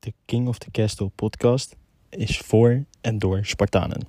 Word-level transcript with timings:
De 0.00 0.12
King 0.24 0.48
of 0.48 0.58
the 0.58 0.70
Castle 0.70 1.08
podcast 1.08 1.76
is 2.08 2.38
voor 2.38 2.84
en 3.00 3.18
door 3.18 3.44
Spartanen. 3.44 4.06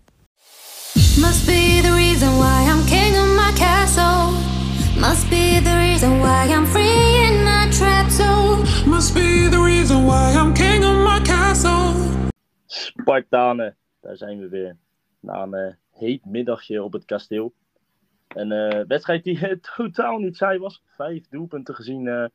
Must 0.93 1.45
be 1.45 1.79
the 1.81 1.93
reason 1.95 2.37
why 2.37 2.67
I'm 2.71 2.85
king 2.85 3.15
of 3.15 3.35
my 3.35 3.53
castle. 3.53 4.31
Must 4.99 5.29
be 5.29 5.61
the 5.63 5.75
reason 5.77 6.19
why 6.19 6.47
I'm 6.47 6.65
free 6.65 7.27
in 7.27 7.43
my 7.43 7.69
trap 7.71 8.09
zone. 8.09 8.63
Must 8.89 9.13
be 9.13 9.47
the 9.49 9.61
reason 9.63 10.05
why 10.05 10.33
I'm 10.33 10.53
king 10.53 10.83
of 10.83 10.95
my 11.03 11.21
castle. 11.21 11.93
Spartanen, 12.65 13.77
daar 14.01 14.17
zijn 14.17 14.39
we 14.39 14.49
weer. 14.49 14.77
Na 15.19 15.41
een 15.41 15.53
eh, 15.53 15.73
heet 15.91 16.25
middagje 16.25 16.83
op 16.83 16.93
het 16.93 17.05
kasteel. 17.05 17.53
Een 18.27 18.51
eh, 18.51 18.85
wedstrijd 18.87 19.23
die 19.23 19.47
eh, 19.47 19.57
totaal 19.75 20.17
niet 20.17 20.37
saai 20.37 20.59
was. 20.59 20.83
Vijf 20.85 21.27
doelpunten 21.29 21.75
gezien 21.75 22.07
eh, 22.07 22.25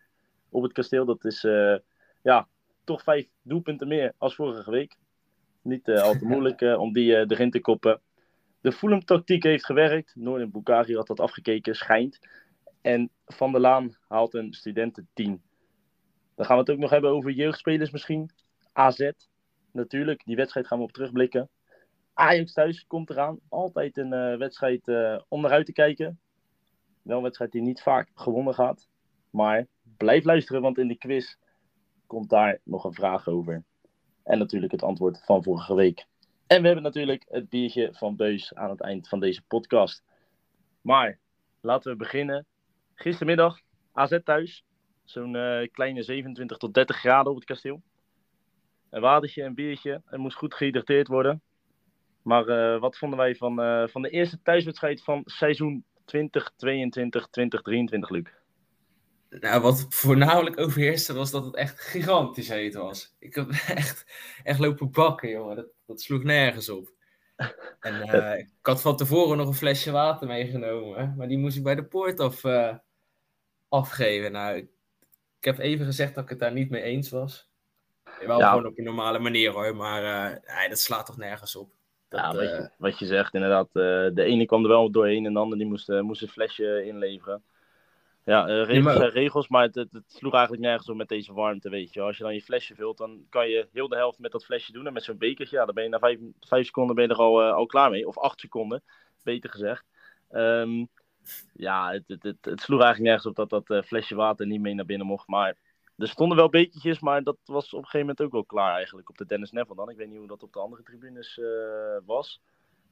op 0.49 0.63
het 0.63 0.73
kasteel. 0.73 1.05
Dat 1.05 1.25
is 1.25 1.45
eh, 1.45 1.77
ja, 2.23 2.49
toch 2.85 3.03
vijf 3.03 3.29
doelpunten 3.43 3.89
meer 3.89 4.13
als 4.19 4.35
vorige 4.35 4.71
week. 4.71 4.97
Niet 5.63 5.89
eh, 5.89 6.03
al 6.03 6.19
te 6.19 6.25
moeilijk 6.25 6.61
eh, 6.61 6.79
om 6.81 6.93
die 6.93 7.17
eh, 7.17 7.25
erin 7.29 7.51
te 7.51 7.61
koppen. 7.61 8.01
De 8.61 8.73
Fulham-tactiek 8.73 9.43
heeft 9.43 9.65
gewerkt. 9.65 10.13
Noorden 10.17 10.51
Bukari 10.51 10.97
had 10.97 11.07
dat 11.07 11.21
afgekeken, 11.21 11.75
schijnt. 11.75 12.19
En 12.81 13.11
Van 13.27 13.53
der 13.53 13.61
Laan 13.61 13.97
haalt 14.09 14.35
een 14.35 14.53
studenten-10. 14.53 15.13
Dan 16.35 16.47
gaan 16.47 16.57
we 16.57 16.63
het 16.63 16.71
ook 16.71 16.79
nog 16.79 16.91
hebben 16.91 17.11
over 17.11 17.31
jeugdspelers 17.31 17.91
misschien. 17.91 18.31
AZ, 18.73 19.11
natuurlijk. 19.73 20.23
Die 20.25 20.37
wedstrijd 20.37 20.67
gaan 20.67 20.79
we 20.79 20.85
op 20.85 20.93
terugblikken. 20.93 21.49
Ajax 22.15 22.53
thuis 22.53 22.87
komt 22.87 23.11
eraan. 23.11 23.39
Altijd 23.49 23.97
een 23.97 24.39
wedstrijd 24.39 24.83
om 25.29 25.41
naar 25.41 25.51
uit 25.51 25.67
te 25.67 25.73
kijken. 25.73 26.21
Wel 27.03 27.17
een 27.17 27.23
wedstrijd 27.23 27.53
die 27.53 27.63
niet 27.63 27.83
vaak 27.83 28.11
gewonnen 28.15 28.55
gaat. 28.55 28.89
Maar 29.31 29.67
blijf 29.97 30.25
luisteren, 30.25 30.63
want 30.63 30.79
in 30.79 30.89
de 30.89 30.99
quiz 30.99 31.37
komt 32.07 32.31
daar 32.31 32.61
nog 32.65 32.85
een 32.85 32.95
vraag 32.95 33.29
over. 33.29 33.65
En 34.23 34.39
natuurlijk 34.39 34.73
het 34.73 34.83
antwoord 34.83 35.25
van 35.25 35.43
vorige 35.43 35.75
week. 35.75 36.07
En 36.47 36.61
we 36.61 36.67
hebben 36.67 36.85
natuurlijk 36.85 37.25
het 37.29 37.49
biertje 37.49 37.89
van 37.93 38.17
Beus 38.17 38.55
aan 38.55 38.71
het 38.71 38.81
eind 38.81 39.09
van 39.09 39.21
deze 39.21 39.43
podcast. 39.43 40.05
Maar 40.81 41.19
laten 41.61 41.93
we 41.93 41.99
beginnen. 41.99 42.47
Gistermiddag 42.95 43.61
AZ 43.93 44.19
thuis. 44.25 44.65
Zo'n 45.05 45.37
eh, 45.37 45.69
kleine 45.73 46.03
27 46.03 46.57
tot 46.57 46.75
30 46.75 46.97
graden 46.97 47.31
op 47.31 47.37
het 47.37 47.47
kasteel. 47.47 47.83
Een 48.91 49.01
watertje, 49.01 49.43
een 49.43 49.55
biertje. 49.55 50.03
Het 50.05 50.21
moest 50.21 50.37
goed 50.37 50.55
gehydrateerd 50.55 51.09
worden. 51.09 51.43
Maar 52.23 52.49
eh, 52.49 52.81
wat 52.81 52.99
vonden 52.99 53.19
wij 53.19 53.35
van, 53.35 53.61
eh, 53.61 53.87
van 53.87 54.03
de 54.03 54.11
eerste 54.11 54.43
thuiswedstrijd 54.43 55.03
van 55.03 55.23
seizoen 55.25 55.85
2022-2023, 56.05 58.09
Luc? 58.09 58.44
Nou, 59.41 59.61
wat 59.63 59.87
voornamelijk 59.89 60.59
overheerste 60.61 61.15
was 61.15 61.31
dat 61.31 61.45
het 61.45 61.55
echt 61.55 61.81
gigantisch 61.81 62.49
heet 62.49 62.75
was. 62.75 63.15
Ik 63.19 63.35
heb 63.35 63.49
echt, 63.69 64.05
echt 64.43 64.59
lopen 64.59 64.91
bakken, 64.91 65.29
jongen. 65.29 65.57
Dat, 65.57 65.67
dat 65.87 66.01
sloeg 66.01 66.23
nergens 66.23 66.69
op. 66.69 66.93
En 67.81 68.03
eh, 68.09 68.39
ik 68.39 68.49
had 68.63 68.81
van 68.81 68.97
tevoren 68.97 69.37
nog 69.37 69.47
een 69.49 69.55
flesje 69.55 69.91
water 69.91 70.27
meegenomen, 70.27 71.15
maar 71.17 71.29
die 71.29 71.39
moest 71.39 71.57
ik 71.57 71.63
bij 71.63 71.75
de 71.75 71.85
poort 71.85 72.21
af, 72.21 72.45
eh, 72.45 72.75
afgeven. 73.69 74.33
Nou, 74.33 74.57
ik, 74.57 74.69
ik 75.39 75.45
heb 75.45 75.59
even 75.59 75.85
gezegd 75.87 76.15
dat 76.15 76.25
ik 76.25 76.31
het 76.31 76.39
daar 76.39 76.53
niet 76.53 76.71
mee 76.71 76.83
eens 76.83 77.11
was. 77.11 77.49
Wel 78.27 78.39
Ja. 78.39 78.49
gewoon 78.49 78.67
op 78.67 78.79
een 78.79 78.85
normale 78.85 79.19
manier 79.19 79.53
hoor, 79.53 79.77
maar 79.77 80.05
eh, 80.05 80.57
nee, 80.57 80.69
dat 80.69 80.79
slaat 80.79 81.07
toch 81.07 81.17
nergens 81.17 81.57
op. 81.57 81.73
Dat, 82.09 82.21
Ja, 82.21 82.35
wat 82.35 82.43
je, 82.43 82.71
wat 82.79 82.99
je 82.99 83.07
zegt, 83.07 83.35
inderdaad. 83.35 83.69
de 83.73 84.23
ene 84.25 84.47
kwam 84.47 84.63
er 84.63 84.69
wel 84.69 84.91
doorheen 84.91 85.27
en 85.27 85.33
de 85.33 85.39
andere 85.39 85.61
die 85.61 85.71
moest, 85.71 85.89
moest 85.89 86.23
een 86.23 86.29
flesje 86.29 86.85
inleveren. 86.85 87.43
Ja, 88.25 88.47
eh, 88.47 88.65
regels 88.65 88.99
maar- 88.99 89.09
regels, 89.09 89.49
maar 89.49 89.63
het, 89.63 89.75
het, 89.75 89.93
het 89.93 90.13
sloeg 90.13 90.33
eigenlijk 90.33 90.63
nergens 90.63 90.89
op 90.89 90.97
met 90.97 91.09
deze 91.09 91.33
warmte, 91.33 91.71
weet 91.71 91.93
je. 91.93 92.01
Als 92.01 92.17
je 92.17 92.23
dan 92.23 92.35
je 92.35 92.43
flesje 92.43 92.75
vult, 92.75 92.99
dan 92.99 93.27
kan 93.29 93.49
je 93.49 93.69
heel 93.73 93.89
de 93.89 93.97
helft 93.97 94.19
met 94.19 94.33
dat 94.33 94.45
flesje 94.45 94.73
doen. 94.73 94.87
En 94.87 94.93
met 94.93 95.03
zo'n 95.03 95.19
bekertje, 95.19 95.57
ja, 95.57 95.65
dan 95.65 95.75
ben 95.75 95.85
je 95.85 95.91
na 95.91 95.99
vijf, 95.99 96.19
vijf 96.41 96.67
seconden 96.67 96.95
ben 96.95 97.05
je 97.05 97.11
er 97.11 97.19
al, 97.19 97.43
eh, 97.43 97.53
al 97.53 97.67
klaar 97.67 97.91
mee. 97.91 98.09
Of 98.09 98.19
acht 98.19 98.41
seconden, 98.41 98.83
beter 99.23 99.51
gezegd. 99.51 99.85
Ehm, 100.31 100.85
ja, 101.53 101.93
het, 101.93 102.05
het, 102.07 102.39
het, 102.41 102.61
sloeg 102.61 102.83
eigenlijk 102.83 103.01
nergens 103.01 103.27
op 103.27 103.37
dat 103.37 103.51
dat 103.51 103.71
eh, 103.71 103.87
flesje 103.87 104.15
water 104.15 104.47
niet 104.47 104.61
mee 104.61 104.75
naar 104.75 104.85
binnen 104.85 105.07
mocht. 105.07 105.29
Maar 105.29 105.57
er 105.97 106.09
stonden 106.09 106.37
wel 106.37 106.49
bekertjes, 106.49 107.01
maar 107.01 107.23
dat 107.23 107.39
was 107.45 107.67
op 107.67 107.79
een 107.79 107.85
gegeven 107.85 108.01
moment 108.01 108.23
ook 108.23 108.33
wel 108.33 108.45
klaar 108.45 108.75
eigenlijk. 108.75 109.09
Op 109.09 109.19
de 109.19 109.27
Dennis 109.27 109.51
Neville 109.51 109.77
dan. 109.77 109.91
Ik 109.91 109.97
weet 109.97 110.09
niet 110.09 110.19
hoe 110.19 110.27
dat 110.27 110.43
op 110.43 110.53
de 110.53 110.59
andere 110.59 110.83
tribunes 110.83 111.41
was. 112.05 112.41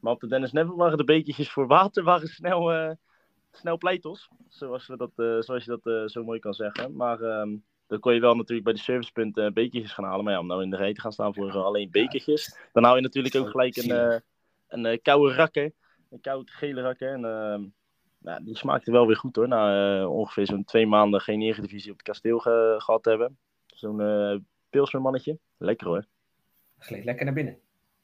Maar 0.00 0.12
op 0.12 0.20
de 0.20 0.26
Dennis 0.26 0.52
Neville 0.52 0.76
waren 0.76 0.98
de 0.98 1.04
bekertjes 1.04 1.50
voor 1.50 1.66
water 1.66 2.04
waren 2.04 2.28
snel, 2.28 2.96
eh, 3.52 3.58
snel 3.60 3.78
pleitos. 3.78 4.28
Zoals, 4.48 4.86
we 4.86 4.96
dat, 4.96 5.10
eh, 5.16 5.36
zoals 5.40 5.64
je 5.64 5.70
dat 5.70 5.86
eh, 5.86 6.06
zo 6.06 6.24
mooi 6.24 6.38
kan 6.38 6.54
zeggen. 6.54 6.96
Maar 6.96 7.20
ehm, 7.20 7.56
dan 7.86 8.00
kon 8.00 8.14
je 8.14 8.20
wel 8.20 8.34
natuurlijk 8.34 8.64
bij 8.64 8.72
de 8.72 8.78
servicepunten 8.80 9.44
uh, 9.46 9.52
bekertjes 9.52 9.92
gaan 9.92 10.04
halen. 10.04 10.24
Maar 10.24 10.32
ja, 10.32 10.38
om 10.40 10.46
nou 10.46 10.62
in 10.62 10.70
de 10.70 10.76
rij 10.76 10.92
te 10.92 11.00
gaan 11.00 11.12
staan 11.12 11.34
voor 11.34 11.48
eh, 11.48 11.64
alleen 11.64 11.90
bekertjes. 11.90 12.58
Dan 12.72 12.84
hou 12.84 12.96
je 12.96 13.02
natuurlijk 13.02 13.34
ook 13.34 13.50
gelijk 13.50 13.76
een, 13.76 13.90
eh, 13.90 14.18
een 14.68 14.86
eh, 14.86 14.98
koude 15.02 15.34
rakker. 15.34 15.72
Een 16.10 16.20
koud 16.20 16.50
gele 16.50 16.80
rakker. 16.80 17.12
En 17.12 17.24
ehm, 17.24 17.62
nou, 18.18 18.44
die 18.44 18.56
smaakte 18.56 18.90
wel 18.90 19.06
weer 19.06 19.16
goed 19.16 19.36
hoor. 19.36 19.48
Na 19.48 20.00
eh, 20.00 20.10
ongeveer 20.12 20.46
zo'n 20.46 20.64
twee 20.64 20.86
maanden 20.86 21.20
geen 21.20 21.42
Eredivisie 21.42 21.90
op 21.90 21.96
het 21.96 22.06
kasteel 22.06 22.38
ge- 22.38 22.74
gehad 22.78 23.02
te 23.02 23.08
hebben. 23.08 23.38
Zo'n 23.66 24.00
uh, 24.00 24.36
pilsnermannetje. 24.70 25.38
Lekker 25.58 25.86
hoor. 25.86 26.04
gleed 26.78 27.04
lekker 27.04 27.24
naar 27.24 27.34
binnen. 27.34 27.58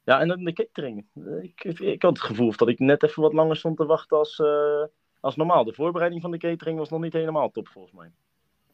Ja, 0.04 0.20
en 0.20 0.28
dan 0.28 0.44
de 0.44 0.52
catering. 0.52 1.06
Ik, 1.40 1.64
ik 1.80 2.02
had 2.02 2.16
het 2.16 2.26
gevoel 2.26 2.52
dat 2.56 2.68
ik 2.68 2.78
net 2.78 3.02
even 3.02 3.22
wat 3.22 3.32
langer 3.32 3.56
stond 3.56 3.76
te 3.76 3.86
wachten 3.86 4.16
als, 4.16 4.38
eh, 4.38 4.82
als 5.20 5.36
normaal. 5.36 5.64
De 5.64 5.74
voorbereiding 5.74 6.22
van 6.22 6.30
de 6.30 6.38
catering 6.38 6.78
was 6.78 6.88
nog 6.88 7.00
niet 7.00 7.12
helemaal 7.12 7.50
top 7.50 7.68
volgens 7.68 7.94
mij. 7.94 8.10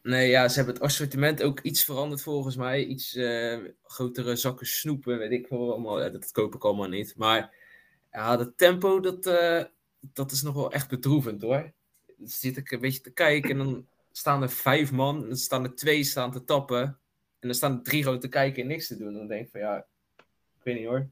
Nee, 0.03 0.28
ja, 0.28 0.49
ze 0.49 0.56
hebben 0.56 0.75
het 0.75 0.82
assortiment 0.82 1.43
ook 1.43 1.60
iets 1.60 1.84
veranderd 1.84 2.22
volgens 2.22 2.56
mij. 2.56 2.84
Iets 2.84 3.15
eh, 3.15 3.59
grotere 3.82 4.37
zakken 4.37 4.66
snoepen, 4.66 5.19
weet 5.19 5.31
ik 5.31 5.49
wel 5.49 5.72
allemaal. 5.72 6.03
Ja, 6.03 6.09
dat 6.09 6.31
koop 6.31 6.55
ik 6.55 6.65
allemaal 6.65 6.88
niet. 6.88 7.15
Maar 7.16 7.55
ja, 8.12 8.37
dat 8.37 8.56
tempo, 8.56 9.00
dat, 9.00 9.27
eh, 9.27 9.65
dat 10.00 10.31
is 10.31 10.43
nog 10.43 10.55
wel 10.55 10.72
echt 10.72 10.88
bedroevend 10.88 11.43
hoor. 11.43 11.72
Dan 12.16 12.28
zit 12.28 12.56
ik 12.56 12.71
een 12.71 12.81
beetje 12.81 13.00
te 13.00 13.12
kijken 13.12 13.50
en 13.50 13.59
dan 13.59 13.87
staan 14.12 14.43
er 14.43 14.50
vijf 14.50 14.93
man. 14.93 15.22
En 15.22 15.28
dan 15.28 15.37
staan 15.37 15.65
er 15.65 15.75
twee 15.75 16.05
staan 16.05 16.32
te 16.32 16.44
tappen. 16.44 16.82
En 17.38 17.50
dan 17.50 17.55
staan 17.55 17.76
er 17.76 17.82
drie 17.82 18.03
gewoon 18.03 18.21
te 18.21 18.28
kijken 18.28 18.62
en 18.62 18.69
niks 18.69 18.87
te 18.87 18.97
doen. 18.97 19.15
Dan 19.15 19.26
denk 19.26 19.44
ik 19.44 19.50
van 19.50 19.61
ja, 19.61 19.87
ik 20.59 20.62
weet 20.62 20.76
niet 20.76 20.87
hoor. 20.87 21.09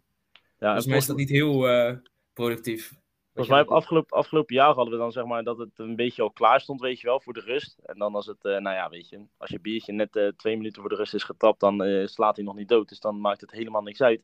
Ja, 0.58 0.66
Volgens 0.66 0.86
mij 0.86 0.96
is 0.96 1.06
dat 1.06 1.16
niet 1.16 1.28
heel 1.28 1.68
eh, 1.68 1.96
productief. 2.32 2.94
Volgens 3.34 3.54
mij 3.56 3.76
afgelopen, 3.76 4.16
afgelopen 4.16 4.54
jaar 4.54 4.74
hadden 4.74 4.94
we 4.94 5.00
dan 5.00 5.12
zeg 5.12 5.24
maar 5.24 5.44
dat 5.44 5.58
het 5.58 5.78
een 5.78 5.96
beetje 5.96 6.22
al 6.22 6.30
klaar 6.30 6.60
stond, 6.60 6.80
weet 6.80 7.00
je 7.00 7.06
wel, 7.06 7.20
voor 7.20 7.32
de 7.32 7.40
rust. 7.40 7.78
En 7.78 7.98
dan 7.98 8.14
als 8.14 8.26
het, 8.26 8.44
uh, 8.44 8.58
nou 8.58 8.76
ja, 8.76 8.88
weet 8.88 9.08
je, 9.08 9.26
als 9.36 9.50
je 9.50 9.60
biertje 9.60 9.92
net 9.92 10.16
uh, 10.16 10.28
twee 10.28 10.56
minuten 10.56 10.80
voor 10.80 10.90
de 10.90 10.96
rust 10.96 11.14
is 11.14 11.22
getapt, 11.22 11.60
dan 11.60 11.82
uh, 11.82 12.06
slaat 12.06 12.36
hij 12.36 12.44
nog 12.44 12.54
niet 12.54 12.68
dood. 12.68 12.88
Dus 12.88 13.00
dan 13.00 13.20
maakt 13.20 13.40
het 13.40 13.50
helemaal 13.50 13.82
niks 13.82 14.02
uit. 14.02 14.22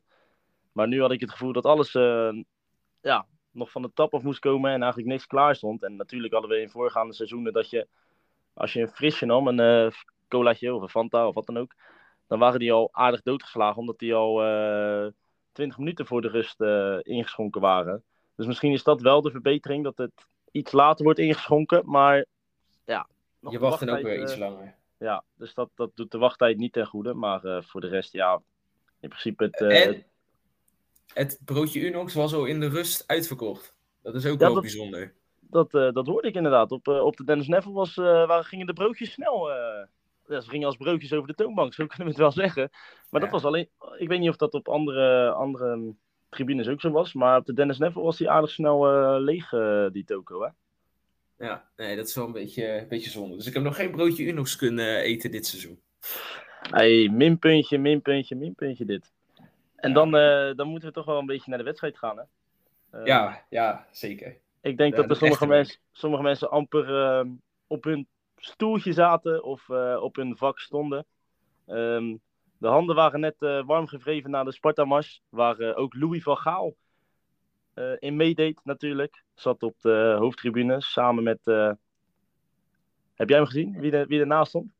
Maar 0.71 0.87
nu 0.87 1.01
had 1.01 1.11
ik 1.11 1.19
het 1.19 1.31
gevoel 1.31 1.53
dat 1.53 1.65
alles, 1.65 1.91
ja, 3.01 3.25
nog 3.51 3.71
van 3.71 3.81
de 3.81 3.91
tap 3.93 4.13
af 4.13 4.23
moest 4.23 4.39
komen 4.39 4.71
en 4.71 4.81
eigenlijk 4.81 5.11
niks 5.11 5.27
klaar 5.27 5.55
stond. 5.55 5.83
En 5.83 5.95
natuurlijk 5.95 6.33
hadden 6.33 6.51
we 6.51 6.61
in 6.61 6.69
voorgaande 6.69 7.13
seizoenen 7.13 7.53
dat 7.53 7.69
je, 7.69 7.87
als 8.53 8.73
je 8.73 8.81
een 8.81 8.87
frisje 8.87 9.25
nam, 9.25 9.47
een 9.47 9.91
colaatje 10.27 10.73
of 10.73 10.81
een 10.81 10.89
Fanta 10.89 11.27
of 11.27 11.33
wat 11.33 11.45
dan 11.45 11.57
ook, 11.57 11.75
dan 12.27 12.39
waren 12.39 12.59
die 12.59 12.73
al 12.73 12.89
aardig 12.91 13.21
doodgeslagen, 13.21 13.77
omdat 13.77 13.99
die 13.99 14.13
al 14.13 14.35
20 15.51 15.77
minuten 15.77 16.05
voor 16.05 16.21
de 16.21 16.29
rust 16.29 16.61
ingeschonken 17.05 17.61
waren. 17.61 18.03
Dus 18.39 18.47
misschien 18.47 18.71
is 18.71 18.83
dat 18.83 19.01
wel 19.01 19.21
de 19.21 19.31
verbetering, 19.31 19.83
dat 19.83 19.97
het 19.97 20.11
iets 20.51 20.71
later 20.71 21.03
wordt 21.03 21.19
ingeschonken. 21.19 21.81
Maar 21.85 22.25
ja. 22.85 23.07
Nog 23.39 23.51
je 23.51 23.59
wacht 23.59 23.79
dan 23.79 23.89
ook 23.89 24.01
weer 24.01 24.15
uh, 24.15 24.21
iets 24.21 24.37
langer. 24.37 24.75
Ja, 24.97 25.23
dus 25.35 25.53
dat, 25.53 25.69
dat 25.75 25.91
doet 25.93 26.11
de 26.11 26.17
wachttijd 26.17 26.57
niet 26.57 26.73
ten 26.73 26.85
goede. 26.85 27.13
Maar 27.13 27.45
uh, 27.45 27.61
voor 27.61 27.81
de 27.81 27.87
rest, 27.87 28.13
ja, 28.13 28.41
in 28.99 29.09
principe 29.09 29.43
het... 29.43 29.61
Uh, 29.61 29.85
en 29.85 30.05
het 31.13 31.39
broodje 31.45 31.79
Unox 31.79 32.13
was 32.13 32.33
al 32.33 32.45
in 32.45 32.59
de 32.59 32.67
rust 32.67 33.03
uitverkocht. 33.07 33.73
Dat 34.01 34.15
is 34.15 34.25
ook 34.25 34.39
ja, 34.39 34.45
wel 34.45 34.53
dat, 34.53 34.61
bijzonder. 34.61 35.13
Dat, 35.39 35.73
uh, 35.73 35.91
dat 35.91 36.07
hoorde 36.07 36.27
ik 36.27 36.35
inderdaad. 36.35 36.71
Op, 36.71 36.87
op 36.87 37.17
de 37.17 37.23
Dennis 37.23 37.47
Neville 37.47 37.73
was, 37.73 37.95
waar 37.95 38.43
gingen 38.43 38.65
de 38.65 38.73
broodjes 38.73 39.11
snel... 39.11 39.49
Ja, 40.27 40.39
ze 40.41 40.49
gingen 40.49 40.67
als 40.67 40.77
broodjes 40.77 41.13
over 41.13 41.27
de 41.27 41.35
toonbank, 41.35 41.73
zo 41.73 41.85
kunnen 41.87 42.05
we 42.07 42.13
het 42.13 42.21
wel 42.21 42.31
zeggen. 42.31 42.69
Maar 43.09 43.21
ja. 43.21 43.27
dat 43.27 43.29
was 43.29 43.43
alleen... 43.43 43.69
Ik 43.97 44.07
weet 44.07 44.19
niet 44.19 44.29
of 44.29 44.35
dat 44.35 44.53
op 44.53 44.67
andere... 44.67 45.31
andere 45.31 45.93
tribunes 46.29 46.67
ook 46.67 46.81
zo 46.81 46.91
was. 46.91 47.13
Maar 47.13 47.37
op 47.37 47.45
de 47.45 47.53
Dennis 47.53 47.77
Neville 47.77 48.03
was 48.03 48.17
die 48.17 48.29
aardig 48.29 48.49
snel 48.49 48.93
uh, 48.93 49.21
leeg, 49.21 49.51
uh, 49.51 49.87
die 49.91 50.03
toko, 50.03 50.41
hè? 50.41 50.49
Ja, 51.45 51.69
nee, 51.75 51.95
dat 51.95 52.07
is 52.07 52.15
wel 52.15 52.25
een 52.25 52.31
beetje, 52.31 52.79
een 52.79 52.87
beetje 52.87 53.09
zonde. 53.09 53.35
Dus 53.35 53.47
ik 53.47 53.53
heb 53.53 53.63
nog 53.63 53.75
geen 53.75 53.91
broodje 53.91 54.25
Unox 54.25 54.55
kunnen 54.55 54.97
eten 54.97 55.31
dit 55.31 55.45
seizoen. 55.45 55.79
Hey, 56.61 57.09
minpuntje, 57.11 57.77
minpuntje, 57.77 58.35
minpuntje 58.35 58.85
dit. 58.85 59.11
En 59.75 59.89
ja. 59.89 59.95
dan, 59.95 60.11
dan 60.55 60.67
moeten 60.67 60.87
we 60.87 60.93
toch 60.93 61.05
wel 61.05 61.19
een 61.19 61.25
beetje 61.25 61.49
naar 61.49 61.57
de 61.57 61.63
wedstrijd 61.63 61.97
gaan, 61.97 62.17
hè? 62.17 62.23
ja, 63.03 63.45
ja, 63.49 63.87
zeker. 63.91 64.37
Ik 64.61 64.77
denk 64.77 64.95
dat 64.95 65.09
er 65.09 65.15
sommige, 65.15 65.47
mens, 65.47 65.79
sommige 65.91 66.23
mensen 66.23 66.49
amper 66.49 67.25
op 67.67 67.83
hun 67.83 68.07
stoeltje 68.37 68.93
zaten 68.93 69.43
of 69.43 69.69
op 69.99 70.15
hun 70.15 70.37
vak 70.37 70.59
stonden. 70.59 71.05
Um, 71.67 72.21
de 72.59 72.67
handen 72.67 72.95
waren 72.95 73.19
net 73.19 73.35
uh, 73.39 73.65
warm 73.65 73.87
gevreven 73.87 74.29
na 74.31 74.43
de 74.43 74.51
Sparta-mars, 74.51 75.21
waar 75.29 75.59
uh, 75.59 75.77
ook 75.77 75.95
Louis 75.95 76.23
van 76.23 76.37
Gaal 76.37 76.75
uh, 77.75 77.91
in 77.99 78.15
meedeed 78.15 78.59
natuurlijk. 78.63 79.23
Zat 79.33 79.63
op 79.63 79.75
de 79.81 80.15
hoofdtribune 80.19 80.81
samen 80.81 81.23
met... 81.23 81.39
Heb 83.15 83.29
jij 83.29 83.37
hem 83.37 83.45
gezien, 83.45 83.79
wie, 83.79 83.91
er, 83.91 84.07
wie 84.07 84.19
ernaast 84.19 84.49
stond? 84.49 84.71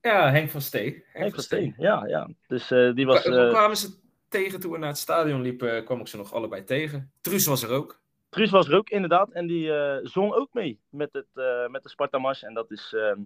Ja, 0.00 0.30
Henk 0.30 0.50
van 0.50 0.60
Steen. 0.60 1.02
Henk 1.12 1.34
van 1.34 1.42
Steen, 1.42 1.74
ja. 1.78 2.06
ja. 2.06 2.28
Dus 2.46 2.70
eh, 2.70 2.94
die 2.94 3.06
was... 3.06 3.24
Hoe 3.24 3.36
eh, 3.36 3.48
kwamen 3.48 3.76
ze 3.76 3.98
tegen 4.28 4.60
toen 4.60 4.72
we 4.72 4.78
naar 4.78 4.88
het 4.88 4.98
stadion 4.98 5.42
liepen? 5.42 5.84
kwam 5.84 6.00
ik 6.00 6.08
ze 6.08 6.16
nog 6.16 6.32
allebei 6.32 6.64
tegen. 6.64 7.12
Truus 7.20 7.46
was 7.46 7.62
er 7.62 7.70
ook. 7.70 8.00
Truus 8.28 8.50
was 8.50 8.68
er 8.68 8.76
ook, 8.76 8.90
inderdaad. 8.90 9.30
En 9.30 9.46
die 9.46 9.72
eh, 9.72 9.98
zong 10.02 10.32
ook 10.32 10.48
mee 10.52 10.80
met, 10.88 11.08
het, 11.12 11.26
eh, 11.34 11.68
met 11.68 11.82
de 11.82 11.88
Sparta-mars. 11.88 12.42
En 12.42 12.54
dat 12.54 12.70
is, 12.70 12.94
ehm, 12.96 13.20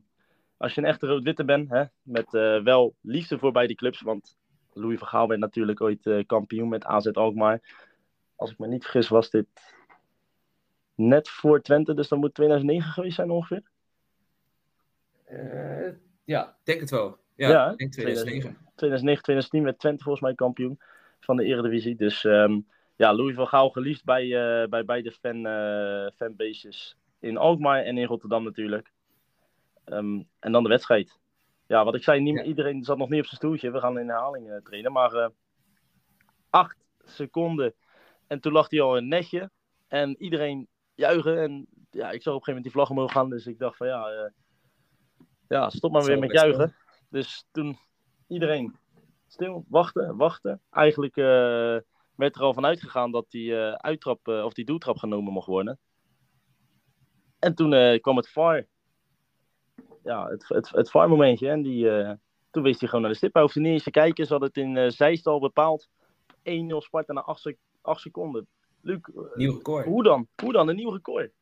als 0.62 0.74
je 0.74 0.80
een 0.80 0.86
echte 0.86 1.06
rood-witte 1.06 1.44
bent, 1.44 1.70
hè, 1.70 1.84
met 2.02 2.34
eh, 2.34 2.62
wel 2.62 2.94
liefde 3.00 3.38
voor 3.38 3.52
beide 3.52 3.74
clubs. 3.74 4.00
Want 4.00 4.36
Louis 4.72 4.98
van 4.98 5.08
Gaal 5.08 5.28
werd 5.28 5.40
natuurlijk 5.40 5.80
ooit 5.80 6.06
eh, 6.06 6.26
kampioen 6.26 6.68
met 6.68 6.84
AZ 6.84 7.06
Alkmaar. 7.06 7.60
Als 8.36 8.50
ik 8.50 8.58
me 8.58 8.66
niet 8.66 8.82
vergis 8.82 9.08
was 9.08 9.30
dit 9.30 9.46
net 10.94 11.28
voor 11.28 11.62
Twente. 11.62 11.94
Dus 11.94 12.08
dat 12.08 12.18
moet 12.18 12.34
2009 12.34 12.92
geweest 12.92 13.14
zijn 13.14 13.30
ongeveer. 13.30 13.62
Eh, 15.24 15.92
ja, 16.24 16.56
denk 16.64 16.80
het 16.80 16.90
wel. 16.90 17.18
Ja, 17.34 17.48
Ja, 17.48 17.74
denk 17.74 17.92
2009. 17.92 18.56
2009, 18.74 19.22
2010 19.22 19.62
werd 19.62 19.78
Twente 19.78 20.02
volgens 20.02 20.24
mij 20.24 20.34
kampioen 20.34 20.80
van 21.20 21.36
de 21.36 21.44
Eredivisie. 21.44 21.96
Dus 21.96 22.24
ehm, 22.24 22.60
ja, 22.96 23.14
Louis 23.14 23.34
van 23.34 23.48
Gaal 23.48 23.70
geliefd 23.70 24.04
bij, 24.04 24.28
bij 24.68 24.84
beide 24.84 25.12
fan, 25.12 25.42
fanbases 26.16 26.96
in 27.18 27.36
Alkmaar 27.36 27.82
en 27.82 27.98
in 27.98 28.06
Rotterdam 28.06 28.44
natuurlijk. 28.44 28.91
Ehm, 29.84 30.22
en 30.38 30.52
dan 30.52 30.62
de 30.62 30.68
wedstrijd. 30.68 31.20
Ja, 31.66 31.84
wat 31.84 31.94
ik 31.94 32.02
zei, 32.02 32.20
niet, 32.20 32.36
Ja. 32.36 32.42
iedereen 32.42 32.84
zat 32.84 32.98
nog 32.98 33.08
niet 33.08 33.20
op 33.20 33.26
zijn 33.26 33.36
stoeltje. 33.36 33.70
We 33.70 33.80
gaan 33.80 33.98
in 33.98 34.08
herhaling 34.08 34.50
eh, 34.50 34.56
trainen. 34.56 34.92
Maar 34.92 35.14
eh, 35.14 35.28
acht 36.50 36.84
seconden 36.98 37.74
en 38.26 38.40
toen 38.40 38.52
lag 38.52 38.70
hij 38.70 38.80
al 38.80 38.96
een 38.96 39.08
netje. 39.08 39.50
En 39.88 40.22
iedereen 40.22 40.68
juichen. 40.94 41.38
En 41.38 41.66
ja, 41.90 42.10
ik 42.10 42.22
zag 42.22 42.34
op 42.34 42.38
een 42.38 42.44
gegeven 42.44 42.44
moment 42.46 42.62
die 42.62 42.72
vlag 42.72 42.90
omhoog 42.90 43.12
gaan. 43.12 43.30
Dus 43.30 43.46
ik 43.46 43.58
dacht 43.58 43.76
van 43.76 43.86
ja, 43.86 44.06
eh, 44.08 44.30
ja 45.48 45.70
stop 45.70 45.92
maar 45.92 46.04
weer 46.04 46.18
met 46.18 46.32
juichen. 46.32 46.74
Dus 47.08 47.46
toen 47.50 47.78
iedereen 48.28 48.76
stil, 49.26 49.64
wachten, 49.68 50.16
wachten. 50.16 50.60
Eigenlijk 50.70 51.14
werd 52.14 52.36
er 52.36 52.42
al 52.42 52.54
van 52.54 52.66
uitgegaan 52.66 53.10
dat 53.10 53.30
die 53.30 53.56
uittrap 53.56 54.28
of 54.28 54.52
die 54.52 54.64
doeltrap 54.64 54.96
genomen 54.96 55.32
mocht 55.32 55.46
worden. 55.46 55.78
En 57.38 57.54
toen 57.54 58.00
kwam 58.00 58.16
het 58.16 58.28
VAR. 58.28 58.66
Ja, 60.04 60.28
het, 60.28 60.48
het, 60.48 60.70
het 60.70 60.90
VAR-momentje. 60.90 61.48
En 61.48 61.62
die, 61.62 61.90
eh, 61.90 62.12
toen 62.50 62.62
wees 62.62 62.78
hij 62.78 62.88
gewoon 62.88 63.02
naar 63.02 63.12
de 63.12 63.16
stip. 63.16 63.32
Hij 63.32 63.42
hoefde 63.42 63.60
niet 63.60 63.72
eens 63.72 63.82
te 63.82 63.90
kijken. 63.90 64.24
Ze 64.26 64.30
hadden 64.30 64.48
het 64.48 64.58
in 64.58 64.76
eh 64.76 64.90
Zeist 64.90 65.26
al 65.26 65.40
bepaald. 65.40 65.88
1-0 66.42 66.80
Sparta 66.80 67.12
na 67.12 67.20
8, 67.20 68.00
seconden. 68.00 68.46
Luc, 68.80 68.98
eh, 69.02 69.22
Nieuw 69.34 69.52
record. 69.52 69.84
hoe 69.84 70.02
dan? 70.02 70.28
Hoe 70.42 70.52
dan? 70.52 70.68
Een 70.68 70.76
nieuw 70.76 70.90
record. 70.90 71.32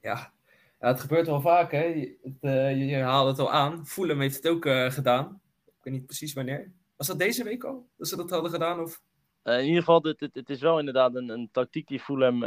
Ja. 0.00 0.32
ja, 0.80 0.88
het 0.88 1.00
gebeurt 1.00 1.26
wel 1.26 1.40
vaak. 1.40 1.70
Hè? 1.72 1.84
Je, 1.84 2.18
het, 2.22 2.36
je, 2.78 2.86
je 2.86 2.96
haalde 2.96 3.30
het 3.30 3.38
al 3.38 3.50
aan. 3.52 3.86
Fulham 3.86 4.20
heeft 4.20 4.36
het 4.36 4.48
ook 4.48 4.68
gedaan. 4.92 5.40
Ik 5.66 5.72
weet 5.82 5.94
niet 5.94 6.06
precies 6.06 6.32
wanneer. 6.32 6.72
Was 6.96 7.06
dat 7.06 7.18
deze 7.18 7.44
week 7.44 7.64
al? 7.64 7.88
Dat 7.96 8.08
ze 8.08 8.16
dat 8.16 8.30
hadden 8.30 8.50
gedaan? 8.50 8.80
Of... 8.80 9.02
In 9.42 9.64
ieder 9.64 9.78
geval, 9.78 10.02
het, 10.02 10.20
het, 10.20 10.34
het 10.34 10.50
is 10.50 10.60
wel 10.60 10.78
inderdaad 10.78 11.14
een, 11.14 11.28
een 11.28 11.48
tactiek 11.52 11.88
die 11.88 12.00
Fulham 12.00 12.40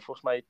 volgens 0.00 0.22
mij 0.22 0.44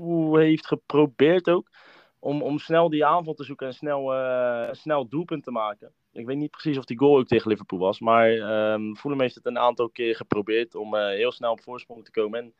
Liverpool 0.00 0.36
heeft 0.36 0.66
geprobeerd 0.66 1.48
ook. 1.48 1.70
Om, 2.18 2.42
om 2.42 2.58
snel 2.58 2.90
die 2.90 3.04
aanval 3.04 3.34
te 3.34 3.44
zoeken 3.44 3.66
en 3.66 3.74
snel, 3.74 4.14
eh 4.14 4.68
snel 4.72 5.08
doelpunt 5.08 5.44
te 5.44 5.50
maken. 5.50 5.92
Ik 6.12 6.26
weet 6.26 6.36
niet 6.36 6.50
precies 6.50 6.78
of 6.78 6.84
die 6.84 6.98
goal 6.98 7.18
ook 7.18 7.26
tegen 7.26 7.50
Liverpool 7.50 7.78
was. 7.78 8.00
Maar 8.00 8.30
ehm 8.30 8.94
Fulham 8.94 9.20
heeft 9.20 9.34
het 9.34 9.46
een 9.46 9.58
aantal 9.58 9.90
keer 9.90 10.16
geprobeerd 10.16 10.74
om 10.74 10.94
eh, 10.94 11.06
heel 11.06 11.32
snel 11.32 11.52
op 11.52 11.60
voorsprong 11.60 12.04
te 12.04 12.10
komen. 12.10 12.40
En 12.40 12.54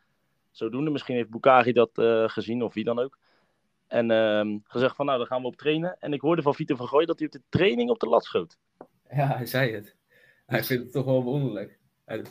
zodoende, 0.51 0.91
misschien 0.91 1.15
heeft 1.15 1.31
Bukari 1.31 1.73
dat 1.73 1.99
eh, 1.99 2.29
gezien 2.29 2.63
of 2.63 2.75
wie 2.75 2.85
dan 2.85 2.99
ook. 2.99 3.19
En 3.87 4.11
ehm, 4.11 4.59
gezegd 4.65 4.97
van 4.97 5.07
nou, 5.07 5.19
dan 5.19 5.27
gaan 5.27 5.41
we 5.41 5.47
op 5.47 5.57
trainen. 5.57 5.97
En 5.99 6.13
ik 6.13 6.21
hoorde 6.21 6.43
van 6.43 6.55
Vito 6.55 6.77
van 6.77 6.89
Gooy 6.89 7.05
dat 7.05 7.19
hij 7.19 7.27
op 7.27 7.33
de 7.33 7.43
training 7.49 7.91
op 7.91 7.99
de 7.99 8.09
lat 8.09 8.25
schoot. 8.25 8.59
Ja, 9.11 9.27
hij 9.27 9.47
zei 9.47 9.75
het. 9.75 9.97
Hij 10.47 10.65
vindt 10.65 10.83
het 10.83 10.93
toch 10.93 11.05
wel 11.05 11.23
wonderlijk. 11.23 11.79
En 12.05 12.25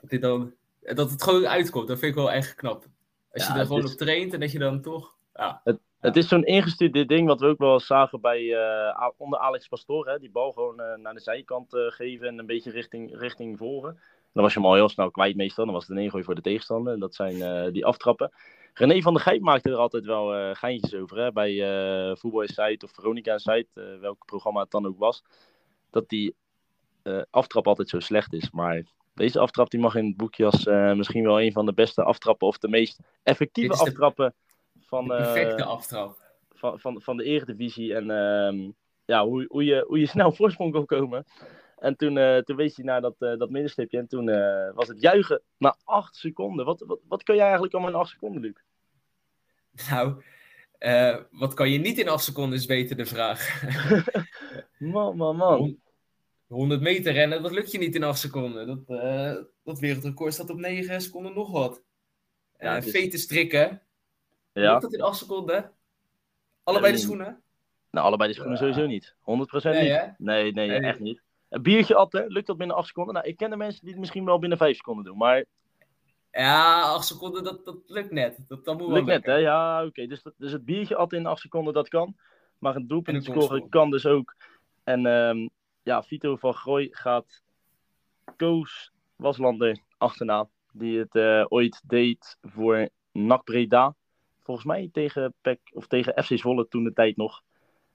dat, 0.00 0.20
dan, 0.20 0.54
dat 0.80 1.10
het 1.10 1.22
gewoon 1.22 1.46
uitkomt, 1.46 1.88
dat 1.88 1.98
vind 1.98 2.10
ik 2.10 2.18
wel 2.18 2.32
echt 2.32 2.54
knap. 2.54 2.86
Als 3.32 3.42
Ja, 3.42 3.48
je 3.48 3.52
er 3.52 3.58
het 3.58 3.66
gewoon 3.68 3.82
is- 3.84 3.92
op 3.92 3.98
traint 3.98 4.32
en 4.32 4.40
dat 4.40 4.52
je 4.52 4.58
dan 4.58 4.80
toch... 4.80 5.14
Ja, 5.34 5.62
Het 6.00 6.16
is 6.16 6.28
zo'n 6.28 6.44
ingestudeerd 6.44 7.08
ding 7.08 7.26
wat 7.26 7.40
we 7.40 7.46
ook 7.46 7.58
wel 7.58 7.80
zagen 7.80 8.20
bij, 8.20 8.54
eh, 8.54 9.08
onder 9.16 9.38
Alex 9.38 9.68
Pastoor. 9.68 10.08
Hè? 10.08 10.18
Die 10.18 10.30
bal 10.30 10.52
gewoon 10.52 10.80
eh, 10.80 10.96
naar 10.98 11.14
de 11.14 11.20
zijkant 11.20 11.74
eh, 11.74 11.80
geven 11.86 12.26
en 12.28 12.38
een 12.38 12.46
beetje 12.46 12.70
richting, 12.70 13.18
richting 13.18 13.58
voren. 13.58 13.98
Dan 14.32 14.42
was 14.42 14.52
je 14.52 14.58
hem 14.58 14.68
al 14.68 14.74
heel 14.74 14.88
snel 14.88 15.10
kwijt 15.10 15.36
meestal. 15.36 15.64
Dan 15.64 15.74
was 15.74 15.86
het 15.86 15.96
een 15.96 16.02
ingooi 16.02 16.24
voor 16.24 16.34
de 16.34 16.40
tegenstander. 16.40 16.92
En 16.92 17.00
dat 17.00 17.14
zijn 17.14 17.72
die 17.72 17.86
aftrappen. 17.86 18.30
René 18.74 19.00
van 19.00 19.12
der 19.14 19.22
Gijp 19.22 19.40
maakte 19.40 19.70
er 19.70 19.76
altijd 19.76 20.04
wel 20.04 20.54
geintjes 20.54 20.94
over. 20.94 21.18
Hè? 21.18 21.32
Bij 21.32 21.56
Voetbal 22.16 22.42
Insight 22.42 22.82
of 22.84 22.90
Veronica 22.90 23.36
eh 23.36 23.62
welk 24.00 24.24
programma 24.26 24.60
het 24.60 24.70
dan 24.70 24.86
ook 24.86 24.98
was. 24.98 25.22
Dat 25.90 26.08
die 26.08 26.34
aftrap 27.30 27.66
altijd 27.66 27.88
zo 27.88 28.00
slecht 28.00 28.32
is. 28.32 28.50
Maar 28.50 28.82
deze 29.14 29.38
aftrap 29.38 29.70
die 29.70 29.80
mag 29.80 29.94
in 29.94 30.06
het 30.06 30.16
boekje 30.16 30.44
als 30.44 30.66
eh, 30.66 30.92
misschien 30.92 31.24
wel 31.24 31.40
een 31.40 31.52
van 31.52 31.66
de 31.66 31.72
beste 31.72 32.02
aftrappen. 32.02 32.46
Of 32.46 32.58
de 32.58 32.68
meest 32.68 33.00
effectieve 33.22 33.74
de- 33.74 33.80
aftrappen 33.80 34.34
van... 34.80 35.08
de 35.08 35.14
eh, 35.14 35.22
perfecte 35.22 35.64
aftrap. 35.64 36.18
van, 36.50 36.80
van, 36.80 37.02
van 37.02 37.16
de 37.16 37.24
Eredivisie. 37.24 37.94
En 37.94 38.10
ehm, 38.10 38.70
ja, 39.04 39.24
hoe, 39.26 39.44
hoe, 39.48 39.64
je, 39.64 39.84
hoe 39.86 39.98
je 39.98 40.06
snel 40.16 40.32
voorsprong 40.32 40.72
kon 40.72 40.86
komen. 40.86 41.24
En 41.78 41.96
toen, 41.96 42.18
eh, 42.18 42.38
toen 42.38 42.56
wees 42.56 42.76
hij 42.76 42.84
naar 42.84 43.00
dat, 43.00 43.14
eh, 43.18 43.38
dat 43.38 43.50
middenstipje. 43.50 43.98
En 43.98 44.08
toen 44.08 44.28
eh, 44.28 44.74
was 44.74 44.88
het 44.88 45.00
juichen 45.00 45.42
na 45.58 45.76
acht 45.84 46.16
seconden. 46.16 46.64
Wat, 46.64 46.84
wat, 46.86 47.00
wat 47.08 47.22
kun 47.22 47.34
jij 47.34 47.44
eigenlijk 47.44 47.74
allemaal 47.74 47.92
in 47.92 47.98
acht 47.98 48.10
seconden, 48.10 48.42
Luc? 48.42 48.54
Nou, 49.90 50.22
eh, 50.82 51.16
wat 51.30 51.54
kan 51.54 51.70
je 51.70 51.78
niet 51.78 51.98
in 51.98 52.08
8 52.08 52.24
seconden 52.24 52.58
is 52.58 52.66
beter 52.66 52.96
de 52.96 53.06
vraag. 53.06 53.62
Man, 54.78 55.16
man, 55.16 55.36
man. 55.36 55.80
100 56.52 56.80
meter 56.80 57.12
rennen, 57.12 57.42
dat 57.42 57.52
lukt 57.52 57.72
je 57.72 57.78
niet 57.78 57.94
in 57.94 58.02
8 58.02 58.20
seconden. 58.20 58.66
Dat, 58.66 58.98
eh, 59.00 59.34
dat 59.64 59.78
wereldrecord 59.78 60.34
staat 60.34 60.50
op 60.50 60.58
9 60.58 61.00
seconden 61.00 61.34
nog 61.34 61.50
wat. 61.50 61.82
Ja, 62.58 62.74
het 62.74 62.84
is- 62.84 62.90
Veten 62.90 63.18
strikken, 63.18 63.82
Ja, 64.52 64.70
lukt 64.70 64.82
dat 64.82 64.92
in 64.92 65.02
8 65.02 65.18
seconden? 65.18 65.72
Allebei 66.62 66.92
de 66.92 66.98
Nee. 66.98 67.06
schoenen? 67.06 67.42
nou 67.90 68.06
allebei 68.06 68.28
de 68.30 68.34
schoenen 68.36 68.58
sowieso 68.58 68.86
niet. 68.86 69.14
100% 69.20 69.74
Nee, 69.74 69.82
niet. 69.82 69.92
hè? 70.00 70.06
Nee, 70.18 70.52
nee, 70.52 70.68
Nee. 70.68 70.80
echt 70.80 71.00
niet. 71.00 71.22
Een 71.48 71.62
biertje 71.62 71.94
atten, 71.94 72.26
lukt 72.32 72.46
dat 72.46 72.56
binnen 72.56 72.76
acht 72.76 72.86
seconden? 72.86 73.14
Nou, 73.14 73.26
ik 73.26 73.36
ken 73.36 73.50
de 73.50 73.56
mensen 73.56 73.80
die 73.80 73.90
het 73.90 74.00
misschien 74.00 74.24
wel 74.24 74.38
binnen 74.38 74.58
vijf 74.58 74.76
seconden 74.76 75.04
doen. 75.04 75.16
Maar 75.16 75.44
Ja, 76.30 76.80
8 76.82 77.06
seconden, 77.06 77.44
dat, 77.44 77.64
dat 77.64 77.76
lukt 77.86 78.10
net. 78.10 78.38
Dat, 78.48 78.64
dat 78.64 78.78
moet 78.78 78.86
wel 78.86 78.96
lukt 78.96 79.06
net, 79.06 79.24
hè? 79.26 79.34
Ja, 79.34 79.84
oké. 79.84 80.06
Dus, 80.06 80.22
dus 80.36 80.52
het 80.52 80.64
biertje 80.64 80.96
atten 80.96 81.18
in 81.18 81.26
acht 81.26 81.40
seconden, 81.40 81.74
dat 81.74 81.88
kan. 81.88 82.16
Maar 82.58 82.76
een 82.76 82.86
doelpunt 82.86 83.24
scoren 83.24 83.68
kan 83.68 83.90
dus 83.90 84.06
ook. 84.06 84.34
En 84.84 85.06
ehm, 85.06 85.48
ja, 85.82 86.02
Vito 86.02 86.36
van 86.36 86.54
Gooy 86.54 86.88
gaat 86.90 87.42
Koos 88.36 88.92
Waslander 89.16 89.78
achterna. 89.98 90.48
Die 90.72 90.98
het 90.98 91.14
eh, 91.14 91.44
ooit 91.48 91.82
deed 91.86 92.38
voor 92.42 92.88
NAC 93.12 93.44
Breda. 93.44 93.94
Volgens 94.42 94.66
mij 94.66 94.88
tegen, 94.92 95.34
PEC, 95.40 95.60
of 95.72 95.86
tegen 95.86 96.24
FC 96.24 96.38
Zwolle 96.38 96.68
toen 96.68 96.84
de 96.84 96.92
tijd 96.92 97.16
nog. 97.16 97.42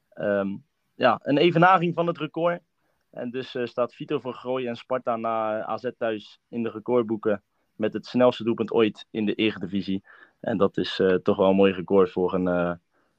Ehm, 0.10 0.56
ja, 0.96 1.20
een 1.24 1.38
evenaring 1.38 1.94
van 1.94 2.08
het 2.08 2.18
record. 2.18 2.62
En 3.10 3.30
dus 3.30 3.56
eh, 3.56 3.66
staat 3.66 3.96
Vito 3.96 4.20
van 4.20 4.34
Gooy 4.34 4.68
en 4.68 4.76
Sparta 4.76 5.16
na 5.16 5.64
AZ 5.64 5.90
thuis 5.98 6.40
in 6.50 6.64
de 6.64 6.70
recordboeken. 6.70 7.44
Met 7.76 7.94
het 7.94 8.06
snelste 8.06 8.44
doelpunt 8.44 8.72
ooit 8.72 9.08
in 9.12 9.26
de 9.26 9.34
Eredivisie. 9.34 10.04
En 10.40 10.58
dat 10.58 10.78
is 10.78 11.00
eh, 11.00 11.16
toch 11.16 11.38
wel 11.38 11.50
een 11.50 11.56
mooi 11.56 11.74
record 11.74 12.12
voor 12.12 12.34
een 12.34 12.48
eh, 12.48 12.72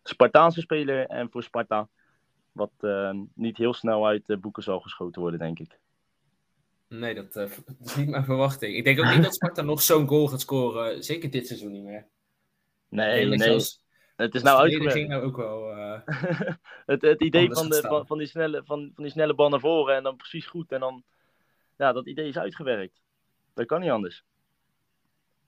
Spartaanse 0.02 0.61
speler 0.61 1.07
en 1.07 1.31
voor 1.31 1.42
Sparta. 1.42 1.88
Wat 2.59 2.73
eh, 2.81 3.11
niet 3.35 3.57
heel 3.57 3.75
snel 3.75 4.07
uit 4.07 4.27
de 4.27 4.37
boeken 4.37 4.62
zal 4.62 4.81
geschoten 4.81 5.21
worden, 5.21 5.41
denk 5.41 5.59
ik. 5.59 5.79
Nee, 6.88 7.15
dat, 7.15 7.37
eh, 7.37 7.50
dat 7.67 7.77
is 7.85 7.97
niet 7.97 8.09
mijn 8.09 8.25
verwachting. 8.25 8.77
Ik 8.77 8.85
denk 8.85 8.99
ook 8.99 9.15
niet 9.15 9.23
dat 9.23 9.35
Sparta 9.35 9.62
nog 9.62 9.83
zo'n 9.83 10.09
goal 10.09 10.27
gaat 10.29 10.41
scoren. 10.41 11.05
Zeker 11.05 11.31
dit 11.31 11.47
seizoen 11.47 11.73
niet 11.73 11.85
meer. 11.85 12.07
Nee, 12.88 13.27
nee. 13.27 13.38
zelfs- 13.38 13.83
Het 14.17 14.35
is 14.35 14.43
nou 14.43 14.61
uitgewerkt. 14.61 15.09
nou 15.09 15.23
ook 15.23 15.37
wel... 15.37 15.71
eh, 15.71 16.00
het, 16.93 17.03
het 17.03 17.23
idee 17.23 17.53
van, 17.53 17.69
de, 17.69 17.81
van, 17.81 18.07
van, 18.07 18.19
die 18.19 18.27
snelle, 18.27 18.62
van, 18.65 18.91
van 18.95 19.05
die 19.05 19.12
snelle 19.12 19.35
bal 19.35 19.49
naar 19.49 19.61
voren 19.61 19.97
en 19.97 20.03
dan 20.03 20.17
precies 20.17 20.47
goed. 20.47 20.73
En 20.73 20.81
dan, 20.81 21.03
ja, 21.77 21.93
dat 21.93 22.07
idee 22.07 22.29
is 22.29 22.38
uitgewerkt. 22.38 23.00
Dat 23.55 23.67
kan 23.67 23.81
niet 23.81 23.91
anders. 23.91 24.25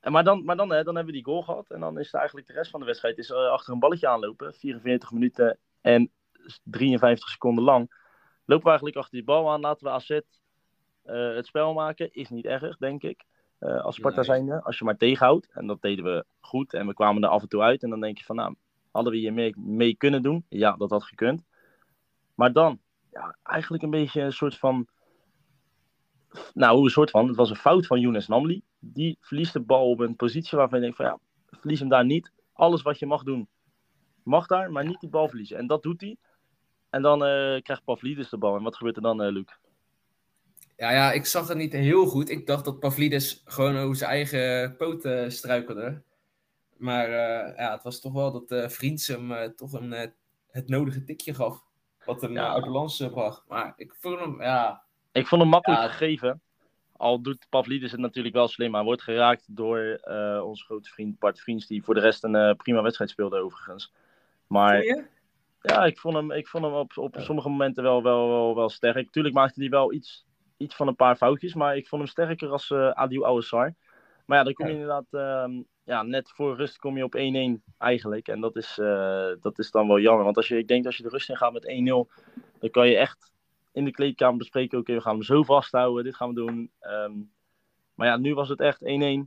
En 0.00 0.12
maar 0.12 0.25
dan, 0.25 0.45
maar 0.45 0.57
dan, 0.57 0.71
hè, 0.71 0.83
dan 0.85 0.95
hebben 0.95 1.14
we 1.14 1.21
die 1.21 1.29
goal 1.29 1.43
gehad. 1.43 1.71
En 1.71 1.81
dan 1.81 1.99
is 1.99 2.07
het 2.07 2.14
eigenlijk 2.14 2.47
de 2.47 2.52
rest 2.52 2.71
van 2.71 2.81
de 2.81 2.87
wedstrijd 2.87 3.19
is, 3.19 3.31
eh, 3.31 3.37
achter 3.49 3.73
een 3.73 3.79
balletje 3.79 4.09
aanlopen. 4.09 4.55
44 4.55 5.11
minuten 5.12 5.59
en 5.81 6.11
53 6.64 7.28
seconden 7.28 7.64
lang. 7.64 7.99
Lopen 8.44 8.64
we 8.64 8.68
eigenlijk 8.68 8.97
achter 8.97 9.16
die 9.16 9.25
bal 9.25 9.50
aan. 9.50 9.61
Laten 9.61 9.87
we 9.87 9.92
AZ 9.92 10.11
eh, 10.11 11.35
het 11.35 11.47
spel 11.47 11.73
maken. 11.73 12.12
Is 12.12 12.28
niet 12.28 12.44
erg, 12.44 12.76
denk 12.76 13.02
ik. 13.02 13.25
Eh, 13.59 13.85
als 13.85 13.97
Sparta 13.97 14.23
zijnde. 14.23 14.62
Als 14.62 14.78
je 14.78 14.85
maar 14.85 14.97
tegenhoudt. 14.97 15.49
En 15.52 15.66
dat 15.66 15.82
deden 15.82 16.04
we 16.04 16.25
goed. 16.40 16.75
En 16.75 16.87
we 16.87 16.94
kwamen 16.94 17.23
er 17.23 17.28
af 17.28 17.42
en 17.42 17.49
toe 17.49 17.62
uit. 17.62 17.82
En 17.82 17.90
dan 17.90 18.00
denk 18.00 18.18
je 18.18 18.25
van, 18.25 18.37
nou, 18.37 18.54
hadden 18.90 19.12
we 19.12 19.18
hier 19.18 19.32
mee, 19.32 19.54
mee 19.59 19.97
kunnen 19.97 20.23
doen? 20.23 20.44
Ja, 20.49 20.76
dat 20.76 20.90
had 20.90 21.04
gekund. 21.04 21.44
Maar 22.35 22.52
dan, 22.52 22.80
ja, 23.12 23.37
eigenlijk 23.42 23.82
een 23.82 23.90
beetje 23.90 24.20
een 24.20 24.32
soort 24.32 24.59
van... 24.59 24.87
Nou, 26.54 26.85
een 26.85 26.90
soort 26.90 27.11
van? 27.11 27.26
Het 27.26 27.37
was 27.37 27.50
een 27.50 27.56
fout 27.56 27.87
van 27.87 28.00
Younes 28.00 28.26
Namli. 28.26 28.62
Die 28.78 29.18
verliest 29.20 29.52
de 29.52 29.61
bal 29.61 29.90
op 29.90 29.99
een 29.99 30.16
positie 30.16 30.59
waarvan 30.59 30.78
je 30.78 30.85
denkt 30.85 30.97
van, 30.97 31.06
ja, 31.06 31.18
verlies 31.47 31.80
hem 31.80 31.88
daar 31.88 32.04
niet. 32.04 32.32
Alles 32.52 32.82
wat 32.82 32.99
je 32.99 33.06
mag 33.06 33.23
doen, 33.23 33.49
mag 34.23 34.47
daar, 34.47 34.73
maar 34.73 34.87
niet 34.87 35.00
die 35.00 35.09
bal 35.09 35.28
verliezen. 35.28 35.56
En 35.56 35.66
dat 35.66 35.82
doet 35.82 36.00
hij. 36.00 36.16
En 36.90 37.02
dan 37.02 37.25
eh, 37.25 37.62
krijgt 37.62 37.85
Pavlidis 37.85 38.28
de 38.28 38.38
bal. 38.38 38.56
En 38.56 38.62
wat 38.62 38.76
gebeurt 38.76 38.97
er 38.97 39.02
dan, 39.02 39.23
eh 39.23 39.32
Luc? 39.32 39.44
Ja, 40.76 40.90
ja, 40.92 41.12
ik 41.12 41.26
zag 41.26 41.49
het 41.49 41.56
niet 41.56 41.73
heel 41.73 42.06
goed. 42.06 42.30
Ik 42.30 42.47
dacht 42.47 42.64
dat 42.64 42.80
Pavlidis 42.80 43.42
gewoon 43.44 43.76
over 43.76 43.97
zijn 43.97 44.11
eigen 44.11 44.76
poten 44.76 45.32
struikelde. 45.32 46.02
Maar 46.76 47.04
eh, 47.04 47.56
ja, 47.56 47.73
het 47.73 47.82
was 47.82 48.00
toch 48.00 48.12
wel 48.12 48.32
dat 48.32 48.50
eh 48.50 48.68
Vriends 48.68 49.06
hem 49.06 49.54
toch 49.56 49.73
een, 49.73 50.12
het 50.50 50.68
nodige 50.68 51.04
tikje 51.04 51.35
gaf. 51.35 51.64
Wat 52.04 52.20
hem 52.20 52.32
Ja. 52.32 52.52
uit 52.52 53.11
bracht. 53.11 53.44
Maar 53.49 53.73
ik 53.76 53.94
vond 53.94 54.20
hem, 54.20 54.42
ja... 54.42 54.82
Ik 55.12 55.26
vond 55.26 55.40
hem 55.40 55.50
makkelijk 55.50 55.80
Ja. 55.82 55.88
gegeven. 55.88 56.40
Al 56.97 57.23
doet 57.23 57.47
Pavlidis 57.49 57.90
het 57.90 58.00
natuurlijk 58.00 58.35
wel 58.35 58.49
slim. 58.49 58.75
Hij 58.75 58.85
wordt 58.85 59.02
geraakt 59.02 59.56
door 59.56 60.00
onze 60.44 60.64
grote 60.64 60.90
vriend 60.90 61.18
Bart 61.18 61.40
Vriends. 61.40 61.66
Die 61.66 61.82
voor 61.85 61.94
de 61.94 62.00
rest 62.00 62.25
een 62.25 62.56
prima 62.56 62.82
wedstrijd 62.82 63.11
speelde 63.11 63.38
overigens. 63.38 63.92
Maar 64.47 64.85
je? 64.85 65.04
Ja, 65.61 65.85
ik 65.85 65.99
vond 65.99 66.14
hem, 66.17 66.31
ik 66.31 66.49
vond 66.49 66.64
hem 66.64 66.73
op, 66.75 66.97
op 66.97 67.17
sommige 67.19 67.49
momenten 67.49 67.83
wel, 67.83 68.02
wel, 68.02 68.29
wel, 68.29 68.55
wel 68.55 68.69
sterk. 68.69 69.11
Tuurlijk 69.11 69.35
maakte 69.35 69.61
hij 69.61 69.71
wel 69.71 69.93
iets, 69.93 70.26
iets 70.57 70.75
van 70.76 70.88
een 70.88 70.97
paar 70.97 71.17
foutjes. 71.17 71.55
Maar 71.55 71.76
ik 71.76 71.88
vond 71.88 72.02
hem 72.02 72.11
sterker 72.11 72.49
als 72.50 72.71
eh 72.71 72.90
Adil 72.90 73.25
Ouassar. 73.25 73.75
Maar 74.26 74.38
ja, 74.38 74.45
dan 74.45 74.52
kom 74.52 74.67
je 74.67 74.73
inderdaad... 74.73 75.07
ehm, 75.11 75.62
ja, 75.85 76.02
net 76.02 76.31
voor 76.31 76.57
rust 76.57 76.79
kom 76.79 76.97
je 76.97 77.05
op 77.05 77.17
1-1 77.17 77.75
eigenlijk. 77.79 78.29
En 78.29 78.40
dat 78.40 78.57
is, 78.57 78.79
eh, 78.79 79.29
dat 79.40 79.59
is 79.59 79.71
dan 79.71 79.87
wel 79.88 79.99
jammer. 80.00 80.25
Want 80.25 80.37
als 80.37 80.49
je, 80.49 80.59
ik 80.59 80.69
denk 80.69 80.87
als 80.87 80.97
je 80.97 81.02
de 81.02 81.09
rust 81.09 81.29
in 81.29 81.37
gaat 81.37 81.52
met 81.52 81.67
1-0... 81.67 81.73
dan 82.59 82.71
kan 82.71 82.88
je 82.88 82.97
echt 82.97 83.33
in 83.73 83.85
de 83.85 83.90
kleedkamer 83.90 84.38
bespreken... 84.38 84.79
oké, 84.79 84.93
we 84.95 85.00
gaan 85.00 85.14
hem 85.14 85.23
zo 85.23 85.43
vasthouden, 85.43 86.05
dit 86.05 86.17
gaan 86.17 86.29
we 86.29 86.35
doen. 86.35 86.71
Ehm, 86.81 87.12
maar 87.95 88.07
ja, 88.07 88.17
nu 88.17 88.35
was 88.35 88.49
het 88.49 88.61
echt 88.61 88.83
1-1. 88.85 89.26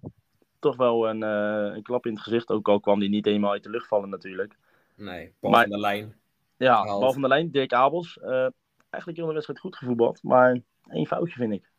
Toch 0.60 0.76
wel 0.76 1.10
een, 1.10 1.24
eh, 1.24 1.76
een 1.76 1.84
klap 1.84 2.06
in 2.06 2.14
het 2.14 2.22
gezicht. 2.22 2.50
Ook 2.50 2.68
al 2.68 2.80
kwam 2.80 3.00
die 3.00 3.10
niet 3.10 3.28
eenmaal 3.28 3.52
uit 3.52 3.64
de 3.64 3.70
lucht 3.70 3.88
vallen 3.88 4.10
natuurlijk. 4.10 4.58
Nee, 4.96 5.34
bal 5.40 5.52
Maar- 5.52 5.62
van 5.62 5.72
de 5.72 5.80
lijn. 5.80 6.16
Ja, 6.58 6.82
Gehaald. 6.82 7.00
bal 7.02 7.14
van 7.14 7.22
de 7.22 7.28
lijn, 7.28 7.52
Dirk 7.52 7.74
Abels. 7.74 8.18
eh, 8.18 8.48
eigenlijk 8.90 9.18
heel 9.18 9.28
de 9.28 9.34
wedstrijd 9.34 9.60
goed 9.60 9.76
gevoetbald. 9.76 10.24
Maar 10.24 10.60
één 10.90 11.08
foutje 11.08 11.36
vind 11.36 11.54
ik. 11.54 11.72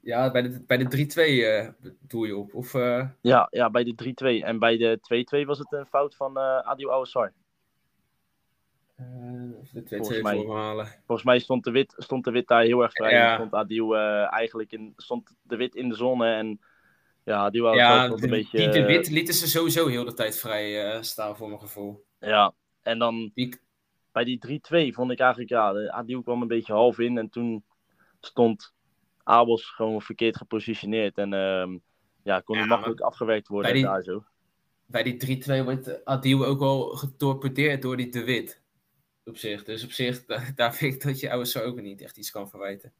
Ja, 0.00 0.30
bij 0.30 0.42
de, 0.42 0.64
bij 0.66 0.76
de 0.76 0.84
3-2 0.84 1.44
eh 1.44 1.68
doe 2.00 2.26
je 2.26 2.36
op. 2.36 2.54
Of, 2.54 2.74
eh, 2.74 3.08
Ja, 3.20 3.46
ja 3.50 3.70
bij 3.70 3.84
de 3.84 3.94
3-2. 3.94 4.44
En 4.44 4.58
bij 4.58 4.76
de 4.76 4.98
2-2 5.42 5.46
was 5.46 5.58
het 5.58 5.72
een 5.72 5.86
fout 5.86 6.16
van 6.16 6.36
eh 6.38 6.58
Adil 6.58 6.90
Ouassar. 6.90 7.32
de 8.96 9.82
2-2 9.82 9.96
Volgens 9.96 10.22
mij. 10.22 10.44
Volgens 11.06 11.24
mij 11.26 11.38
stond 11.38 11.64
de 11.64 11.70
Wit, 11.70 11.94
stond 11.96 12.24
de 12.24 12.30
wit 12.30 12.46
daar 12.46 12.62
heel 12.62 12.82
erg 12.82 12.92
vrij. 12.92 13.12
Ja. 13.12 13.28
En 13.30 13.34
Stond 13.34 13.52
Adil 13.54 13.96
eigenlijk 13.96 14.72
in, 14.72 14.92
stond 14.96 15.34
de 15.42 15.56
Wit 15.56 15.74
in 15.74 15.88
de 15.88 15.94
zone. 15.94 16.34
En 16.34 16.60
ja, 17.24 17.36
Adil 17.36 17.66
Ouassar 17.66 17.96
Ja, 17.96 18.04
stond 18.04 18.20
de, 18.20 18.24
een 18.24 18.30
beetje... 18.32 18.58
die 18.58 18.68
de 18.68 18.84
wit 18.84 19.08
lieten 19.10 19.34
ze 19.34 19.48
sowieso 19.48 19.86
heel 19.86 20.04
de 20.04 20.14
tijd 20.14 20.38
vrij 20.38 21.02
staan 21.02 21.36
voor 21.36 21.48
mijn 21.48 21.60
gevoel. 21.60 22.04
Ja, 22.18 22.54
en 22.88 22.98
dan 22.98 23.30
Die, 23.34 23.60
bij 24.12 24.24
die 24.24 24.60
3-2 24.90 24.94
vond 24.94 25.10
ik 25.10 25.18
eigenlijk, 25.18 25.50
ja, 25.50 25.72
de 25.72 25.92
Adil 25.92 26.22
kwam 26.22 26.42
een 26.42 26.48
beetje 26.48 26.72
half 26.72 26.98
in. 26.98 27.18
En 27.18 27.28
toen 27.28 27.64
stond 28.20 28.74
Abels 29.22 29.64
gewoon 29.70 30.02
verkeerd 30.02 30.36
gepositioneerd. 30.36 31.18
En 31.18 31.32
ehm, 31.32 31.78
ja, 32.22 32.40
kon 32.40 32.54
Ja, 32.54 32.60
hij 32.60 32.70
makkelijk 32.70 33.00
afgewerkt 33.00 33.48
worden 33.48 33.72
bij 33.72 33.80
die- 33.80 33.90
daar 33.90 34.02
zo. 34.02 34.24
bij 34.86 35.02
die 35.02 35.16
3-2 35.16 35.62
wordt 35.64 36.04
Adil 36.04 36.44
ook 36.44 36.60
al 36.60 36.80
getorpedeerd 36.88 37.82
door 37.82 37.96
die 37.96 38.08
de 38.08 38.24
wit. 38.24 38.60
Op 39.24 39.36
zich. 39.36 39.64
Dus 39.64 39.84
op 39.84 39.90
zich, 39.90 40.24
da- 40.24 40.42
daar 40.54 40.74
vind 40.74 40.94
ik 40.94 41.02
dat 41.02 41.20
je 41.20 41.28
ouders 41.30 41.52
zo 41.52 41.60
ook 41.62 41.80
niet 41.80 42.00
echt 42.00 42.16
iets 42.16 42.30
kan 42.30 42.48
verwijten. 42.48 42.92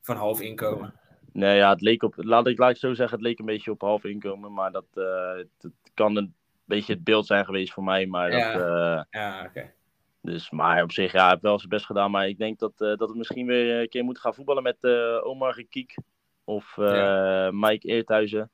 Van 0.00 0.16
half 0.16 0.40
inkomen. 0.40 0.94
Nee, 1.32 1.56
ja, 1.56 1.70
het 1.70 1.80
leek 1.80 2.02
op, 2.02 2.14
laat 2.16 2.46
ik, 2.46 2.58
laat 2.58 2.70
ik 2.70 2.76
zo 2.76 2.94
zeggen, 2.94 3.18
het 3.18 3.26
leek 3.26 3.38
een 3.38 3.44
beetje 3.44 3.70
op 3.70 3.80
half 3.80 4.04
inkomen. 4.04 4.52
Maar 4.52 4.72
dat, 4.72 4.86
eh, 4.94 5.32
het, 5.36 5.48
het 5.58 5.90
kan 5.94 6.16
een 6.16 6.34
beetje 6.76 6.92
het 6.92 7.04
beeld 7.04 7.26
zijn 7.26 7.44
geweest 7.44 7.72
voor 7.72 7.84
mij. 7.84 8.06
Maar 8.06 8.30
dat, 8.30 8.40
Ja. 8.40 8.52
eh, 8.52 9.02
Ja, 9.10 9.44
oké. 9.48 9.72
dus, 10.22 10.50
maar 10.50 10.82
op 10.82 10.92
zich, 10.92 11.12
ja, 11.12 11.20
hij 11.20 11.30
heeft 11.30 11.42
wel 11.42 11.58
zijn 11.58 11.68
best 11.68 11.86
gedaan. 11.86 12.10
Maar 12.10 12.28
ik 12.28 12.38
denk 12.38 12.58
dat, 12.58 12.72
eh, 12.80 12.96
dat 12.96 13.10
we 13.10 13.16
misschien 13.16 13.46
weer 13.46 13.80
een 13.80 13.88
keer 13.88 14.04
moeten 14.04 14.22
gaan 14.22 14.34
voetballen 14.34 14.62
met 14.62 14.84
eh, 14.84 15.18
Omar 15.26 15.54
Gekiek 15.54 15.94
of 16.44 16.78
eh, 16.78 17.48
Mike 17.50 17.88
Eerthuizen. 17.88 18.50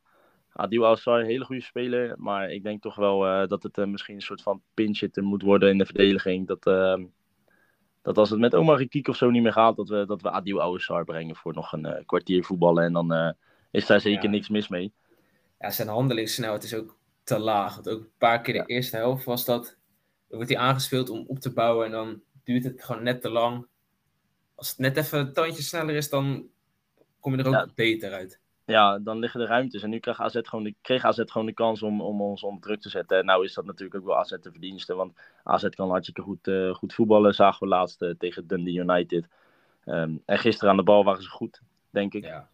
Adil 0.53 0.87
Assar, 0.87 1.23
hele 1.23 1.45
goede 1.45 1.63
speler. 1.63 2.15
Maar 2.19 2.51
ik 2.51 2.63
denk 2.63 2.83
toch 2.83 2.95
wel 2.95 3.47
dat 3.49 3.63
het 3.63 3.87
misschien 3.87 4.15
een 4.15 4.21
soort 4.21 4.43
van 4.43 4.63
pinch 4.75 5.01
moet 5.15 5.43
worden 5.43 5.71
in 5.71 5.79
de 5.79 5.87
verdediging. 5.87 6.47
Dat, 6.47 6.67
eh, 6.67 6.97
dat 8.03 8.19
als 8.19 8.31
het 8.31 8.39
met 8.39 8.55
Omar 8.55 8.77
Gekiek 8.79 9.09
of 9.09 9.17
zo 9.17 9.31
niet 9.31 9.43
meer 9.43 9.53
gaat, 9.53 9.77
dat 9.77 9.89
we, 9.89 10.07
dat 10.07 10.23
we 10.23 10.31
Adil 10.31 10.61
Ouassar 10.61 11.05
brengen 11.05 11.37
voor 11.37 11.55
nog 11.55 11.73
een 11.73 12.03
kwartier 12.07 12.45
voetballen. 12.45 12.85
En 12.85 12.93
dan 12.93 13.35
is 13.71 13.87
daar 13.87 14.01
zeker 14.01 14.25
Ja. 14.25 14.31
niks 14.31 14.49
mis 14.49 14.69
mee. 14.69 14.93
Ja, 15.59 15.71
zijn 15.71 15.89
handelingssnelheid 15.89 16.65
is 16.65 16.75
ook 16.75 16.96
te 17.27 17.39
laag. 17.39 17.75
Want 17.75 17.89
ook 17.89 18.01
een 18.01 18.11
paar 18.19 18.41
keer 18.41 18.55
de 18.55 18.67
eerste 18.67 18.97
helft 18.97 19.25
was 19.25 19.45
dat. 19.45 19.65
Dan 20.29 20.37
wordt 20.37 20.51
hij 20.51 20.59
aangespeeld 20.61 21.11
om 21.11 21.25
op 21.27 21.39
te 21.39 21.53
bouwen 21.53 21.87
en 21.87 21.93
dan 21.93 22.21
duurt 22.45 22.65
het 22.65 22.85
gewoon 22.85 23.03
net 23.03 23.21
te 23.21 23.31
lang. 23.31 23.67
Als 24.55 24.69
het 24.69 24.79
net 24.79 24.97
even 24.97 25.19
een 25.19 25.33
tandje 25.33 25.63
sneller 25.63 25.95
is, 25.95 26.09
dan 26.09 26.47
kom 27.21 27.33
je 27.33 27.39
er 27.39 27.47
ook 27.47 27.53
Ja. 27.55 27.69
beter 27.75 28.13
uit. 28.13 28.41
ja, 28.65 28.99
dan 28.99 29.19
liggen 29.19 29.41
de 29.41 29.47
ruimtes. 29.47 29.83
En 29.83 29.91
nu 29.91 29.99
kreeg 29.99 30.21
AZ 30.21 30.39
gewoon 30.43 30.65
de, 30.65 30.75
kreeg 30.81 31.05
AZ 31.05 31.23
gewoon 31.25 31.47
de 31.47 31.53
kans 31.53 31.83
om, 31.83 32.01
om 32.01 32.21
ons 32.21 32.43
onder 32.43 32.63
druk 32.63 32.81
te 32.81 32.89
zetten. 32.89 33.19
En 33.19 33.25
nou 33.25 33.45
is 33.45 33.55
dat 33.55 33.65
natuurlijk 33.65 34.01
ook 34.01 34.07
wel 34.07 34.19
AZ 34.19 34.31
te 34.41 34.51
verdienste. 34.51 34.95
Want 34.95 35.13
AZ 35.45 35.69
kan 35.69 35.91
hartstikke 35.91 36.23
goed, 36.23 36.49
eh, 36.49 36.75
goed 36.75 36.95
voetballen. 36.95 37.35
Zagen 37.35 37.61
we 37.61 37.67
laatst 37.75 38.03
eh, 38.03 38.11
tegen 38.19 38.47
Dundee 38.47 38.75
United. 38.75 39.27
Ehm, 39.85 40.17
en 40.25 40.39
gisteren 40.39 40.71
aan 40.71 40.77
de 40.77 40.83
bal 40.83 41.05
waren 41.05 41.23
ze 41.23 41.29
goed, 41.29 41.61
denk 41.91 42.15
ik. 42.15 42.25
Ja. 42.25 42.49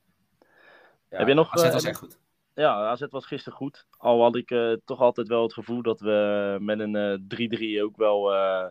ja 1.11 1.19
Heb 1.19 1.29
je 1.29 1.35
nog, 1.35 1.51
AZ 1.53 1.63
eh, 1.63 1.73
was 1.73 1.83
heb 1.83 1.91
echt 1.91 2.01
goed. 2.01 2.19
Ja, 2.55 2.87
AZ 2.89 3.05
was 3.11 3.27
gisteren 3.27 3.59
goed. 3.59 3.87
Al 3.99 4.23
had 4.23 4.37
ik 4.37 4.51
eh, 4.51 4.73
toch 4.85 5.01
altijd 5.01 5.29
wel 5.29 5.43
het 5.43 5.53
gevoel 5.53 5.83
dat 5.83 6.01
we 6.01 6.57
met 6.61 6.79
een 6.81 6.97
eh 6.97 7.79
3-3 7.79 7.83
ook 7.83 7.97
wel... 7.97 8.35
eh, 8.35 8.67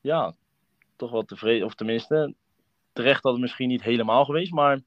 ja, 0.00 0.34
toch 0.96 1.10
wel 1.10 1.22
tevreden... 1.24 1.66
Of 1.66 1.74
tenminste, 1.74 2.34
terecht 2.92 3.22
had 3.22 3.32
het 3.32 3.40
misschien 3.40 3.68
niet 3.68 3.82
helemaal 3.82 4.24
geweest. 4.24 4.52
Maar 4.52 4.80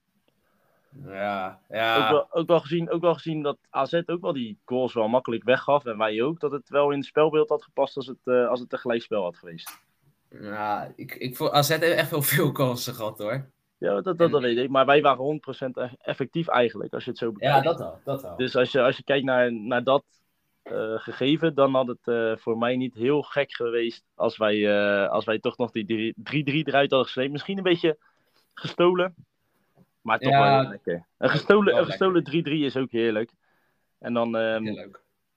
Ja, 1.05 1.59
ook, 1.67 1.75
ja. 1.75 2.11
wel, 2.11 2.33
ook, 2.33 2.47
wel 2.47 2.59
gezien, 2.59 2.89
ook 2.89 3.01
wel 3.01 3.13
gezien 3.13 3.41
dat 3.41 3.57
AZ 3.69 4.01
ook 4.05 4.21
wel 4.21 4.33
die 4.33 4.57
goals 4.65 4.93
wel 4.93 5.07
makkelijk 5.07 5.43
weggaf. 5.43 5.85
En 5.85 5.97
wij 5.97 6.21
ook. 6.23 6.39
Dat 6.39 6.51
het 6.51 6.69
wel 6.69 6.91
in 6.91 6.97
het 6.97 7.07
spelbeeld 7.07 7.49
had 7.49 7.63
gepast 7.63 7.95
als 7.95 8.07
het, 8.07 8.17
eh, 8.23 8.47
als 8.47 8.59
het 8.59 8.73
een 8.73 8.79
gelijkspel 8.79 9.23
had 9.23 9.37
geweest. 9.37 9.79
ja 10.29 10.93
ik, 10.95 11.15
ik 11.15 11.35
vond 11.35 11.51
AZ 11.51 11.69
heeft 11.69 11.81
echt 11.81 12.11
wel 12.11 12.21
veel 12.21 12.51
kansen 12.51 12.93
gehad 12.93 13.17
hoor. 13.17 13.49
Ja, 13.77 14.01
dat, 14.01 14.17
dat, 14.17 14.31
dat 14.31 14.41
weet 14.41 14.57
ik. 14.57 14.69
Maar 14.69 14.85
wij 14.85 15.01
waren 15.01 15.41
100% 15.65 15.69
e- 15.73 15.89
effectief 16.01 16.47
eigenlijk, 16.47 16.93
als 16.93 17.03
je 17.03 17.09
het 17.09 17.19
zo 17.19 17.31
bekijkt. 17.31 17.77
wel. 17.77 17.99
Dat 18.03 18.21
wel. 18.21 18.35
Dus 18.35 18.55
als 18.55 18.71
je, 18.71 18.81
als 18.81 18.97
je 18.97 19.03
kijkt 19.03 19.25
naar, 19.25 19.53
naar 19.53 19.83
dat 19.83 20.03
eh, 20.71 20.93
gegeven, 20.97 21.55
dan 21.55 21.75
had 21.75 21.87
het 21.87 22.07
eh, 22.07 22.31
voor 22.37 22.57
mij 22.57 22.75
niet 22.75 22.93
heel 22.93 23.21
gek 23.21 23.53
geweest 23.53 24.03
als 24.15 24.37
wij, 24.37 24.67
eh, 24.67 25.09
als 25.09 25.25
wij 25.25 25.39
toch 25.39 25.57
nog 25.57 25.71
die 25.71 26.13
3-3 26.17 26.23
eruit 26.23 26.89
hadden 26.89 27.05
gesleept. 27.05 27.31
Misschien 27.31 27.57
een 27.57 27.63
beetje 27.63 27.97
gestolen, 28.53 29.15
maar 30.01 30.19
toch 30.19 30.31
Ja, 30.31 30.61
wel 30.61 30.69
lekker. 30.69 31.05
Een 31.17 31.29
gestolen, 31.29 31.77
een 31.77 31.85
gestolen 31.85 32.23
3-3 32.23 32.63
is 32.63 32.77
ook 32.77 32.91
heerlijk. 32.91 33.31
En 33.99 34.13
dan 34.13 34.37
ehm, 34.37 34.89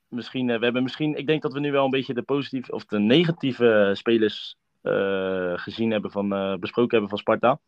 misschien, 0.09 0.47
we 0.47 0.64
hebben 0.64 0.82
misschien, 0.82 1.16
ik 1.16 1.26
denk 1.26 1.42
dat 1.42 1.52
we 1.52 1.61
nu 1.61 1.73
wel 1.73 1.85
een 1.85 1.90
beetje 1.90 2.14
de 2.14 2.23
positieve 2.23 2.73
of 2.73 2.85
de 2.85 2.99
negatieve 2.99 3.90
spelers 3.94 4.56
gezien 5.54 5.90
hebben 5.90 6.11
van, 6.11 6.59
besproken 6.61 6.90
hebben 6.90 7.09
van 7.09 7.18
Sparta. 7.18 7.61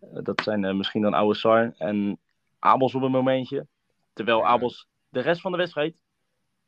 Eh, 0.00 0.22
dat 0.22 0.40
zijn 0.40 0.64
eh, 0.64 0.74
misschien 0.74 1.02
dan 1.02 1.14
Oude 1.14 1.38
Sar 1.38 1.74
en 1.76 2.18
Abels 2.58 2.94
op 2.94 3.02
een 3.02 3.10
momentje. 3.10 3.66
Terwijl. 4.12 4.46
Abels 4.46 4.88
de 5.08 5.20
rest 5.20 5.40
van 5.40 5.52
de 5.52 5.58
wedstrijd, 5.58 6.00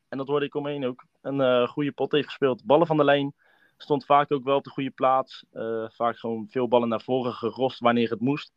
en 0.08 0.18
dat 0.18 0.26
hoorde 0.26 0.46
ik 0.46 0.54
omheen 0.54 0.86
ook, 0.86 1.04
een 1.20 1.40
eh, 1.40 1.68
goede 1.68 1.92
pot 1.92 2.12
heeft 2.12 2.28
gespeeld. 2.28 2.64
Ballen 2.64 2.86
van 2.86 2.96
de 2.96 3.04
lijn, 3.04 3.34
stond 3.76 4.04
vaak 4.04 4.32
ook 4.32 4.44
wel 4.44 4.56
op 4.56 4.64
de 4.64 4.70
goede 4.70 4.90
plaats. 4.90 5.44
Vaak 5.88 6.18
gewoon 6.18 6.48
veel 6.48 6.68
ballen 6.68 6.88
naar 6.88 7.00
voren 7.02 7.32
gerost 7.32 7.80
wanneer 7.80 8.10
het 8.10 8.20
moest. 8.20 8.52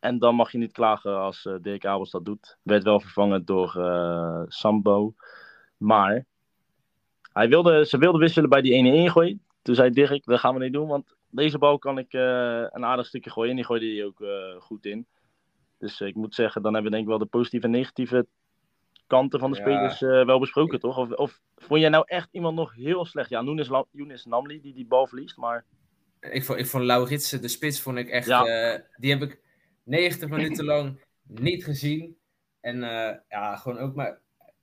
En 0.00 0.18
dan 0.18 0.34
mag 0.34 0.52
je 0.52 0.58
niet 0.58 0.72
klagen 0.72 1.18
als 1.18 1.48
Dirk 1.60 1.86
Abels 1.86 2.10
dat 2.10 2.24
doet. 2.24 2.58
Werd 2.62 2.82
wel 2.82 3.00
vervangen 3.00 3.44
door 3.44 3.70
Sambo. 4.48 5.14
Maar 5.76 6.26
hij 7.32 7.48
wilde, 7.48 7.86
ze 7.86 7.98
wilden 7.98 8.20
wisselen 8.20 8.48
bij 8.48 8.60
die 8.60 9.08
1-1 9.08 9.12
gooi. 9.12 9.38
Toen 9.62 9.74
zei 9.74 9.90
Dirk, 9.90 10.24
dat 10.24 10.40
gaan 10.40 10.54
we 10.54 10.64
niet 10.64 10.72
doen, 10.72 10.88
want 10.88 11.14
deze 11.34 11.58
bal 11.58 11.78
kan 11.78 11.98
ik 11.98 12.12
eh, 12.12 12.66
een 12.70 12.84
aardig 12.84 13.06
stukje 13.06 13.30
gooien. 13.30 13.50
En 13.50 13.56
die 13.56 13.64
gooide 13.64 13.86
hij 13.94 14.04
ook 14.04 14.20
eh, 14.20 14.60
goed 14.60 14.86
in. 14.86 15.06
Dus 15.78 16.00
eh, 16.00 16.08
ik 16.08 16.14
moet 16.14 16.34
zeggen, 16.34 16.62
dan 16.62 16.72
hebben 16.74 16.90
we 16.90 16.96
denk 16.96 17.08
ik 17.08 17.16
wel 17.16 17.26
de 17.26 17.30
positieve 17.38 17.66
en 17.66 17.72
negatieve 17.72 18.26
kanten 19.06 19.40
van 19.40 19.50
de 19.50 19.56
Ja. 19.56 19.62
spelers 19.62 20.00
wel 20.26 20.38
besproken, 20.38 20.80
toch? 20.80 20.96
Of, 20.98 21.10
of 21.10 21.40
vond 21.56 21.80
jij 21.80 21.88
nou 21.88 22.04
echt 22.06 22.28
iemand 22.32 22.56
nog 22.56 22.74
heel 22.74 23.04
slecht? 23.04 23.30
Ja, 23.30 23.42
Younes, 23.42 23.68
La- 23.68 23.84
Younes 23.90 24.24
Namli, 24.24 24.60
die 24.60 24.74
die 24.74 24.86
bal 24.86 25.06
verliest, 25.06 25.36
maar... 25.36 25.64
Ik 26.20 26.44
vond, 26.44 26.58
ik 26.58 26.66
vond 26.66 26.84
Lauritsen, 26.84 27.40
de 27.42 27.48
spits, 27.48 27.80
vond 27.80 27.98
ik 27.98 28.08
echt. 28.08 28.26
Ja. 28.26 28.44
die 28.96 29.10
heb 29.10 29.22
ik 29.22 29.40
90 29.84 30.28
minuten 30.28 30.64
lang 30.64 31.00
niet 31.22 31.64
gezien. 31.64 32.16
En 32.60 32.80
ja, 33.28 33.56
gewoon 33.56 33.78
ook 33.78 33.94
maar. 33.94 34.20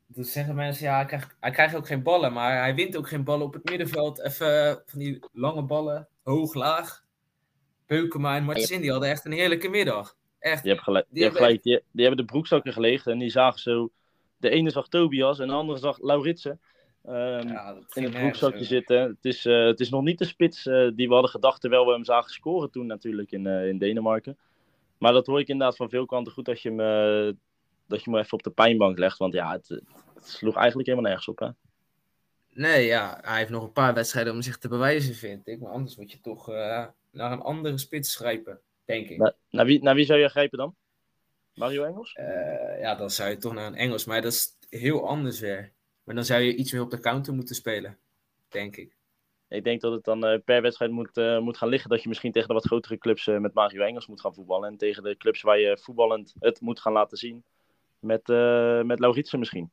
Dan 0.08 0.24
zeggen 0.24 0.56
mensen, 0.56 0.86
ja, 0.86 0.96
hij 0.96 1.06
krijgt, 1.06 1.36
hij 1.40 1.52
krijgt 1.52 1.76
ook 1.76 1.88
geen 1.88 2.04
ballen, 2.04 2.34
maar 2.34 2.58
hij 2.62 2.76
wint 2.76 2.98
ook 2.98 3.08
geen 3.08 3.24
ballen 3.24 3.46
op 3.46 3.54
het 3.54 3.70
middenveld. 3.70 4.20
Even 4.24 4.82
van 4.86 5.00
die 5.00 5.20
lange 5.32 5.62
ballen, 5.64 6.08
hoog, 6.30 6.54
laag. 6.54 7.04
Beukema 7.88 8.36
en 8.36 8.44
Martins, 8.44 8.68
die 8.68 8.92
hadden 8.92 9.10
echt 9.10 9.26
een 9.26 9.32
heerlijke 9.32 9.70
middag. 9.70 10.18
Echt. 10.40 10.64
Je 10.64 10.70
hebt 10.70 10.82
gelijk. 10.84 11.06
Die 11.10 11.18
je 11.18 11.24
hebt 11.24 11.38
gelijk 11.38 11.64
die, 11.64 11.82
die 11.92 12.06
hebben 12.06 12.26
de 12.26 12.32
broekzakken 12.32 12.74
geleegd 12.74 13.08
en 13.08 13.18
die 13.18 13.30
zagen 13.30 13.60
zo. 13.60 13.90
De 14.38 14.50
ene 14.50 14.70
zag 14.70 14.88
Tobias 14.88 15.40
en 15.40 15.48
de 15.48 15.54
andere 15.54 15.80
zag 15.80 16.00
Lauritsen. 16.02 16.60
ehm, 17.06 17.48
Ja, 17.48 17.78
in 17.94 18.04
het 18.04 18.12
broekzakje 18.14 18.64
zitten. 18.64 19.02
Het 19.02 19.26
is, 19.26 19.46
eh, 19.46 19.66
het 19.66 19.80
is 19.80 19.90
nog 19.90 20.04
niet 20.04 20.18
de 20.18 20.26
spits 20.26 20.66
eh, 20.66 20.88
die 20.96 21.08
we 21.08 21.14
hadden 21.14 21.32
gedacht, 21.32 21.62
terwijl 21.62 21.86
we 21.86 21.92
hem 21.92 22.06
zagen 22.06 22.32
scoren 22.32 22.72
toen 22.72 22.86
natuurlijk 22.86 23.32
in, 23.32 23.48
eh, 23.48 23.68
in 23.68 23.78
Denemarken. 23.78 24.38
Maar 24.98 25.14
dat 25.14 25.26
hoor 25.26 25.40
ik 25.40 25.48
inderdaad 25.48 25.76
van 25.76 25.90
veel 25.90 26.06
kanten 26.06 26.34
goed 26.34 26.46
dat 26.46 26.62
je 26.62 26.70
hem, 26.70 26.78
dat 27.88 28.04
je 28.04 28.12
hem 28.12 28.20
even 28.20 28.34
op 28.34 28.44
de 28.44 28.50
pijnbank 28.50 28.98
legt. 28.98 29.18
Want 29.18 29.34
ja, 29.34 29.52
het, 29.52 29.68
het 29.68 30.28
sloeg 30.28 30.56
eigenlijk 30.56 30.88
helemaal 30.88 31.10
nergens 31.10 31.28
op. 31.28 31.40
Hè? 31.40 31.50
Nee, 32.60 32.86
ja, 32.86 33.20
hij 33.22 33.38
heeft 33.38 33.50
nog 33.50 33.64
een 33.64 33.72
paar 33.72 33.94
wedstrijden 33.94 34.34
om 34.34 34.42
zich 34.42 34.58
te 34.58 34.68
bewijzen, 34.68 35.16
vind 35.16 35.48
ik. 35.48 35.60
Maar 35.60 35.72
anders 35.72 35.96
moet 35.96 36.12
je 36.12 36.20
toch 36.20 36.50
eh, 36.50 36.86
naar 37.12 37.32
een 37.32 37.42
andere 37.42 37.78
spits 37.78 38.16
grijpen, 38.16 38.60
denk 38.86 39.10
ik. 39.10 39.18
Na- 39.18 39.36
naar, 39.50 39.66
wie, 39.66 39.84
naar 39.84 39.96
wie 39.96 40.06
zou 40.06 40.20
je 40.20 40.30
grijpen 40.30 40.58
dan? 40.58 40.76
Mario 41.54 41.84
Engels? 41.84 42.14
Eh, 42.14 42.80
ja, 42.80 42.96
dan 42.96 43.10
zou 43.10 43.30
je 43.30 43.38
toch 43.38 43.54
naar 43.54 43.68
een 43.68 43.76
Engels. 43.76 44.06
Maar 44.06 44.22
dat 44.22 44.32
is 44.32 44.58
heel 44.70 45.08
anders 45.08 45.40
weer. 45.40 45.72
Maar 46.04 46.16
dan 46.16 46.26
zou 46.26 46.42
je 46.42 46.56
iets 46.56 46.72
meer 46.72 46.82
op 46.82 46.92
de 46.92 47.00
counter 47.00 47.34
moeten 47.34 47.56
spelen, 47.56 47.98
denk 48.50 48.76
ik. 48.76 48.96
Ik 49.48 49.64
denk 49.64 49.82
dat 49.82 49.92
het 49.92 50.04
dan 50.04 50.26
eh, 50.26 50.40
per 50.46 50.62
wedstrijd 50.62 50.92
moet, 50.92 51.16
moet 51.40 51.58
gaan 51.58 51.70
liggen 51.70 51.90
dat 51.90 52.04
je 52.04 52.10
misschien 52.10 52.32
tegen 52.32 52.48
de 52.48 52.54
wat 52.54 52.66
grotere 52.66 52.98
clubs 52.98 53.26
met 53.26 53.54
Mario 53.54 53.82
Engels 53.82 54.08
moet 54.08 54.22
gaan 54.22 54.34
voetballen. 54.34 54.70
En 54.70 54.78
tegen 54.78 55.04
de 55.04 55.18
clubs 55.18 55.42
waar 55.42 55.60
je 55.60 55.78
voetballend 55.82 56.34
het 56.40 56.62
moet 56.62 56.80
gaan 56.80 56.94
laten 56.94 57.18
zien 57.18 57.44
met, 58.00 58.28
met 58.86 59.00
Lauritsen 59.00 59.40
misschien. 59.40 59.72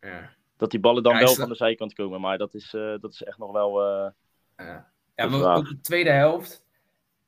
Ja, 0.00 0.34
Dat 0.62 0.70
die 0.70 0.80
ballen 0.80 1.02
dan 1.02 1.12
Ja, 1.12 1.18
wel 1.20 1.34
van 1.34 1.48
de 1.48 1.54
zijkant 1.54 1.94
komen. 1.94 2.20
Maar 2.20 2.38
dat 2.38 2.54
is, 2.54 2.74
eh, 2.74 2.94
dat 3.00 3.12
is 3.12 3.22
echt 3.22 3.38
nog 3.38 3.52
wel... 3.52 3.80
eh, 3.82 4.10
ja. 4.56 4.92
maar 5.16 5.30
vraag. 5.30 5.56
ook 5.56 5.68
de 5.68 5.80
tweede 5.80 6.10
helft. 6.10 6.64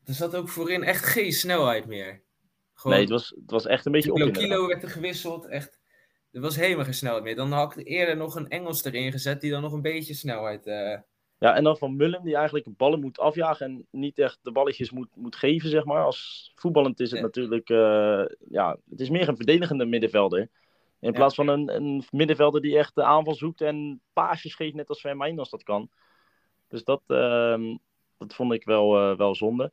Er 0.05 0.14
zat 0.14 0.37
ook 0.37 0.49
voorin 0.49 0.83
echt 0.83 1.05
geen 1.05 1.33
snelheid 1.33 1.87
meer. 1.87 2.23
Gewoon, 2.75 2.97
Nee, 2.97 3.05
het 3.05 3.12
was, 3.14 3.29
het 3.41 3.50
was 3.50 3.67
echt 3.67 3.87
een 3.87 3.93
beetje 3.93 4.11
op. 4.11 4.17
kilo, 4.17 4.26
inderdaad. 4.29 4.50
kilo 4.53 4.67
werd 4.69 4.83
er 4.83 4.91
gewisseld. 4.91 5.47
Echt, 5.47 5.79
er 6.33 6.41
was 6.41 6.57
helemaal 6.57 6.85
geen 6.85 6.95
snelheid 6.95 7.25
meer. 7.25 7.37
Dan 7.37 7.53
had 7.53 7.76
ik 7.76 7.87
eerder 7.87 8.17
nog 8.17 8.35
een 8.35 8.49
Engels 8.49 8.85
erin 8.85 9.12
gezet 9.12 9.41
die 9.41 9.50
dan 9.50 9.62
nog 9.62 9.73
een 9.73 9.83
beetje 9.83 10.14
snelheid... 10.14 10.67
eh, 10.67 10.99
Ja, 11.38 11.55
en 11.55 11.64
dan 11.64 11.79
van 11.79 11.97
Mullen 11.97 12.23
die 12.25 12.37
eigenlijk 12.37 12.67
ballen 12.76 13.00
moet 13.00 13.19
afjagen 13.19 13.67
en 13.67 13.87
niet 13.91 14.19
echt 14.19 14.38
de 14.43 14.53
balletjes 14.53 14.91
moet, 14.91 15.09
moet 15.14 15.37
geven, 15.37 15.69
zeg 15.71 15.85
maar. 15.85 16.05
Als 16.05 16.53
voetballend 16.55 17.00
is 17.00 17.11
het 17.11 17.19
Ja. 17.19 17.25
natuurlijk, 17.25 17.69
ja, 18.50 18.76
het 18.91 19.00
is 19.00 19.11
meer 19.11 19.29
een 19.29 19.37
verdedigende 19.37 19.85
middenvelder. 19.85 20.49
In 21.05 21.11
Ja. 21.11 21.17
plaats 21.17 21.35
van 21.35 21.49
een, 21.49 21.75
een 21.75 22.05
middenvelder 22.11 22.61
die 22.61 22.79
echt 22.79 22.95
de 22.95 23.03
aanval 23.03 23.35
zoekt 23.35 23.61
en 23.61 24.01
paasjes 24.13 24.55
geeft, 24.55 24.75
net 24.75 24.89
als 24.89 24.99
Sven 24.99 25.17
Meijnders 25.17 25.51
dat 25.51 25.63
kan. 25.63 25.91
Dus 26.69 26.85
dat, 26.85 27.03
ehm, 27.07 27.77
dat 28.19 28.35
vond 28.35 28.53
ik 28.53 28.65
wel, 28.65 28.97
eh, 28.97 29.17
wel 29.17 29.35
zonde. 29.35 29.73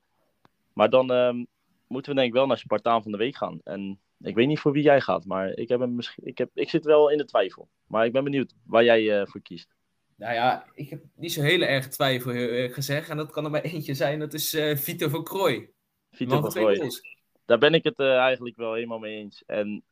Maar 0.73 0.89
dan 0.89 1.11
ehm, 1.11 1.45
moeten 1.87 2.11
we 2.11 2.17
denk 2.17 2.31
ik 2.31 2.37
wel 2.37 2.47
naar 2.47 2.57
Spartaan 2.57 3.03
van 3.03 3.11
de 3.11 3.17
Week 3.17 3.35
gaan. 3.35 3.59
En 3.63 3.99
ik 4.19 4.35
weet 4.35 4.47
niet 4.47 4.59
voor 4.59 4.71
wie 4.71 4.83
jij 4.83 5.01
gaat, 5.01 5.25
maar 5.25 5.49
ik, 5.49 5.69
heb 5.69 5.79
hem 5.79 5.95
misschien, 5.95 6.25
ik, 6.25 6.37
heb, 6.37 6.49
ik 6.53 6.69
zit 6.69 6.85
wel 6.85 7.09
in 7.09 7.17
de 7.17 7.25
twijfel. 7.25 7.69
Maar 7.87 8.05
ik 8.05 8.11
ben 8.11 8.23
benieuwd 8.23 8.53
waar 8.65 8.83
jij 8.83 9.19
eh, 9.19 9.27
voor 9.27 9.41
kiest. 9.41 9.75
Nou 10.15 10.33
ja, 10.33 10.65
ik 10.73 10.89
heb 10.89 11.03
niet 11.15 11.33
zo 11.33 11.41
hele 11.41 11.65
erg 11.65 11.87
twijfel 11.87 12.31
heel 12.31 12.69
gezegd. 12.69 13.09
En 13.09 13.17
dat 13.17 13.31
kan 13.31 13.45
er 13.45 13.51
maar 13.51 13.61
eentje 13.71 13.93
zijn. 13.93 14.19
Dat 14.19 14.33
is 14.33 14.53
eh 14.53 14.75
Vito 14.77 15.09
van 15.09 15.23
Krooi. 15.23 15.69
Vito 16.11 16.41
van 16.41 16.51
goals. 16.51 17.01
Daar 17.45 17.57
ben 17.59 17.73
ik 17.73 17.83
het 17.83 17.99
eigenlijk 17.99 18.55
wel 18.55 18.73
helemaal 18.73 18.99
mee 18.99 19.17
eens. 19.17 19.43
En 19.45 19.83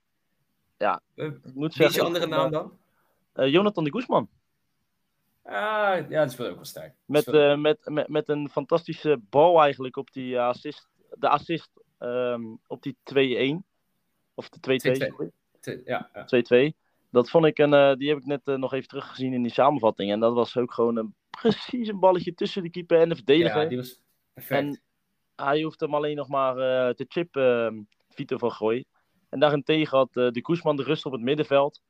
ja, 0.79 1.01
Eh, 1.15 1.31
moet 1.53 1.75
Wie 1.75 1.87
is 1.87 1.95
je 1.95 2.03
andere 2.03 2.27
naam 2.27 2.51
dan? 2.51 2.77
Eh, 3.33 3.47
Jonathan 3.51 3.83
de 3.83 3.91
Guzman. 3.91 4.29
Ah, 5.43 6.09
ja, 6.09 6.21
dat 6.21 6.31
speelt 6.31 6.49
ook 6.49 6.55
wel 6.55 6.65
sterk. 6.65 6.93
Met, 7.05 7.27
eh, 7.27 7.55
met, 7.57 7.79
met, 7.85 8.07
met 8.07 8.29
een 8.29 8.49
fantastische 8.49 9.19
bal 9.29 9.61
eigenlijk 9.61 9.97
op 9.97 10.11
die 10.11 10.39
assist. 10.39 10.89
De 11.13 11.29
assist 11.29 11.69
ehm, 11.97 12.43
op 12.67 12.81
die 12.81 12.97
2-1. 13.03 13.63
Of 14.33 14.49
de 14.49 14.59
2-2. 14.59 14.91
2-2. 14.95 15.07
sorry. 15.07 15.31
te- 15.59 15.81
ja, 15.85 16.09
ja. 16.13 16.25
2-2. 16.71 16.75
Dat 17.11 17.29
vond 17.29 17.45
ik 17.45 17.57
een, 17.57 17.97
die 17.97 18.09
heb 18.09 18.17
ik 18.17 18.25
net 18.25 18.45
nog 18.45 18.73
even 18.73 18.87
teruggezien 18.87 19.33
in 19.33 19.41
die 19.41 19.51
samenvatting. 19.51 20.11
En 20.11 20.19
dat 20.19 20.33
was 20.33 20.57
ook 20.57 20.73
gewoon 20.73 20.95
een 20.97 21.15
precies 21.41 21.87
een 21.87 21.99
balletje 21.99 22.33
tussen 22.33 22.63
de 22.63 22.69
keeper 22.69 22.99
en 22.99 23.09
de 23.09 23.15
verdediger. 23.15 23.61
ja, 23.61 23.67
die 23.67 23.77
was 23.77 24.01
perfect. 24.33 24.61
En 24.61 24.81
hij 25.45 25.61
hoeft 25.61 25.79
hem 25.79 25.95
alleen 25.95 26.15
nog 26.15 26.27
maar 26.27 26.55
te 26.93 27.05
chippen, 27.07 27.65
ehm, 27.65 27.81
Vito 28.09 28.37
van 28.37 28.51
Gooi. 28.51 28.83
En 29.29 29.39
daarentegen 29.39 29.97
had 29.97 30.15
eh, 30.17 30.29
de 30.29 30.41
Koesman 30.41 30.75
de 30.75 30.83
rust 30.83 31.05
op 31.05 31.11
het 31.11 31.21
middenveld. 31.21 31.81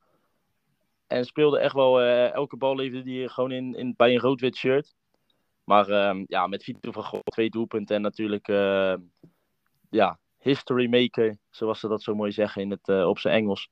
En 1.10 1.26
speelde 1.26 1.60
echt 1.60 1.74
wel, 1.74 2.02
eh, 2.02 2.34
elke 2.34 2.58
bal 2.58 2.76
leverde 2.76 3.12
hij 3.12 3.28
gewoon 3.28 3.52
in, 3.52 3.76
in, 3.76 3.94
bij 3.98 4.14
een 4.14 4.20
rood-wit 4.20 4.56
shirt. 4.56 4.96
Maar 5.64 5.90
ehm, 5.90 6.24
ja, 6.28 6.48
met 6.48 6.64
Vito 6.64 6.92
van 6.92 7.04
Gooi 7.04 7.24
twee 7.24 7.50
doelpunten 7.50 7.96
en 7.96 8.02
natuurlijk 8.02 8.48
eh, 8.48 8.94
ja, 9.90 10.20
history 10.38 10.90
maker, 10.90 11.38
zoals 11.50 11.80
ze 11.80 11.88
dat 11.88 12.04
zo 12.04 12.16
mooi 12.16 12.32
zeggen 12.32 12.62
in 12.62 12.72
het, 12.72 12.88
eh, 12.88 13.08
op 13.08 13.20
zijn 13.20 13.36
Engels. 13.36 13.70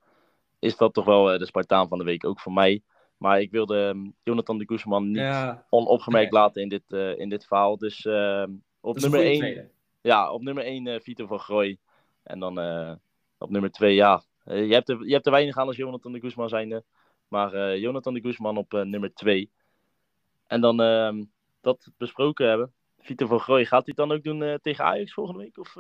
Is 0.60 0.78
dat 0.78 0.94
toch 0.94 1.06
wel 1.06 1.38
de 1.38 1.46
Spartaan 1.46 1.88
van 1.88 1.98
de 1.98 2.04
week, 2.04 2.26
ook 2.26 2.40
voor 2.40 2.54
mij. 2.54 2.82
Maar 3.18 3.42
ik 3.42 3.52
wilde 3.52 3.88
ehm, 3.88 4.10
Jonathan 4.24 4.58
de 4.58 4.66
Guzman 4.66 5.08
niet 5.08 5.18
ja, 5.18 5.66
onopgemerkt 5.70 6.32
Nee. 6.32 6.42
laten 6.42 6.62
in 6.62 6.70
dit, 6.70 6.92
in 7.20 7.30
dit 7.30 7.46
verhaal. 7.46 7.78
Dus 7.78 8.06
ehm, 8.06 8.52
op 8.80 9.00
nummer 9.00 9.20
goede 9.20 9.34
1 9.34 9.40
tweede. 9.40 9.70
ja, 10.02 10.32
op 10.32 10.42
nummer 10.42 10.64
1 10.64 11.02
Vito 11.02 11.26
van 11.26 11.40
Grooi. 11.40 11.78
En 12.24 12.40
dan 12.40 12.56
op 13.38 13.50
nummer 13.50 13.72
2, 13.72 13.96
ja. 13.96 14.24
eh, 14.44 14.68
je, 14.68 14.74
hebt 14.74 14.90
er, 14.90 15.06
je 15.06 15.14
hebt 15.14 15.26
er 15.26 15.32
weinig 15.32 15.58
aan 15.58 15.68
als 15.68 15.76
Jonathan 15.76 16.12
de 16.12 16.20
Guzman 16.20 16.50
zijnde. 16.50 16.84
Maar 17.28 17.54
eh, 17.54 17.78
Jonathan 17.78 18.14
de 18.14 18.22
Guzman 18.22 18.58
op 18.58 18.74
eh, 18.74 18.82
nummer 18.82 19.14
2. 19.14 19.52
En 20.48 20.62
dan 20.62 20.82
ehm, 20.82 21.24
dat 21.62 21.90
besproken 21.98 22.48
hebben. 22.48 22.74
Vito 23.00 23.28
van 23.28 23.40
Grooi, 23.40 23.66
gaat 23.66 23.86
hij 23.86 23.94
het 23.96 24.08
dan 24.08 24.12
ook 24.12 24.24
doen 24.24 24.60
tegen 24.62 24.86
Ajax 24.86 25.14
volgende 25.14 25.40
week? 25.40 25.58
Of, 25.58 25.76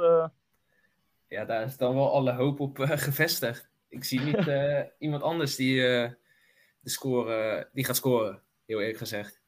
Ja, 1.28 1.46
daar 1.46 1.64
is 1.64 1.78
dan 1.78 1.96
wel 1.96 2.12
alle 2.12 2.32
hoop 2.32 2.60
op 2.60 2.78
gevestigd. 2.80 3.70
Ik 3.90 4.04
zie 4.04 4.20
niet 4.20 4.48
iemand 5.00 5.24
anders 5.24 5.56
die, 5.56 5.76
de 5.76 6.90
score, 6.90 7.70
die 7.74 7.86
gaat 7.86 7.96
scoren, 7.96 8.42
heel 8.66 8.80
eerlijk 8.80 8.98
gezegd. 8.98 9.42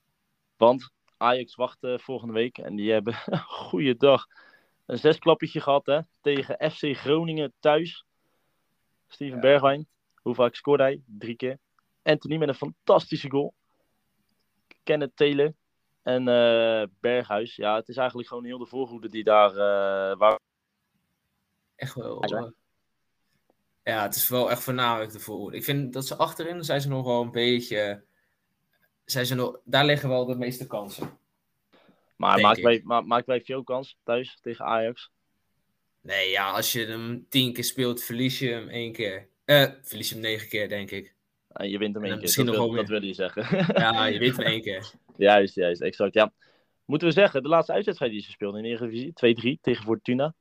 Want 0.58 0.92
Ajax 1.18 1.56
wacht 1.56 1.78
volgende 1.82 2.34
week. 2.34 2.58
En 2.58 2.76
die 2.76 2.92
hebben 2.92 3.14
goede 3.70 3.98
dag. 3.98 4.28
Een 4.90 4.98
zesklappetje 4.98 5.62
gehad 5.62 5.86
hè, 5.86 6.00
tegen 6.22 6.72
FC 6.72 6.98
Groningen 6.98 7.54
thuis. 7.60 8.06
Steven 9.08 9.36
Ja. 9.36 9.42
Bergwijn. 9.42 9.88
Hoe 10.22 10.36
vaak 10.36 10.56
scoorde 10.56 10.84
hij? 10.84 11.02
Drie 11.06 11.36
keer. 11.36 11.58
Anthony 12.04 12.38
met 12.38 12.48
een 12.48 12.56
fantastische 12.56 13.30
goal. 13.30 13.54
Kenneth 14.84 15.16
Taylor. 15.16 15.54
En 16.02 16.28
eh, 16.28 16.88
Berghuis. 17.00 17.56
Ja, 17.56 17.76
het 17.76 17.90
is 17.90 17.98
eigenlijk 17.98 18.28
gewoon 18.28 18.46
heel 18.46 18.58
de 18.58 18.66
voorhoede 18.66 19.10
die 19.10 19.24
daar... 19.24 19.54
waar... 20.18 20.40
Echt 21.76 21.94
wel. 21.94 22.26
Ja. 22.28 22.54
ja, 23.84 24.02
het 24.02 24.16
is 24.16 24.30
wel 24.30 24.52
echt 24.52 24.64
voornamelijk 24.64 25.12
de 25.12 25.20
voorhoede. 25.20 25.58
Ik 25.58 25.64
vind 25.64 25.94
dat 25.94 26.08
ze 26.08 26.16
achterin 26.16 26.64
zijn 26.64 26.82
ze 26.82 26.88
nog 26.88 27.06
wel 27.06 27.22
een 27.22 27.32
beetje. 27.32 28.04
Zijn 29.06 29.26
ze 29.26 29.36
nog, 29.36 29.60
daar 29.64 29.86
liggen 29.86 30.10
wel 30.10 30.26
de 30.26 30.36
meeste 30.36 30.68
kansen. 30.68 31.18
Maar 32.20 32.40
maakt 32.40 32.62
wij, 32.62 32.82
ma 32.84 33.02
maakt 33.02 33.26
wij 33.26 33.42
veel 33.42 33.64
kans 33.64 33.98
thuis 34.04 34.38
tegen 34.42 34.66
Ajax? 34.66 35.12
Nee, 36.02 36.30
ja, 36.30 36.52
als 36.52 36.72
je 36.72 36.86
hem 36.86 37.26
tien 37.30 37.54
keer 37.54 37.64
speelt, 37.64 38.04
verlies 38.04 38.40
je 38.40 38.50
hem 38.50 38.68
één 38.68 38.92
keer. 38.92 39.28
Eh, 39.46 39.66
verlies 39.82 40.10
je 40.10 40.14
hem 40.14 40.24
negen 40.24 40.50
keer, 40.50 40.70
denk 40.70 40.92
ik. 40.92 41.16
En 41.48 41.70
je 41.70 41.78
wint 41.78 41.94
hem 41.94 42.04
één 42.04 42.14
keer. 42.14 42.22
misschien 42.22 42.46
Dat, 42.46 42.56
nog 42.56 42.66
wil, 42.66 42.76
dat 42.76 42.88
wil 42.88 43.04
je 43.04 43.14
zeggen. 43.14 43.66
Ja, 43.82 44.06
je 44.06 44.20
wint 44.20 44.38
hem 44.38 44.46
één 44.46 44.62
keer. 44.62 44.92
Juist, 45.18 45.56
juist, 45.56 45.82
exact. 45.82 46.14
Ja. 46.14 46.34
Moeten 46.86 47.08
we 47.08 47.14
zeggen, 47.14 47.44
de 47.44 47.50
laatste 47.50 47.74
uitwedstrijd 47.74 48.12
die 48.12 48.22
ze 48.22 48.32
speelden 48.32 48.64
in 48.64 48.70
de 48.70 48.76
Eredivisie, 48.76 49.58
2-3 49.58 49.62
tegen 49.62 49.84
Fortuna. 49.84 50.34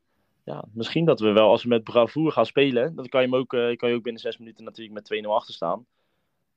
Ja, 0.45 0.64
misschien 0.73 1.05
dat 1.05 1.21
we 1.21 1.33
wel, 1.33 1.49
als 1.49 1.62
we 1.62 1.69
met 1.69 1.85
bravoure 1.85 2.31
gaan 2.31 2.47
spelen, 2.47 2.95
dan 2.95 3.09
kan 3.09 3.21
je 3.21 3.27
hem 3.29 3.37
ook, 3.37 3.53
eh, 3.53 3.77
kan 3.77 3.88
je 3.88 3.95
ook 3.95 4.03
binnen 4.03 4.23
zes 4.23 4.38
minuten 4.38 4.64
natuurlijk 4.64 4.95
met 4.95 5.05
2-0 5.05 5.35
achter 5.35 5.55
staan. 5.55 5.87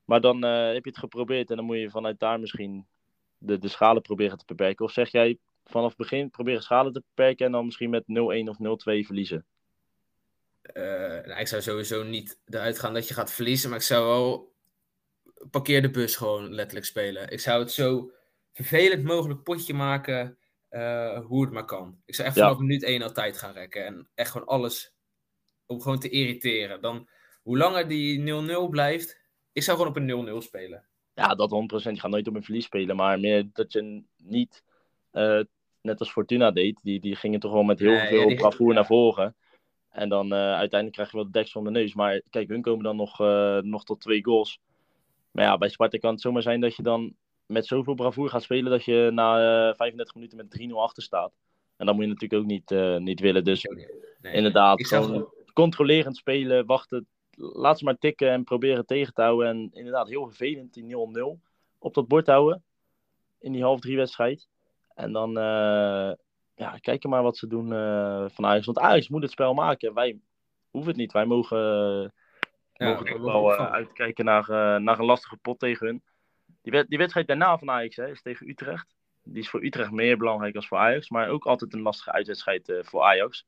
Maar 0.05 0.21
dan 0.21 0.43
eh, 0.43 0.73
heb 0.73 0.83
je 0.83 0.89
het 0.89 0.99
geprobeerd 0.99 1.49
en 1.49 1.55
dan 1.55 1.65
moet 1.65 1.77
je 1.77 1.89
vanuit 1.89 2.19
daar 2.19 2.39
misschien 2.39 2.85
de, 3.41 3.57
de 3.57 3.67
schalen 3.67 4.01
proberen 4.01 4.37
te 4.37 4.45
beperken. 4.45 4.85
Of 4.85 4.91
zeg 4.91 5.11
jij 5.11 5.37
vanaf 5.63 5.87
het 5.87 5.97
begin 5.97 6.29
proberen 6.29 6.61
schalen 6.61 6.93
te 6.93 7.03
beperken 7.13 7.45
en 7.45 7.51
dan 7.51 7.65
misschien 7.65 7.89
met 7.89 8.03
0-1 8.03 8.05
of 8.49 8.57
0-2 8.57 9.05
verliezen? 9.05 9.45
Eh, 10.61 10.83
nou, 11.25 11.39
ik 11.39 11.47
zou 11.47 11.61
sowieso 11.61 12.03
niet 12.03 12.39
eruit 12.45 12.79
gaan 12.79 12.93
dat 12.93 13.07
je 13.07 13.13
gaat 13.13 13.31
verliezen, 13.31 13.69
maar 13.69 13.79
ik 13.79 13.85
zou 13.85 14.05
wel 14.05 14.53
parkeer 15.51 15.81
de 15.81 15.89
bus 15.89 16.15
gewoon 16.15 16.53
letterlijk 16.53 16.85
spelen. 16.85 17.29
Ik 17.29 17.39
zou 17.39 17.59
het 17.59 17.71
zo 17.71 18.11
vervelend 18.53 19.03
mogelijk 19.03 19.43
potje 19.43 19.73
maken, 19.73 20.37
eh, 20.69 21.25
hoe 21.25 21.43
het 21.43 21.53
maar 21.53 21.65
kan. 21.65 22.01
Ik 22.05 22.15
zou 22.15 22.27
echt 22.27 22.37
Ja. 22.37 22.43
vanaf 22.43 22.59
minuut 22.59 22.83
1 22.83 23.01
al 23.01 23.11
tijd 23.11 23.37
gaan 23.37 23.53
rekken 23.53 23.85
en 23.85 24.09
echt 24.15 24.31
gewoon 24.31 24.47
alles 24.47 24.93
om 25.65 25.81
gewoon 25.81 25.99
te 25.99 26.09
irriteren. 26.09 26.81
Dan, 26.81 27.09
hoe 27.41 27.57
langer 27.57 27.87
die 27.87 28.19
0-0 28.19 28.69
blijft, 28.69 29.19
ik 29.51 29.63
zou 29.63 29.77
gewoon 29.77 29.91
op 29.91 29.97
een 29.97 30.05
0-0 30.05 30.41
spelen. 30.41 30.87
Ja, 31.21 31.35
dat 31.35 31.51
100%. 31.51 31.93
Je 31.93 31.99
gaat 31.99 32.11
nooit 32.11 32.27
op 32.27 32.35
een 32.35 32.43
verlies 32.43 32.65
spelen, 32.65 32.95
maar 32.95 33.19
meer 33.19 33.49
dat 33.53 33.71
je 33.71 34.03
niet, 34.23 34.63
eh, 35.11 35.39
net 35.81 35.99
als 35.99 36.11
Fortuna 36.11 36.51
deed, 36.51 36.79
die, 36.83 36.99
die 36.99 37.15
gingen 37.15 37.39
toch 37.39 37.51
wel 37.51 37.63
met 37.63 37.79
heel 37.79 37.91
Nee, 37.91 38.07
veel 38.07 38.29
ja, 38.29 38.51
ja. 38.57 38.73
naar 38.73 38.85
voren. 38.85 39.35
En 39.89 40.09
dan 40.09 40.33
eh, 40.33 40.37
uiteindelijk 40.37 40.91
krijg 40.91 41.11
je 41.11 41.15
wel 41.15 41.25
de 41.25 41.31
deksel 41.31 41.59
om 41.59 41.65
de 41.65 41.71
neus. 41.71 41.93
Maar 41.93 42.21
kijk, 42.29 42.49
hun 42.49 42.61
komen 42.61 42.83
dan 42.83 42.95
nog, 42.95 43.19
eh, 43.19 43.57
nog 43.57 43.83
tot 43.83 44.01
twee 44.01 44.23
goals. 44.23 44.59
Maar 45.31 45.45
ja, 45.45 45.57
bij 45.57 45.69
Sparta 45.69 45.97
kan 45.97 46.11
het 46.11 46.21
zomaar 46.21 46.41
zijn 46.41 46.59
dat 46.59 46.75
je 46.75 46.83
dan 46.83 47.15
met 47.45 47.65
zoveel 47.65 47.93
bravoure 47.93 48.29
gaat 48.29 48.43
spelen 48.43 48.71
dat 48.71 48.85
je 48.85 49.09
na 49.13 49.67
eh 49.69 49.75
35 49.75 50.15
minuten 50.15 50.37
met 50.37 50.49
3-0 50.49 50.81
achter 50.81 51.03
staat. 51.03 51.33
En 51.77 51.85
dat 51.85 51.95
moet 51.95 52.03
je 52.03 52.09
natuurlijk 52.09 52.41
ook 52.41 52.49
niet, 52.49 52.99
niet 53.03 53.19
willen. 53.19 53.43
Dus 53.43 53.63
Nee, 54.21 54.33
inderdaad, 54.33 54.87
gewoon 54.87 55.33
controlerend 55.53 56.17
spelen, 56.17 56.65
wachten, 56.65 57.07
laat 57.41 57.77
ze 57.77 57.83
maar 57.83 57.97
tikken 57.97 58.29
en 58.29 58.43
proberen 58.43 58.85
tegen 58.85 59.13
te 59.13 59.21
houden. 59.21 59.47
En 59.47 59.69
inderdaad, 59.73 60.07
heel 60.07 60.27
vervelend 60.27 60.73
die 60.73 60.83
0-0. 60.83 61.39
op 61.79 61.93
dat 61.93 62.07
bord 62.07 62.27
houden. 62.27 62.63
In 63.39 63.51
die 63.51 63.63
half 63.63 63.79
drie 63.79 63.97
wedstrijd. 63.97 64.47
En 64.95 65.11
dan 65.11 65.37
eh, 65.37 66.11
ja, 66.55 66.77
kijken 66.81 67.09
maar 67.09 67.23
wat 67.23 67.37
ze 67.37 67.47
doen 67.47 67.73
eh, 67.73 68.25
van 68.29 68.45
Ajax. 68.45 68.65
Want 68.65 68.79
Ajax 68.79 69.09
moet 69.09 69.21
het 69.21 69.31
spel 69.31 69.53
maken. 69.53 69.93
Wij 69.93 70.19
hoeven 70.69 70.91
het 70.91 70.99
niet. 70.99 71.11
Wij 71.11 71.25
mogen, 71.25 71.57
Ja, 72.73 72.87
mogen 72.89 73.05
toch 73.05 73.21
wel 73.21 73.53
eh, 73.53 73.71
uitkijken 73.71 74.25
naar, 74.25 74.49
naar 74.81 74.99
een 74.99 75.05
lastige 75.05 75.37
pot 75.37 75.59
tegen 75.59 75.87
hun. 75.87 76.03
Die, 76.61 76.71
wed- 76.71 76.87
die 76.89 76.97
wedstrijd 76.97 77.27
daarna 77.27 77.57
van 77.57 77.69
Ajax 77.69 77.95
hè, 77.95 78.09
is 78.09 78.21
tegen 78.21 78.49
Utrecht. 78.49 78.95
Die 79.23 79.41
is 79.41 79.49
voor 79.49 79.63
Utrecht 79.63 79.91
meer 79.91 80.17
belangrijk 80.17 80.53
dan 80.53 80.63
voor 80.63 80.77
Ajax. 80.77 81.09
Maar 81.09 81.29
ook 81.29 81.45
altijd 81.45 81.73
een 81.73 81.81
lastige 81.81 82.11
uitwedstrijd 82.11 82.79
voor 82.81 83.01
Ajax. 83.01 83.45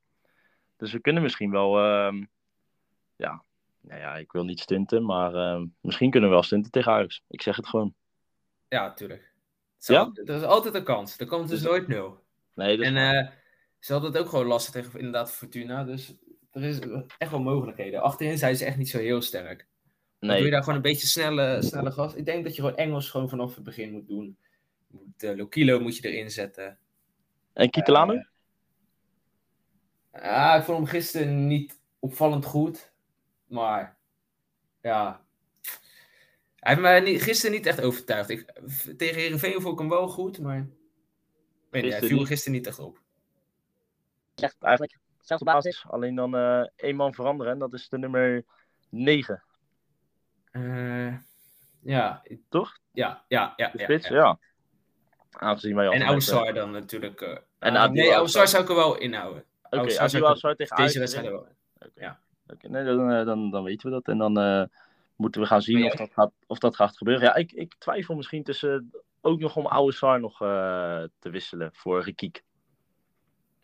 Dus 0.76 0.92
we 0.92 1.00
kunnen 1.00 1.22
misschien 1.22 1.50
wel... 1.50 1.78
ehm, 1.78 2.24
ja, 3.16 3.44
nou 3.86 4.00
ja, 4.00 4.16
ik 4.16 4.32
wil 4.32 4.44
niet 4.44 4.60
stunten. 4.60 5.04
Maar 5.04 5.34
ehm, 5.34 5.66
misschien 5.80 6.10
kunnen 6.10 6.28
we 6.28 6.34
wel 6.34 6.44
stunten 6.44 6.70
tegen 6.70 6.92
Ajax. 6.92 7.22
Ik 7.28 7.42
zeg 7.42 7.56
het 7.56 7.66
gewoon. 7.66 7.94
Ja, 8.68 8.92
tuurlijk. 8.92 9.32
Ja? 9.78 10.10
Er 10.24 10.34
is 10.34 10.42
altijd 10.42 10.74
een 10.74 10.84
kans. 10.84 11.18
Er 11.18 11.26
komt 11.26 11.48
dus 11.48 11.60
Dus- 11.60 11.68
nooit 11.68 11.88
nul. 11.88 12.22
Nee, 12.54 12.78
is 12.78 12.86
En 12.86 12.96
eh, 12.96 13.28
ze 13.78 13.92
hadden 13.92 14.12
het 14.12 14.20
ook 14.20 14.28
gewoon 14.28 14.46
lastig 14.46 14.72
tegen 14.72 14.98
inderdaad 14.98 15.32
Fortuna. 15.32 15.84
Dus 15.84 16.14
er 16.50 16.62
is 16.62 16.78
echt 17.18 17.30
wel 17.30 17.40
mogelijkheden. 17.40 18.02
Achterin 18.02 18.38
zijn 18.38 18.56
ze 18.56 18.64
echt 18.64 18.76
niet 18.76 18.88
zo 18.88 18.98
heel 18.98 19.22
sterk. 19.22 19.66
Dan 20.18 20.28
doe 20.36 20.44
je 20.44 20.50
daar 20.50 20.60
gewoon 20.62 20.76
een 20.76 20.82
beetje 20.82 21.06
snelle, 21.06 21.62
snelle 21.62 21.90
gas. 21.90 22.14
Ik 22.14 22.24
denk 22.24 22.44
dat 22.44 22.56
je 22.56 22.62
gewoon 22.62 22.76
Engels 22.76 23.10
gewoon 23.10 23.28
vanaf 23.28 23.54
het 23.54 23.64
begin 23.64 23.92
moet 23.92 24.08
doen. 24.08 24.36
Moet, 24.86 25.22
eh, 25.22 25.36
Lokilo 25.36 25.80
moet 25.80 25.96
je 25.96 26.08
erin 26.08 26.30
zetten. 26.30 26.78
En 27.52 27.70
Kietelano? 27.70 28.22
Ja, 30.12 30.54
ik 30.54 30.62
vond 30.64 30.78
hem 30.78 30.86
gisteren 30.86 31.46
niet 31.46 31.80
opvallend 31.98 32.44
goed. 32.44 32.92
Maar 33.46 33.96
ja. 34.80 35.22
Hij 36.56 36.72
heeft 36.74 36.80
mij 36.80 37.00
niet, 37.00 37.22
gisteren 37.22 37.56
niet 37.56 37.66
echt 37.66 37.80
overtuigd. 37.80 38.28
Ik, 38.28 38.60
tegen 38.96 39.20
Heerenveen 39.20 39.60
vond 39.60 39.72
ik 39.72 39.78
hem 39.78 39.88
wel 39.88 40.08
goed, 40.08 40.40
maar... 40.40 40.68
Weet 41.70 41.82
niet, 41.82 41.92
hij 41.92 42.02
viel 42.02 42.18
niet. 42.18 42.26
gisteren 42.26 42.52
niet 42.52 42.66
echt 42.66 42.78
op. 42.78 43.00
Echt 44.34 44.56
eigenlijk 44.60 44.98
zelfde 45.20 45.44
basis. 45.44 45.84
Alleen 45.88 46.14
dan 46.14 46.36
eh 46.36 46.66
één 46.76 46.96
man 46.96 47.14
veranderen. 47.14 47.52
En 47.52 47.58
dat 47.58 47.72
is 47.72 47.88
de 47.88 47.98
nummer 47.98 48.44
9. 48.90 49.42
Eh, 50.50 51.14
ja, 51.80 52.22
Toch? 52.48 52.78
ja, 52.92 53.24
ja, 53.28 53.52
ja. 53.56 53.70
De 53.70 53.82
spits, 53.82 54.08
ja. 54.08 54.14
ja. 54.16 54.38
Aangezien 55.30 55.74
wij 55.74 55.88
En 55.88 56.02
Oussar 56.02 56.54
dan 56.54 56.70
natuurlijk. 56.70 57.20
eh, 57.20 57.38
En 57.58 57.76
ah, 57.76 57.90
nee, 57.90 58.16
Oussar. 58.16 58.48
Zou 58.48 58.62
ik 58.62 58.68
er 58.68 58.74
wel 58.74 58.98
inhouden. 58.98 59.44
Okay, 59.62 59.96
Oussar 59.96 60.56
tegen 60.56 60.76
Ajax. 60.76 60.76
Deze 60.76 60.98
wedstrijd 60.98 61.28
wel. 61.28 61.48
Oké, 61.78 61.90
ja. 61.94 62.20
Oké, 62.46 62.68
nee, 62.68 62.84
dan, 62.84 63.10
eh, 63.10 63.26
dan, 63.26 63.50
dan 63.50 63.64
weten 63.64 63.86
we 63.88 63.92
dat. 63.94 64.08
En 64.08 64.18
dan 64.18 64.38
eh, 64.38 64.64
moeten 65.16 65.40
we 65.40 65.46
gaan 65.46 65.62
zien 65.62 65.84
of, 65.84 65.94
dat 65.94 66.12
gaat, 66.12 66.32
of 66.46 66.58
dat 66.58 66.76
gaat 66.76 66.96
gebeuren. 66.96 67.24
Ja, 67.24 67.34
ik, 67.34 67.52
ik 67.52 67.74
twijfel 67.78 68.14
misschien 68.14 68.42
tussen 68.42 68.92
ook 69.20 69.40
nog 69.40 69.56
om 69.56 69.66
oude 69.66 69.92
Sar 69.92 70.20
nog 70.20 70.42
eh, 70.42 71.02
te 71.18 71.30
wisselen 71.30 71.70
voor 71.72 72.02
Rekiek. 72.02 72.42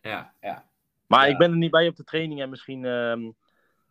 Ja, 0.00 0.32
ja. 0.40 0.68
Maar 1.06 1.26
Ja. 1.26 1.32
ik 1.32 1.38
ben 1.38 1.50
er 1.50 1.56
niet 1.56 1.70
bij 1.70 1.88
op 1.88 1.96
de 1.96 2.04
training. 2.04 2.40
En 2.40 2.50
misschien 2.50 2.84
ehm, 2.84 3.30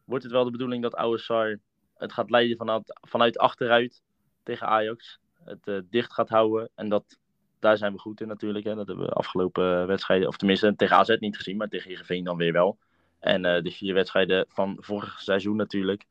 wordt 0.03 0.23
het 0.23 0.33
wel 0.33 0.43
de 0.43 0.51
bedoeling 0.51 0.83
dat 0.83 0.95
oude 0.95 1.17
Sar 1.17 1.59
het 1.97 2.13
gaat 2.13 2.29
leiden 2.29 2.57
vanuit, 2.57 2.99
vanuit 3.01 3.37
achteruit 3.37 4.01
tegen 4.43 4.67
Ajax. 4.67 5.19
Het 5.43 5.67
eh, 5.67 5.79
dicht 5.89 6.13
gaat 6.13 6.29
houden. 6.29 6.69
En 6.75 6.89
dat, 6.89 7.19
daar 7.59 7.77
zijn 7.77 7.93
we 7.93 7.99
goed 7.99 8.21
in 8.21 8.27
natuurlijk. 8.27 8.65
Hè. 8.65 8.75
Dat 8.75 8.87
hebben 8.87 9.05
we 9.05 9.11
afgelopen 9.11 9.87
wedstrijden, 9.87 10.27
of 10.27 10.37
tenminste 10.37 10.75
tegen 10.75 10.97
AZ 10.97 11.15
niet 11.19 11.37
gezien, 11.37 11.57
maar 11.57 11.67
tegen 11.67 11.89
Heerenveen 11.89 12.23
dan 12.23 12.37
weer 12.37 12.53
wel. 12.53 12.77
En 13.19 13.45
eh, 13.45 13.63
de 13.63 13.71
vier 13.71 13.93
wedstrijden 13.93 14.45
van 14.49 14.77
vorig 14.79 15.21
seizoen 15.21 15.55
natuurlijk. 15.55 16.05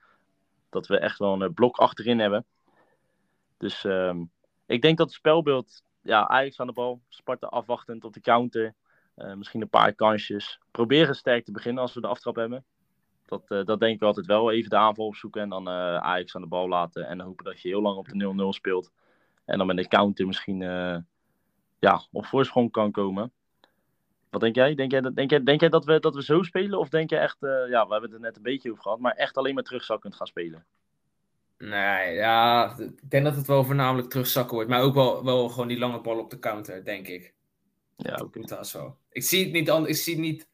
Dat 0.70 0.86
we 0.86 0.98
echt 0.98 1.18
wel 1.18 1.32
een 1.32 1.42
eh, 1.42 1.54
blok 1.54 1.76
achterin 1.76 2.18
hebben. 2.18 2.44
Dus 3.56 3.84
ehm, 3.84 4.24
ik 4.66 4.82
denk 4.82 4.98
dat 4.98 5.06
het 5.06 5.16
spelbeeld, 5.16 5.82
ja, 6.02 6.28
Ajax 6.28 6.60
aan 6.60 6.66
de 6.66 6.72
bal, 6.72 7.00
Sparta 7.08 7.46
afwachtend 7.46 8.04
op 8.04 8.12
de 8.12 8.20
counter. 8.20 8.74
Eh, 9.14 9.34
misschien 9.34 9.60
een 9.60 9.68
paar 9.68 9.92
kansjes. 9.92 10.58
Proberen 10.70 11.14
sterk 11.14 11.44
te 11.44 11.52
beginnen 11.52 11.82
als 11.82 11.94
we 11.94 12.00
de 12.00 12.06
aftrap 12.06 12.36
hebben. 12.36 12.64
Dat, 13.26 13.50
eh, 13.50 13.64
dat 13.64 13.80
denk 13.80 13.94
ik 13.94 14.02
altijd 14.02 14.26
wel. 14.26 14.50
Even 14.50 14.70
de 14.70 14.76
aanval 14.76 15.06
opzoeken 15.06 15.42
en 15.42 15.48
dan 15.48 15.68
Ajax 15.68 16.36
aan 16.36 16.42
de 16.42 16.48
bal 16.48 16.68
laten. 16.68 17.06
En 17.06 17.20
hopen 17.20 17.44
dat 17.44 17.60
je 17.60 17.68
heel 17.68 17.82
lang 17.82 17.96
op 17.96 18.08
de 18.08 18.14
0-0 18.14 18.52
speelt. 18.52 18.92
En 19.44 19.58
dan 19.58 19.66
met 19.66 19.78
een 19.78 19.88
counter 19.88 20.26
misschien 20.26 20.58
ja, 21.78 22.02
op 22.12 22.26
voorsprong 22.26 22.70
kan 22.70 22.90
komen. 22.90 23.32
Wat 24.30 24.40
denk 24.40 24.54
jij? 24.54 24.74
Denk 24.74 24.90
jij, 24.90 25.00
dat- 25.00 25.16
denk 25.16 25.30
jij, 25.30 25.42
denk 25.42 25.60
jij 25.60 25.68
dat, 25.68 25.84
we, 25.84 26.00
dat 26.00 26.14
we 26.14 26.22
zo 26.22 26.42
spelen? 26.42 26.78
Of 26.78 26.88
denk 26.88 27.10
je 27.10 27.16
echt, 27.16 27.42
eh, 27.42 27.50
ja, 27.50 27.86
we 27.86 27.92
hebben 27.92 28.02
het 28.02 28.12
er 28.12 28.20
net 28.20 28.36
een 28.36 28.42
beetje 28.42 28.70
over 28.70 28.82
gehad, 28.82 28.98
maar 28.98 29.12
echt 29.14 29.36
alleen 29.36 29.54
maar 29.54 29.62
terugzakkend 29.62 30.14
gaan 30.14 30.26
spelen? 30.26 30.66
Nee, 31.58 32.14
ja. 32.14 32.74
Ik 32.78 33.10
denk 33.10 33.24
dat 33.24 33.36
het 33.36 33.46
wel 33.46 33.64
voornamelijk 33.64 34.08
terugzakken 34.10 34.54
wordt. 34.54 34.70
Maar 34.70 34.82
ook 34.82 34.94
wel, 34.94 35.24
wel 35.24 35.48
gewoon 35.48 35.68
die 35.68 35.78
lange 35.78 36.00
bal 36.00 36.18
op 36.18 36.30
de 36.30 36.38
counter, 36.38 36.84
denk 36.84 37.08
ik. 37.08 37.34
Ja, 37.96 38.16
dat 38.32 38.68
zo. 38.68 38.96
Ik 39.10 39.22
zie 39.22 39.44
het 39.44 39.52
niet, 39.52 39.88
ik 39.88 39.96
zie 39.96 40.18
niet 40.18 40.48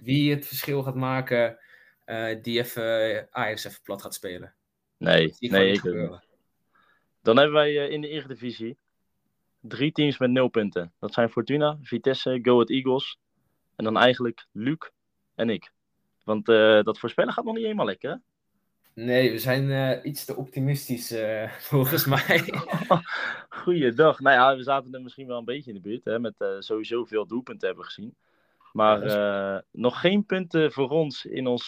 wie 0.00 0.34
het 0.34 0.46
verschil 0.46 0.82
gaat 0.82 0.94
maken. 0.94 1.58
eh, 2.04 2.42
die 2.42 2.58
even 2.58 3.16
eh, 3.16 3.24
Ajax 3.30 3.64
even 3.64 3.82
plat 3.82 4.02
gaat 4.02 4.14
spelen. 4.14 4.54
Nee, 4.98 5.34
nee, 5.38 5.72
ik 5.72 5.86
ook. 5.86 6.20
Dan 7.22 7.36
hebben 7.36 7.54
wij 7.54 7.74
in 7.74 8.00
de 8.00 8.08
Eredivisie 8.08 8.76
drie 9.62 9.92
teams 9.92 10.18
met 10.18 10.30
nul 10.30 10.48
punten. 10.48 10.92
Dat 10.98 11.14
zijn 11.14 11.28
Fortuna, 11.30 11.78
Vitesse, 11.82 12.38
Go 12.42 12.52
Ahead 12.52 12.70
Eagles. 12.70 13.18
En 13.76 13.84
dan 13.84 13.96
eigenlijk 13.96 14.46
Luc 14.52 14.78
en 15.34 15.50
ik. 15.50 15.72
Want 16.24 16.48
eh, 16.48 16.82
dat 16.82 16.98
voorspellen 16.98 17.32
gaat 17.32 17.44
nog 17.44 17.54
niet 17.54 17.62
helemaal 17.64 17.86
lekker, 17.86 18.10
hè? 18.10 18.16
Nee, 18.94 19.30
we 19.30 19.38
zijn 19.38 19.70
eh, 19.70 20.04
iets 20.10 20.24
te 20.24 20.36
optimistisch 20.36 21.10
eh, 21.10 21.50
volgens 21.70 22.04
mij. 22.06 22.54
Goeiedag. 23.48 24.20
Nou 24.20 24.36
ja, 24.36 24.56
we 24.56 24.62
zaten 24.62 24.94
er 24.94 25.02
misschien 25.02 25.26
wel 25.26 25.38
een 25.38 25.44
beetje 25.44 25.70
in 25.70 25.76
de 25.76 25.88
buurt. 25.88 26.04
Hè, 26.04 26.18
met 26.18 26.34
sowieso 26.58 27.04
veel 27.04 27.26
doelpunten 27.26 27.66
hebben 27.66 27.84
gezien. 27.84 28.14
Maar 28.72 29.04
Ja, 29.04 29.52
dat 29.52 29.62
is- 29.62 29.80
nog 29.80 30.00
geen 30.00 30.26
punten 30.26 30.72
voor 30.72 30.88
ons 30.88 31.24
in 31.24 31.46
ons 31.46 31.66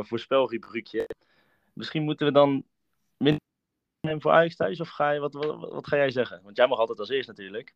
voorspelrubriekje. 0.00 1.06
Misschien 1.72 2.02
moeten 2.02 2.26
we 2.26 2.32
dan 2.32 2.64
minder 3.16 3.40
nemen 4.00 4.20
voor 4.20 4.32
Ajax 4.32 4.56
thuis? 4.56 4.80
Of 4.80 4.88
ga 4.88 5.10
je, 5.10 5.20
wat, 5.20 5.32
wat, 5.34 5.70
wat 5.72 5.86
ga 5.86 5.96
jij 5.96 6.10
zeggen? 6.10 6.40
Want 6.42 6.56
jij 6.56 6.66
mag 6.66 6.78
altijd 6.78 6.98
als 6.98 7.08
eerst 7.08 7.28
natuurlijk. 7.28 7.74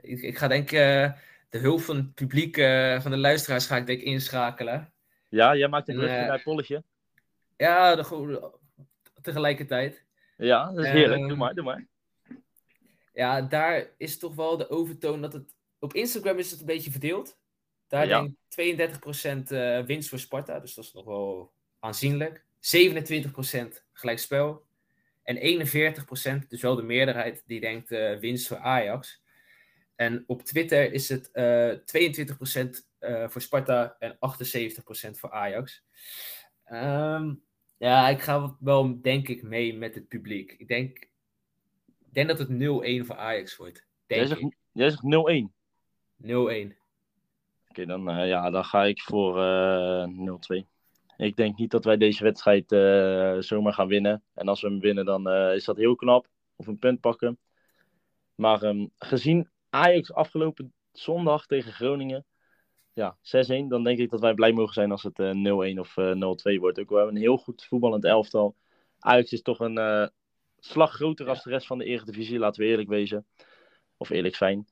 ik, 0.00 0.20
ik 0.22 0.38
ga 0.38 0.48
denk 0.48 0.70
ik 0.70 0.78
eh, 0.78 1.12
de 1.48 1.58
hulp 1.58 1.80
van 1.80 1.96
het 1.96 2.14
publiek, 2.14 2.56
eh, 2.56 3.00
van 3.00 3.10
de 3.10 3.16
luisteraars, 3.16 3.66
ga 3.66 3.76
ik 3.76 3.86
denk 3.86 4.00
inschakelen. 4.00 4.92
Ja, 5.28 5.56
jij 5.56 5.68
maakt 5.68 5.88
een 5.88 5.94
En, 5.94 6.00
brugje 6.00 6.16
eh, 6.18 6.24
naar 6.24 6.34
het 6.34 6.42
polletje. 6.42 6.82
Ja, 7.56 7.94
de, 7.96 8.50
tegelijkertijd. 9.22 10.04
Ja, 10.36 10.72
dat 10.72 10.84
is 10.84 10.90
heerlijk. 10.90 11.18
ehm, 11.20 11.28
doe 11.28 11.36
maar, 11.36 11.54
doe 11.54 11.64
maar. 11.64 11.86
Ja, 13.12 13.40
daar 13.42 13.86
is 13.96 14.18
toch 14.18 14.34
wel 14.34 14.56
de 14.56 14.70
overtoon 14.70 15.20
dat 15.20 15.32
het... 15.32 15.54
Op 15.78 15.94
Instagram 15.94 16.38
is 16.38 16.50
het 16.50 16.60
een 16.60 16.66
beetje 16.66 16.90
verdeeld. 16.90 17.38
Daar 17.88 18.06
Ja. 18.06 18.20
denk 18.20 18.34
ik 18.48 18.54
32% 18.56 19.50
eh, 19.50 19.80
winst 19.84 20.08
voor 20.08 20.18
Sparta, 20.18 20.60
dus 20.60 20.74
dat 20.74 20.84
is 20.84 20.92
nog 20.92 21.04
wel 21.04 21.52
aanzienlijk. 21.80 22.44
27% 22.60 23.84
gelijkspel. 23.92 24.65
En 25.26 25.36
41%, 26.44 26.46
dus 26.48 26.62
wel 26.62 26.74
de 26.76 26.82
meerderheid, 26.82 27.42
die 27.46 27.60
denkt 27.60 27.90
eh, 27.90 28.18
winst 28.18 28.46
voor 28.46 28.58
Ajax. 28.58 29.22
En 29.96 30.24
op 30.26 30.42
Twitter 30.42 30.92
is 30.92 31.08
het 31.08 31.30
eh 31.30 31.70
22% 31.70 32.86
eh, 32.98 33.28
voor 33.28 33.40
Sparta 33.40 33.96
en 33.98 34.16
78% 34.16 35.18
voor 35.18 35.30
Ajax. 35.30 35.84
Ehm, 36.64 37.34
ja, 37.76 38.08
ik 38.08 38.20
ga 38.20 38.56
wel, 38.60 39.00
denk 39.02 39.28
ik, 39.28 39.42
mee 39.42 39.74
met 39.74 39.94
het 39.94 40.08
publiek. 40.08 40.52
Ik 40.52 40.68
denk, 40.68 40.98
ik 41.98 42.12
denk 42.12 42.28
dat 42.28 42.38
het 42.38 42.48
0-1 42.48 43.06
voor 43.06 43.16
Ajax 43.16 43.56
wordt. 43.56 43.86
Jij 44.06 44.18
Denk 44.18 44.28
zegt, 44.28 44.56
jij 44.72 44.90
zegt 44.90 45.02
0-1. 45.02 45.52
0-1. 46.16 46.76
Oké, 47.68 47.86
dan, 47.86 48.10
eh, 48.10 48.28
ja, 48.28 48.50
dan 48.50 48.64
ga 48.64 48.84
ik 48.84 49.00
voor 49.00 49.42
eh 49.42 50.06
0-2. 50.06 50.66
Ik 51.16 51.36
denk 51.36 51.58
niet 51.58 51.70
dat 51.70 51.84
wij 51.84 51.96
deze 51.96 52.22
wedstrijd 52.24 52.72
eh, 52.72 53.36
zomaar 53.38 53.72
gaan 53.72 53.88
winnen. 53.88 54.22
En 54.34 54.48
als 54.48 54.60
we 54.60 54.68
hem 54.68 54.80
winnen, 54.80 55.04
dan 55.04 55.28
eh, 55.28 55.54
is 55.54 55.64
dat 55.64 55.76
heel 55.76 55.96
knap. 55.96 56.26
Of 56.56 56.66
een 56.66 56.78
punt 56.78 57.00
pakken. 57.00 57.38
Maar 58.34 58.62
ehm, 58.62 58.86
gezien 58.96 59.48
Ajax 59.70 60.12
afgelopen 60.12 60.72
zondag 60.92 61.46
tegen 61.46 61.72
Groningen. 61.72 62.24
Ja, 62.92 63.16
6-1. 63.20 63.68
Dan 63.68 63.84
denk 63.84 63.98
ik 63.98 64.10
dat 64.10 64.20
wij 64.20 64.34
blij 64.34 64.52
mogen 64.52 64.74
zijn 64.74 64.90
als 64.90 65.02
het 65.02 65.18
eh, 65.18 65.30
0-1 65.74 65.78
of 65.78 65.96
eh 65.96 66.12
0-2 66.56 66.60
wordt. 66.60 66.78
Ook 66.78 66.88
we 66.88 66.96
hebben 66.96 67.14
een 67.14 67.20
heel 67.20 67.36
goed 67.36 67.64
voetballend 67.64 68.04
elftal. 68.04 68.54
Ajax 68.98 69.32
is 69.32 69.42
toch 69.42 69.60
een 69.60 70.10
slag 70.58 70.92
groter 70.92 71.28
als 71.28 71.42
de 71.42 71.50
rest 71.50 71.66
van 71.66 71.78
de 71.78 71.84
Eredivisie. 71.84 72.38
Laten 72.38 72.62
we 72.62 72.68
eerlijk 72.68 72.88
wezen. 72.88 73.26
Of 73.96 74.10
eerlijk 74.10 74.36
zijn. 74.36 74.68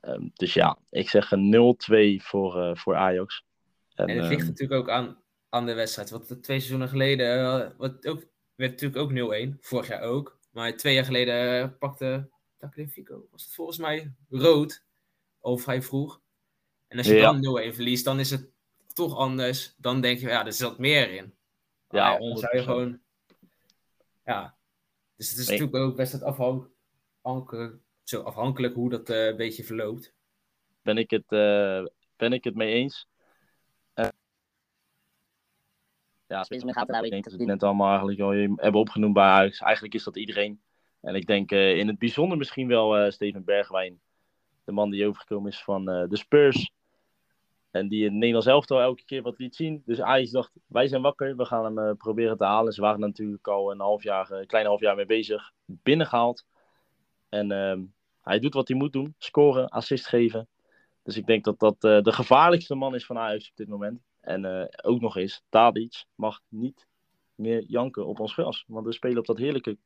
Ehm, 0.00 0.28
dus 0.32 0.54
ja, 0.54 0.78
ik 0.90 1.08
zeg 1.08 1.30
een 1.30 1.50
0-2 1.50 2.22
voor, 2.22 2.76
voor 2.78 2.94
Ajax. 2.94 3.44
En, 3.94 4.06
En 4.06 4.16
het 4.16 4.28
ligt 4.28 4.40
ehm, 4.40 4.48
natuurlijk 4.48 4.80
ook 4.80 4.90
aan, 4.90 5.23
aan 5.54 5.66
de 5.66 5.74
wedstrijd. 5.74 6.10
Want 6.10 6.26
twee 6.26 6.38
seizoenen 6.42 6.88
geleden 6.88 7.38
eh, 7.38 7.70
wat 7.76 8.06
ook, 8.06 8.22
werd 8.54 8.70
natuurlijk 8.80 8.96
ook 8.96 9.54
0-1. 9.56 9.58
Vorig 9.60 9.88
jaar 9.88 10.02
ook. 10.02 10.38
Maar 10.50 10.76
twee 10.76 10.94
jaar 10.94 11.04
geleden 11.04 11.62
eh, 11.62 11.78
pakte 11.78 12.28
Tagliafico, 12.58 13.26
was 13.30 13.44
het 13.44 13.54
volgens 13.54 13.78
mij, 13.78 14.12
rood. 14.30 14.84
Al 15.40 15.58
vrij 15.58 15.82
vroeg. 15.82 16.20
En 16.88 16.98
als 16.98 17.06
je 17.06 17.14
Ja. 17.14 17.32
dan 17.32 17.40
0-1 17.70 17.74
verliest, 17.74 18.04
dan 18.04 18.18
is 18.20 18.30
het 18.30 18.50
toch 18.92 19.16
anders. 19.16 19.74
Dan 19.76 20.00
denk 20.00 20.18
je, 20.18 20.26
ja, 20.28 20.46
er 20.46 20.52
zat 20.52 20.78
meer 20.78 21.10
in. 21.10 21.34
Ja, 21.88 22.08
Maar 22.10 22.18
dan 22.18 22.36
zou 22.36 22.56
je 22.56 22.62
100%. 22.62 22.64
gewoon... 22.64 23.00
Ja. 24.24 24.56
Dus 25.16 25.30
het 25.30 25.38
is 25.38 25.48
Nee. 25.48 25.58
natuurlijk 25.58 25.84
ook 25.90 25.96
best 25.96 26.12
het 26.12 26.22
afhankelijk 26.22 27.76
Zo 28.02 28.22
afhankelijk 28.22 28.74
hoe 28.74 28.90
dat 28.90 29.10
eh, 29.10 29.26
een 29.26 29.36
beetje 29.36 29.64
verloopt. 29.64 30.14
Ben 30.82 30.98
ik 30.98 31.10
het, 31.10 31.26
ben 32.16 32.32
ik 32.32 32.44
het 32.44 32.54
mee 32.54 32.72
eens. 32.74 33.08
Eh, 33.94 34.08
ja, 36.34 36.44
met 36.64 36.72
gaten, 36.72 37.04
ik 37.04 37.10
denk 37.10 37.24
dat 37.24 37.32
we 37.32 37.38
het 37.38 37.48
net 37.48 37.62
allemaal 37.62 37.88
eigenlijk 37.88 38.20
al 38.20 38.30
hebben 38.56 38.80
opgenoemd 38.80 39.12
bij 39.12 39.24
Ajax. 39.24 39.60
Eigenlijk 39.60 39.94
is 39.94 40.04
dat 40.04 40.16
iedereen. 40.16 40.60
En 41.00 41.14
ik 41.14 41.26
denk 41.26 41.52
eh, 41.52 41.78
in 41.78 41.88
het 41.88 41.98
bijzonder 41.98 42.38
misschien 42.38 42.68
wel 42.68 42.96
eh, 42.96 43.10
Steven 43.10 43.44
Bergwijn. 43.44 44.00
De 44.64 44.72
man 44.72 44.90
die 44.90 45.06
overgekomen 45.06 45.50
is 45.50 45.62
van 45.62 45.90
eh, 45.90 46.08
de 46.08 46.16
Spurs. 46.16 46.70
En 47.70 47.88
die 47.88 47.98
in 47.98 48.04
het 48.04 48.14
Nederlands 48.14 48.46
elftal 48.46 48.80
elke 48.80 49.04
keer 49.04 49.22
wat 49.22 49.38
liet 49.38 49.54
zien. 49.54 49.82
Dus 49.86 50.00
Ajax 50.00 50.30
dacht, 50.30 50.52
wij 50.66 50.86
zijn 50.86 51.02
wakker. 51.02 51.36
We 51.36 51.44
gaan 51.44 51.76
hem 51.76 51.96
proberen 51.96 52.36
te 52.36 52.44
halen. 52.44 52.72
Ze 52.72 52.80
waren 52.80 53.00
er 53.00 53.06
natuurlijk 53.06 53.48
al 53.48 53.70
een 53.70 53.80
half 53.80 54.02
jaar, 54.02 54.30
een 54.30 54.46
klein 54.46 54.66
half 54.66 54.80
jaar 54.80 54.96
mee 54.96 55.06
bezig. 55.06 55.52
Binnengehaald. 55.64 56.44
En 57.28 57.50
ehm, 57.50 57.82
hij 58.22 58.38
doet 58.38 58.54
wat 58.54 58.68
hij 58.68 58.76
moet 58.76 58.92
doen. 58.92 59.14
Scoren, 59.18 59.68
assist 59.68 60.06
geven. 60.06 60.48
Dus 61.02 61.16
ik 61.16 61.26
denk 61.26 61.44
dat 61.44 61.58
dat 61.58 61.80
de 61.80 62.12
gevaarlijkste 62.12 62.74
man 62.74 62.94
is 62.94 63.06
van 63.06 63.18
Ajax 63.18 63.50
op 63.50 63.56
dit 63.56 63.68
moment. 63.68 64.00
En 64.24 64.44
eh, 64.44 64.66
ook 64.82 65.00
nog 65.00 65.16
eens, 65.16 65.42
Tadic 65.48 66.04
mag 66.14 66.40
niet 66.48 66.86
meer 67.34 67.62
janken 67.62 68.06
op 68.06 68.20
ons 68.20 68.32
gras. 68.32 68.64
Want 68.66 68.86
we 68.86 68.92
spelen 68.92 69.18
op 69.18 69.26
dat 69.26 69.38
heerlijke, 69.38 69.76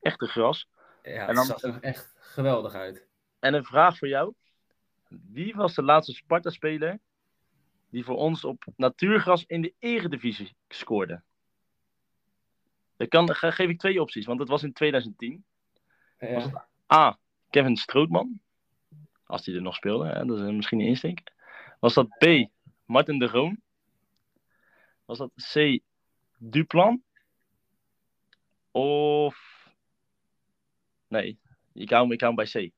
echte 0.00 0.26
gras. 0.26 0.68
Ja, 1.02 1.10
En 1.10 1.26
het 1.26 1.36
dan- 1.36 1.44
zag 1.44 1.62
er 1.62 1.82
echt 1.82 2.14
geweldig 2.18 2.74
uit. 2.74 3.06
En 3.38 3.54
een 3.54 3.64
vraag 3.64 3.98
voor 3.98 4.08
jou. 4.08 4.34
Wie 5.08 5.54
was 5.54 5.74
de 5.74 5.82
laatste 5.82 6.12
Sparta-speler 6.12 6.98
die 7.90 8.04
voor 8.04 8.16
ons 8.16 8.44
op 8.44 8.64
natuurgras 8.76 9.44
in 9.46 9.62
de 9.62 9.74
eredivisie 9.78 10.56
scoorde? 10.68 11.22
Dan 12.96 13.08
kan, 13.08 13.34
geef 13.34 13.68
ik 13.68 13.78
twee 13.78 14.00
opties, 14.00 14.26
want 14.26 14.38
dat 14.38 14.48
was 14.48 14.62
in 14.62 14.72
2010. 14.72 15.44
Ja. 16.18 16.66
A. 16.92 17.18
Kevin 17.50 17.76
Strootman. 17.76 18.40
Als 19.26 19.44
die 19.44 19.54
er 19.54 19.62
nog 19.62 19.74
speelde, 19.74 20.06
hè? 20.08 20.24
dat 20.24 20.38
is 20.38 20.50
misschien 20.52 20.80
een 20.80 20.86
insteek. 20.86 21.22
Was 21.80 21.94
dat 21.94 22.08
B. 22.08 22.24
Martin 22.86 23.18
de 23.18 23.26
Roon? 23.26 23.60
Was 25.04 25.18
dat 25.18 25.30
C. 25.52 25.80
Duplan? 26.38 27.02
Of. 28.70 29.36
Nee, 31.08 31.38
ik 31.72 31.90
hou, 31.90 32.12
ik 32.12 32.20
hou 32.20 32.34
hem 32.34 32.50
bij 32.52 32.70
C. 32.70 32.72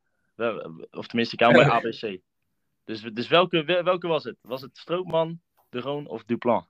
Of 0.90 1.06
tenminste, 1.06 1.34
ik 1.34 1.40
hou 1.40 1.54
hem 1.58 1.66
bij 1.68 1.76
ABC. 1.76 2.20
Dus, 2.84 3.00
dus 3.02 3.28
welke, 3.28 3.64
wel- 3.64 3.82
welke 3.82 4.06
was 4.06 4.24
het? 4.24 4.36
Was 4.40 4.62
het 4.62 4.76
Strootman, 4.78 5.40
de 5.68 5.80
Roon 5.80 6.06
of 6.06 6.24
Duplan? 6.24 6.66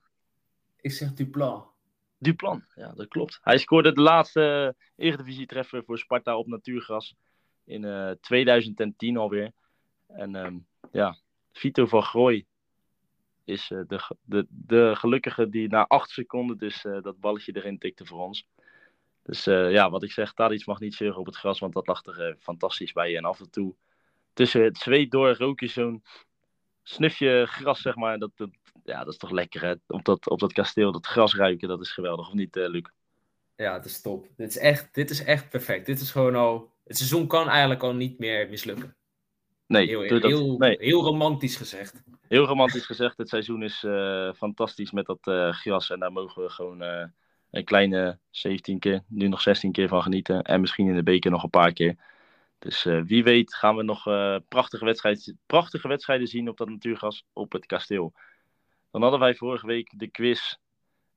Ik 0.81 0.91
zeg 0.91 1.13
Duplan. 1.13 1.71
Duplan, 2.17 2.65
ja, 2.75 2.91
dat 2.93 3.07
klopt. 3.07 3.39
Hij 3.41 3.57
scoorde 3.57 3.93
de 3.93 4.01
laatste 4.01 4.75
Eredivisie-treffer 4.95 5.83
voor 5.83 5.97
Sparta 5.97 6.37
op 6.37 6.47
natuurgras 6.47 7.15
in 7.63 7.85
eh, 7.85 8.11
2010 8.11 9.17
alweer. 9.17 9.51
En 10.07 10.35
ehm, 10.35 10.57
ja, 10.91 11.17
Vito 11.51 11.85
van 11.85 12.03
Grooy 12.03 12.45
is 13.49 13.71
eh, 13.71 13.79
de, 13.87 14.15
de, 14.21 14.45
de 14.49 14.91
gelukkige 14.95 15.49
die 15.49 15.69
na 15.69 15.87
acht 15.87 16.09
seconden 16.09 16.57
dus 16.57 16.85
eh, 16.85 17.01
dat 17.01 17.19
balletje 17.19 17.55
erin 17.55 17.79
tikte 17.79 18.05
voor 18.05 18.19
ons. 18.19 18.47
Dus 19.23 19.47
eh, 19.47 19.71
ja, 19.71 19.89
wat 19.89 20.03
ik 20.03 20.11
zeg, 20.11 20.33
Tadic 20.33 20.65
mag 20.65 20.79
niet 20.79 20.93
zeuren 20.93 21.19
op 21.19 21.25
het 21.25 21.35
gras, 21.35 21.59
want 21.59 21.73
dat 21.73 21.87
lag 21.87 22.05
er 22.05 22.35
fantastisch 22.39 22.91
bij. 22.91 23.17
En 23.17 23.25
af 23.25 23.39
en 23.39 23.49
toe 23.49 23.75
tussen 24.33 24.63
het 24.63 24.77
zweet 24.77 25.11
door 25.11 25.35
rook 25.35 25.59
je 25.59 25.67
zo'n 25.67 26.03
snufje 26.83 27.45
gras, 27.47 27.81
zeg 27.81 27.95
maar. 27.95 28.19
Dat, 28.19 28.31
dat, 28.35 28.49
ja, 28.83 29.03
dat 29.03 29.13
is 29.13 29.19
toch 29.19 29.31
lekker, 29.31 29.61
hè? 29.61 29.73
Op 29.87 30.05
dat, 30.05 30.29
op 30.29 30.39
dat 30.39 30.53
kasteel, 30.53 30.91
dat 30.91 31.07
gras 31.07 31.35
ruiken, 31.35 31.67
dat 31.67 31.81
is 31.81 31.91
geweldig. 31.91 32.27
Of 32.27 32.33
niet, 32.33 32.55
Luc? 32.55 32.83
Ja, 33.55 33.73
het 33.73 33.85
is 33.85 34.01
top. 34.01 34.27
Dit 34.37 34.49
is, 34.49 34.57
echt, 34.57 34.93
dit 34.93 35.09
is 35.09 35.23
echt 35.23 35.49
perfect. 35.49 35.85
Dit 35.85 35.99
is 35.99 36.11
gewoon 36.11 36.35
al... 36.35 36.71
Het 36.83 36.97
seizoen 36.97 37.27
kan 37.27 37.49
eigenlijk 37.49 37.83
al 37.83 37.93
niet 37.93 38.19
meer 38.19 38.49
mislukken. 38.49 38.95
Nee, 39.69 39.87
Heel, 39.87 40.07
doe 40.07 40.19
dat- 40.19 40.31
heel, 40.31 40.57
nee, 40.57 40.77
heel 40.79 41.03
romantisch 41.03 41.55
gezegd. 41.55 42.03
heel 42.27 42.45
romantisch 42.45 42.85
gezegd. 42.85 43.17
Het 43.17 43.29
seizoen 43.29 43.63
is 43.63 43.83
eh, 43.83 44.33
fantastisch 44.33 44.91
met 44.91 45.05
dat 45.05 45.27
eh, 45.27 45.53
gras. 45.53 45.89
En 45.89 45.99
daar 45.99 46.11
mogen 46.11 46.43
we 46.43 46.49
gewoon 46.49 46.81
eh, 46.81 47.05
een 47.51 47.63
kleine 47.63 48.19
17 48.29 48.79
keer, 48.79 49.03
nu 49.07 49.27
nog 49.27 49.41
16 49.41 49.71
keer 49.71 49.87
van 49.87 50.01
genieten. 50.01 50.41
En 50.41 50.61
misschien 50.61 50.87
in 50.87 50.95
de 50.95 51.03
beker 51.03 51.31
nog 51.31 51.43
een 51.43 51.49
paar 51.49 51.73
keer. 51.73 51.95
Dus 52.59 52.83
wie 52.83 53.23
weet 53.23 53.55
gaan 53.55 53.75
we 53.75 53.83
nog 53.83 54.03
prachtige, 54.47 54.85
wedstrijden, 54.85 55.39
prachtige 55.45 55.87
wedstrijden 55.87 56.27
zien 56.27 56.49
op 56.49 56.57
dat 56.57 56.69
natuurgras 56.69 57.23
op 57.33 57.51
het 57.51 57.65
kasteel. 57.65 58.13
Dan 58.91 59.01
hadden 59.01 59.19
wij 59.19 59.35
vorige 59.35 59.67
week 59.67 59.91
de 59.95 60.07
quiz. 60.07 60.55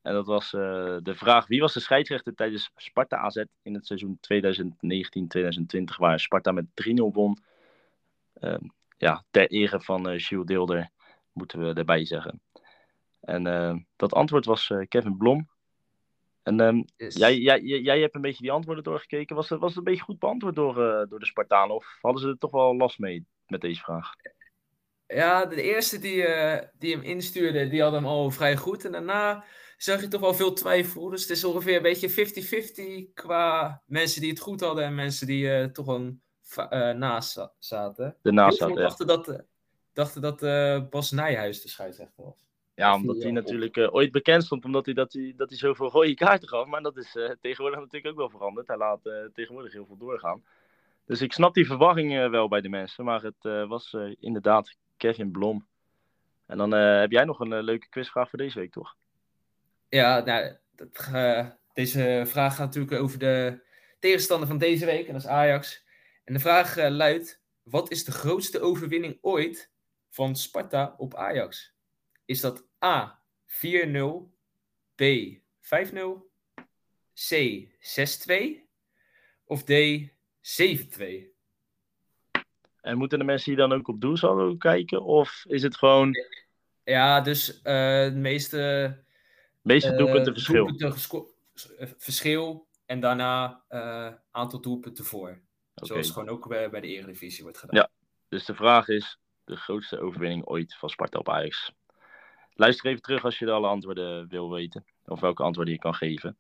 En 0.03 0.13
dat 0.13 0.27
was 0.27 0.51
de 0.51 1.13
vraag: 1.15 1.47
wie 1.47 1.61
was 1.61 1.73
de 1.73 1.81
scheidsrechter 1.81 2.35
tijdens 2.35 2.71
Sparta 2.77 3.17
AZ 3.17 3.43
in 3.63 3.75
het 3.75 3.87
seizoen 3.87 4.19
2019-2020, 4.21 5.97
waar 5.99 6.21
Sparta 6.21 6.53
met 6.53 6.67
3-0 6.75 7.13
won? 7.13 7.39
Ehm, 8.43 8.65
ja, 8.97 9.25
ter 9.31 9.51
ere 9.51 9.81
van 9.81 10.09
eh 10.09 10.19
Jules 10.19 10.47
Deelder, 10.47 10.91
moeten 11.33 11.61
we 11.61 11.73
erbij 11.75 12.05
zeggen. 12.05 12.41
En 13.21 13.47
eh, 13.47 13.77
dat 13.97 14.13
antwoord 14.13 14.45
was 14.45 14.71
eh, 14.71 14.87
Kevin 14.89 15.17
Blom. 15.17 15.49
En 16.43 16.61
ehm, 16.61 16.83
Yes. 16.97 17.17
jij, 17.17 17.39
jij, 17.39 17.61
jij, 17.61 18.01
hebt 18.01 18.15
een 18.15 18.21
beetje 18.21 18.43
die 18.43 18.53
antwoorden 18.53 18.85
doorgekeken. 18.85 19.37
Was 19.37 19.49
het, 19.49 19.61
was 19.61 19.69
het 19.69 19.79
een 19.79 19.85
beetje 19.85 20.03
goed 20.03 20.19
beantwoord 20.19 20.55
door, 20.55 20.89
eh, 20.89 21.09
door 21.09 21.19
de 21.19 21.27
Spartanen? 21.27 21.75
Of 21.75 21.99
hadden 22.01 22.23
ze 22.23 22.29
er 22.29 22.39
toch 22.39 22.51
wel 22.51 22.77
last 22.77 22.99
mee 22.99 23.27
met 23.47 23.61
deze 23.61 23.81
vraag? 23.81 24.11
Ja, 25.07 25.47
de 25.47 25.63
eerste 25.63 25.99
die, 25.99 26.27
die 26.79 26.95
hem 26.95 27.03
instuurde, 27.03 27.69
die 27.69 27.83
had 27.83 27.93
hem 27.93 28.07
al 28.07 28.31
vrij 28.31 28.57
goed. 28.57 28.85
En 28.85 28.93
daarna 28.93 29.45
zag 29.77 30.01
je 30.01 30.09
toch 30.09 30.21
wel 30.21 30.35
veel 30.35 30.53
twijfel. 30.53 31.09
Dus 31.09 31.21
het 31.21 31.31
is 31.31 31.45
ongeveer 31.45 31.77
een 31.77 31.83
beetje 31.83 33.09
50-50 33.09 33.13
qua 33.15 33.83
mensen 33.87 34.21
die 34.21 34.31
het 34.31 34.41
goed 34.41 34.61
hadden 34.61 34.85
en 34.85 34.95
mensen 34.95 35.27
die 35.27 35.71
toch 35.71 35.89
eh, 35.89 36.09
naast 36.95 37.33
za- 37.33 37.53
zaten. 37.59 38.17
Zat, 38.23 38.69
ja. 38.69 38.83
dachten 38.83 39.07
dat, 39.07 39.29
eh, 39.29 39.39
dachten 39.93 40.23
dat 40.23 40.43
eh, 40.43 40.81
Bas 40.91 41.11
Nijhuis 41.11 41.63
de 41.63 41.69
scheidsrechter 41.69 42.25
was. 42.25 42.35
Ja, 42.75 42.91
Dat 42.91 43.01
omdat 43.01 43.23
hij 43.23 43.31
natuurlijk 43.31 43.77
eh, 43.77 43.95
ooit 43.95 44.13
bekend 44.13 44.45
stond, 44.45 44.65
omdat 44.65 44.85
hij, 44.85 44.95
dat 44.95 45.13
hij, 45.13 45.33
dat 45.37 45.49
hij 45.49 45.59
zoveel 45.59 45.91
rode 45.91 46.15
kaarten 46.15 46.49
gaf. 46.49 46.67
Maar 46.67 46.83
dat 46.83 46.97
is 46.97 47.17
eh, 47.17 47.31
tegenwoordig 47.41 47.79
natuurlijk 47.81 48.07
ook 48.13 48.17
wel 48.19 48.31
veranderd. 48.31 48.67
Hij 48.67 48.77
laat 48.77 49.07
eh, 49.07 49.13
tegenwoordig 49.35 49.73
heel 49.73 49.87
veel 49.87 49.97
doorgaan. 49.97 50.43
Dus 51.07 51.21
ik 51.21 51.33
snap 51.33 51.55
die 51.55 51.67
verwarring 51.67 52.17
eh, 52.19 52.31
wel 52.31 52.49
bij 52.49 52.61
de 52.61 52.69
mensen. 52.69 53.05
Maar 53.05 53.23
het 53.23 53.35
eh, 53.43 53.69
was 53.69 53.95
eh, 53.95 54.15
inderdaad 54.21 54.75
Kevin 54.97 55.31
Blom. 55.31 55.67
En 56.47 56.59
dan 56.59 56.75
eh, 56.75 56.99
heb 57.01 57.11
jij 57.11 57.25
nog 57.25 57.41
een 57.41 57.53
eh, 57.53 57.63
leuke 57.63 57.89
quizvraag 57.89 58.29
voor 58.31 58.39
deze 58.39 58.59
week, 58.59 58.73
toch? 58.73 58.95
Ja, 59.89 60.21
nou, 60.25 60.57
dat, 60.77 61.09
eh, 61.13 61.47
deze 61.73 62.23
vraag 62.27 62.55
gaat 62.57 62.67
natuurlijk 62.75 63.03
over 63.03 63.19
de 63.19 63.61
tegenstander 63.99 64.49
van 64.49 64.59
deze 64.59 64.85
week, 64.87 65.07
en 65.07 65.13
dat 65.13 65.23
is 65.23 65.29
Ajax. 65.29 65.85
En 66.25 66.33
de 66.33 66.41
vraag 66.41 66.77
eh, 66.77 66.91
luidt: 66.91 67.43
wat 67.63 67.91
is 67.91 68.05
de 68.05 68.13
grootste 68.13 68.61
overwinning 68.61 69.19
ooit 69.21 69.71
van 70.11 70.37
Sparta 70.37 70.95
op 70.97 71.15
Ajax? 71.15 71.75
Is 72.25 72.41
dat 72.41 72.67
A 72.85 73.23
4-0, 73.47 74.31
B 74.95 75.03
5-0, 75.61 76.31
C 77.15 77.67
6-2 77.79 78.71
of 79.45 79.65
D 79.65 79.73
7-2? 80.41 81.31
En 82.81 82.99
moeten 82.99 83.19
de 83.19 83.25
mensen 83.25 83.53
hier 83.53 83.61
dan 83.61 83.73
ook 83.73 83.89
op 83.89 84.01
doelsaldo 84.01 84.57
kijken? 84.57 85.03
Of 85.03 85.45
is 85.49 85.63
het 85.63 85.77
gewoon 85.77 86.17
Ja, 86.85 87.21
dus 87.21 87.63
eh 87.63 88.05
de 88.05 88.17
meeste 88.17 88.97
meeste 89.61 89.91
eh, 89.91 89.99
doelpunten 89.99 90.33
verschil? 90.33 90.67
doelpunten 90.67 91.01
verschil 91.99 92.67
en 92.87 93.01
daarna 93.01 93.65
eh 93.69 94.13
aantal 94.31 94.61
doelpunten 94.61 95.05
voor. 95.05 95.41
Zoals 95.87 96.11
gewoon 96.11 96.29
ook 96.29 96.49
bij, 96.49 96.71
bij 96.71 96.81
de 96.81 96.87
Eredivisie 96.87 97.43
wordt 97.43 97.59
gedaan. 97.59 97.81
Ja. 97.81 97.91
Dus 98.29 98.45
de 98.45 98.55
vraag 98.55 98.89
is 98.89 99.19
de 99.45 99.57
grootste 99.57 100.01
overwinning 100.01 100.47
ooit 100.47 100.77
van 100.77 100.89
Sparta 100.89 101.19
op 101.19 101.29
Ajax. 101.29 101.73
Luister 102.55 102.91
even 102.91 103.03
terug 103.03 103.25
als 103.25 103.39
je 103.39 103.51
alle 103.51 103.67
antwoorden 103.67 104.29
wil 104.29 104.51
weten. 104.51 104.85
Of 105.05 105.21
welke 105.21 105.43
antwoorden 105.43 105.75
je 105.75 105.81
kan 105.81 105.95
geven. 105.95 106.37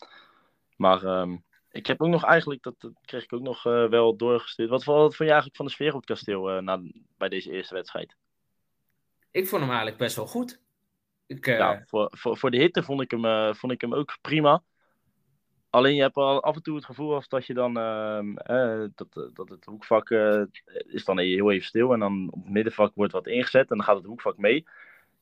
Maar 0.76 1.04
ehm, 1.04 1.36
ik 1.70 1.86
heb 1.86 2.02
ook 2.02 2.08
nog 2.08 2.24
eigenlijk, 2.24 2.62
dat, 2.62 2.74
dat 2.80 2.92
kreeg 3.04 3.24
ik 3.24 3.32
ook 3.32 3.42
nog 3.42 3.66
eh, 3.66 3.88
wel 3.88 4.16
doorgestuurd. 4.16 4.70
Wat, 4.70 4.84
vond 4.84 5.16
je 5.16 5.24
eigenlijk 5.24 5.56
van 5.56 5.66
de 5.66 5.72
sfeer 5.72 5.94
op 5.94 6.00
het 6.00 6.04
kasteel 6.04 6.50
eh, 6.50 6.62
na, 6.62 6.82
bij 7.16 7.28
deze 7.28 7.50
eerste 7.50 7.74
wedstrijd? 7.74 8.16
Ik 9.30 9.48
vond 9.48 9.60
hem 9.60 9.70
eigenlijk 9.70 9.98
best 9.98 10.16
wel 10.16 10.26
goed. 10.26 10.60
Ik, 11.26 11.46
eh, 11.46 11.58
Ja, 11.58 11.84
voor, 11.86 12.08
voor, 12.10 12.36
voor 12.36 12.50
de 12.50 12.56
hitte 12.56 12.82
vond 12.82 13.00
ik, 13.00 13.10
hem, 13.10 13.24
eh, 13.24 13.54
vond 13.54 13.72
ik 13.72 13.80
hem 13.80 13.94
ook 13.94 14.18
prima. 14.20 14.62
Alleen 15.72 15.94
je 15.94 16.00
hebt 16.02 16.16
al 16.16 16.42
af 16.42 16.54
en 16.56 16.62
toe 16.62 16.76
het 16.76 16.84
gevoel 16.84 17.14
als 17.14 17.28
dat 17.28 17.46
je 17.46 17.54
dan 17.54 17.78
ehm, 17.78 18.36
eh, 18.36 18.84
dat, 18.94 19.30
dat 19.34 19.48
het 19.48 19.64
hoekvak 19.64 20.10
eh, 20.10 20.42
is 20.86 21.04
dan 21.04 21.18
heel 21.18 21.50
even 21.50 21.66
stil 21.66 21.92
en 21.92 21.98
dan 21.98 22.28
op 22.32 22.42
het 22.42 22.52
middenvak 22.52 22.92
wordt 22.94 23.12
wat 23.12 23.26
ingezet 23.26 23.70
en 23.70 23.76
dan 23.76 23.86
gaat 23.86 23.96
het 23.96 24.04
hoekvak 24.06 24.36
mee. 24.36 24.64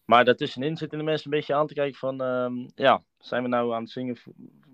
Maar 0.04 0.24
daartussenin 0.24 0.76
zitten 0.76 0.98
de 0.98 1.04
mensen 1.04 1.30
een 1.32 1.38
beetje 1.38 1.54
aan 1.54 1.66
te 1.66 1.74
kijken 1.74 1.98
van 1.98 2.20
ehm, 2.22 2.54
ja, 2.74 3.02
zijn 3.18 3.42
we 3.42 3.48
nou 3.48 3.74
aan 3.74 3.82
het 3.82 3.90
zingen? 3.90 4.16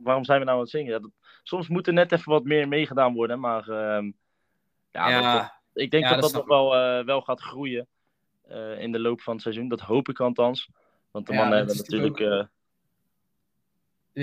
Waarom 0.03 0.25
zijn 0.25 0.39
we 0.39 0.45
nou 0.45 0.57
aan 0.57 0.63
het 0.63 0.73
zingen? 0.73 0.93
Ja, 0.93 0.99
dat, 0.99 1.11
soms 1.43 1.69
moet 1.69 1.87
er 1.87 1.93
net 1.93 2.13
even 2.13 2.33
wat 2.33 2.45
meer 2.45 2.69
meegedaan 2.69 3.15
worden, 3.15 3.41
maar 3.41 3.69
ehm, 3.69 4.11
ja, 4.91 5.09
ja, 5.09 5.39
dat- 5.39 5.53
ik 5.85 5.91
denk 5.91 6.05
ja, 6.05 6.11
dat 6.11 6.21
dat 6.21 6.33
nog 6.33 6.47
wel, 6.47 6.75
eh, 6.77 7.05
wel 7.05 7.21
gaat 7.21 7.41
groeien 7.41 7.87
eh, 8.49 8.81
in 8.81 8.93
de 8.93 8.99
loop 9.01 9.21
van 9.21 9.33
het 9.33 9.43
seizoen. 9.43 9.69
Dat 9.69 9.81
hoop 9.81 10.09
ik 10.09 10.21
althans. 10.21 10.69
Want 11.11 11.27
de 11.27 11.33
mannen 11.39 11.57
hebben 11.59 11.77
natuurlijk 11.77 12.19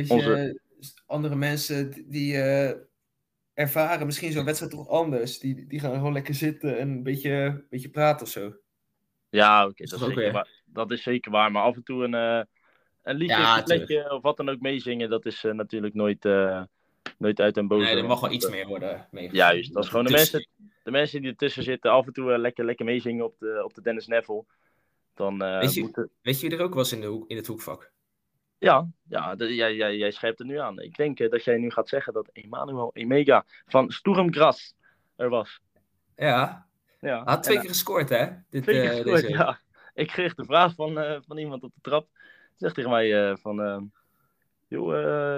onze- 0.09 0.59
andere 1.05 1.35
mensen 1.35 2.09
die, 2.09 2.37
eh, 2.41 2.79
ervaren 3.53 4.05
misschien 4.05 4.31
zo'n 4.31 4.45
wedstrijd 4.45 4.71
toch 4.71 4.87
anders. 4.87 5.39
Die, 5.39 5.67
die 5.67 5.79
gaan 5.79 5.93
gewoon 5.93 6.13
lekker 6.13 6.33
zitten 6.33 6.77
en 6.77 6.89
een 6.89 7.03
beetje, 7.03 7.31
een 7.31 7.65
beetje 7.69 7.89
praten 7.89 8.25
of 8.25 8.31
zo. 8.31 8.55
Ja, 9.29 9.67
oké, 9.67 9.83
dat, 9.85 9.99
is 9.99 10.05
ook 10.05 10.13
zeker 10.13 10.31
waar. 10.31 10.61
dat 10.65 10.91
is 10.91 11.03
zeker 11.03 11.31
waar. 11.31 11.51
Maar 11.51 11.63
af 11.63 11.75
en 11.75 11.83
toe 11.83 12.03
een, 12.03 12.13
eh 12.13 12.41
een 13.03 13.15
liedje, 13.15 13.35
Ja, 13.35 13.57
een 13.57 13.63
coupletje 13.63 14.11
of 14.11 14.21
wat 14.21 14.37
dan 14.37 14.49
ook 14.49 14.59
meezingen, 14.59 15.09
dat 15.09 15.25
is 15.25 15.43
eh, 15.43 15.51
natuurlijk 15.51 15.93
nooit, 15.93 16.25
eh, 16.25 16.63
nooit 17.17 17.39
uit 17.39 17.57
en 17.57 17.67
boze. 17.67 17.85
Nee, 17.85 17.95
er 17.97 18.05
mag 18.05 18.19
wel 18.19 18.31
iets 18.31 18.49
meer 18.49 18.67
worden 18.67 19.07
meegegeven. 19.11 19.37
Juist, 19.47 19.73
dat 19.73 19.83
is 19.83 19.89
gewoon 19.89 20.05
de 20.05 20.11
Dus- 20.11 20.31
mensen, 20.31 20.49
de 20.83 20.91
mensen 20.91 21.21
die 21.21 21.29
ertussen 21.29 21.63
zitten, 21.63 21.91
af 21.91 22.05
en 22.05 22.13
toe 22.13 22.37
lekker, 22.37 22.65
lekker 22.65 22.85
meezingen 22.85 23.25
op 23.25 23.39
de, 23.39 23.61
op 23.63 23.73
de 23.73 23.81
Dennis 23.81 24.07
Neville. 24.07 24.45
Dan 25.13 25.41
eh, 25.41 25.59
Weet 25.59 25.73
je- 25.73 25.81
moeten... 25.81 26.09
Weet 26.21 26.39
je 26.39 26.49
wie 26.49 26.57
er 26.57 26.63
ook 26.63 26.73
was 26.73 26.91
in, 26.91 27.01
de 27.01 27.07
hoek, 27.07 27.29
in 27.29 27.35
het 27.35 27.47
hoekvak? 27.47 27.91
Ja, 28.63 28.87
ja 29.09 29.35
de- 29.35 29.55
jij, 29.55 29.75
jij, 29.75 29.97
jij 29.97 30.11
schrijft 30.11 30.39
er 30.39 30.45
nu 30.45 30.57
aan. 30.59 30.79
Ik 30.79 30.95
denk 30.95 31.19
eh, 31.19 31.29
dat 31.29 31.43
jij 31.43 31.57
nu 31.57 31.71
gaat 31.71 31.89
zeggen 31.89 32.13
dat 32.13 32.29
Emmanuel 32.33 32.89
Emega 32.93 33.45
van 33.65 33.91
Sturm 33.91 34.33
Gras 34.33 34.73
er 35.15 35.29
was. 35.29 35.59
Ja, 36.15 36.67
Ja, 36.99 37.23
hij 37.23 37.33
had 37.33 37.43
twee 37.43 37.55
en, 37.55 37.61
keer 37.61 37.71
gescoord, 37.71 38.09
hè? 38.09 38.25
Dit, 38.49 38.63
Twee 38.63 38.75
keer 38.81 38.89
eh, 38.89 38.95
gescoord, 38.95 39.21
deze 39.21 39.33
ja. 39.33 39.59
Ik 39.93 40.07
kreeg 40.07 40.33
de 40.35 40.45
vraag 40.45 40.75
van, 40.75 40.99
eh, 40.99 41.19
van 41.27 41.37
iemand 41.37 41.63
op 41.63 41.71
de 41.73 41.81
trap. 41.81 42.07
Zegt 42.55 42.75
tegen 42.75 42.89
mij 42.89 43.29
eh, 43.29 43.35
van... 43.37 43.61
eh, 43.61 43.81
joh, 44.67 44.97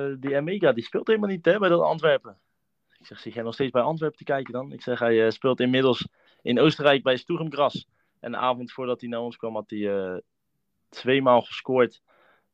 eh, 0.10 0.16
die 0.20 0.36
Emega 0.36 0.72
die 0.72 0.84
speelt 0.84 1.08
helemaal 1.08 1.30
niet 1.30 1.46
hè, 1.46 1.60
bij 1.60 1.70
dat 1.70 1.82
Antwerpen. 1.82 2.38
Ik 3.00 3.06
zeg, 3.06 3.20
zit 3.20 3.34
jij 3.34 3.44
nog 3.44 3.54
steeds 3.54 3.72
bij 3.72 3.82
Antwerpen 3.82 4.18
te 4.18 4.24
kijken 4.24 4.54
dan? 4.54 4.72
Ik 4.72 4.82
zeg, 4.82 5.00
hij 5.00 5.26
eh, 5.26 5.32
speelt 5.32 5.60
inmiddels 5.60 6.08
in 6.42 6.60
Oostenrijk 6.60 7.04
bij 7.04 7.18
Sturm 7.18 7.52
Gras. 7.52 7.88
En 8.20 8.32
de 8.32 8.38
avond 8.38 8.72
voordat 8.72 9.02
hij 9.02 9.10
naar 9.10 9.20
ons 9.20 9.38
kwam 9.38 9.56
had 9.56 9.70
hij 9.70 9.96
eh, 9.98 10.18
tweemaal 10.90 11.42
gescoord 11.42 12.02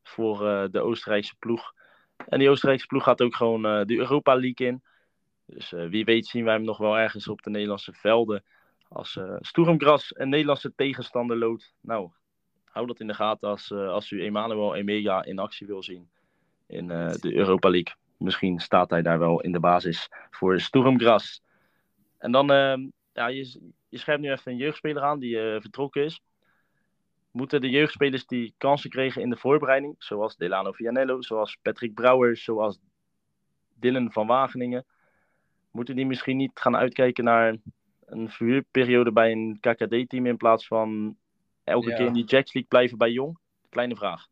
voor 0.03 0.47
eh, 0.47 0.63
de 0.71 0.79
Oostenrijkse 0.79 1.35
ploeg. 1.39 1.73
En 2.27 2.39
die 2.39 2.49
Oostenrijkse 2.49 2.87
ploeg 2.87 3.03
gaat 3.03 3.21
ook 3.21 3.35
gewoon 3.35 3.65
eh, 3.65 3.85
de 3.85 3.97
Europa 3.97 4.33
League 4.35 4.67
in. 4.67 4.83
Dus 5.45 5.73
eh, 5.73 5.87
wie 5.87 6.05
weet 6.05 6.27
zien 6.27 6.43
wij 6.43 6.53
hem 6.53 6.63
nog 6.63 6.77
wel 6.77 6.97
ergens 6.97 7.27
op 7.27 7.41
de 7.41 7.49
Nederlandse 7.49 7.93
velden. 7.93 8.43
Als 8.89 9.15
uh, 9.15 9.35
Sturmgras 9.39 10.11
een 10.15 10.29
Nederlandse 10.29 10.75
tegenstander 10.75 11.37
loodt. 11.37 11.73
Nou, 11.81 12.09
hou 12.65 12.87
dat 12.87 12.99
in 12.99 13.07
de 13.07 13.13
gaten 13.13 13.49
als, 13.49 13.71
als 13.71 14.11
u 14.11 14.25
Emmanuel 14.25 14.75
Emega 14.75 15.23
in 15.23 15.39
actie 15.39 15.67
wil 15.67 15.83
zien 15.83 16.09
in 16.67 16.87
de 16.87 17.35
Europa 17.35 17.69
League. 17.69 17.93
Misschien 18.17 18.59
staat 18.59 18.89
hij 18.89 19.01
daar 19.01 19.19
wel 19.19 19.41
in 19.41 19.51
de 19.51 19.59
basis 19.59 20.09
voor 20.29 20.59
Sturmgras. 20.59 21.41
En 22.17 22.31
dan, 22.31 22.47
ja, 23.13 23.27
je, 23.27 23.71
je 23.89 23.97
schrijft 23.97 24.21
nu 24.21 24.31
even 24.31 24.51
een 24.51 24.57
jeugdspeler 24.57 25.03
aan 25.03 25.19
die 25.19 25.37
vertrokken 25.37 26.03
is. 26.03 26.21
Moeten 27.31 27.61
de 27.61 27.69
jeugdspelers 27.69 28.25
die 28.25 28.53
kansen 28.57 28.89
kregen 28.89 29.21
in 29.21 29.29
de 29.29 29.37
voorbereiding, 29.37 29.95
zoals 29.97 30.35
Delano 30.37 30.71
Vianello, 30.71 31.21
zoals 31.21 31.57
Patrick 31.61 31.93
Brouwer, 31.93 32.37
zoals 32.37 32.79
Dylan 33.73 34.11
van 34.11 34.27
Wageningen, 34.27 34.85
moeten 35.71 35.95
die 35.95 36.05
misschien 36.05 36.37
niet 36.37 36.51
gaan 36.53 36.75
uitkijken 36.75 37.23
naar 37.23 37.55
een 38.05 38.29
verhuurperiode 38.29 39.11
bij 39.11 39.31
een 39.31 39.57
KKD-team 39.59 40.25
in 40.25 40.37
plaats 40.37 40.67
van 40.67 41.17
elke 41.63 41.89
Ja. 41.89 41.95
keer 41.95 42.05
in 42.05 42.13
die 42.13 42.25
Jacks 42.25 42.53
League 42.53 42.69
blijven 42.69 42.97
bij 42.97 43.11
Jong? 43.11 43.37
Kleine 43.69 43.95
vraag. 43.95 44.27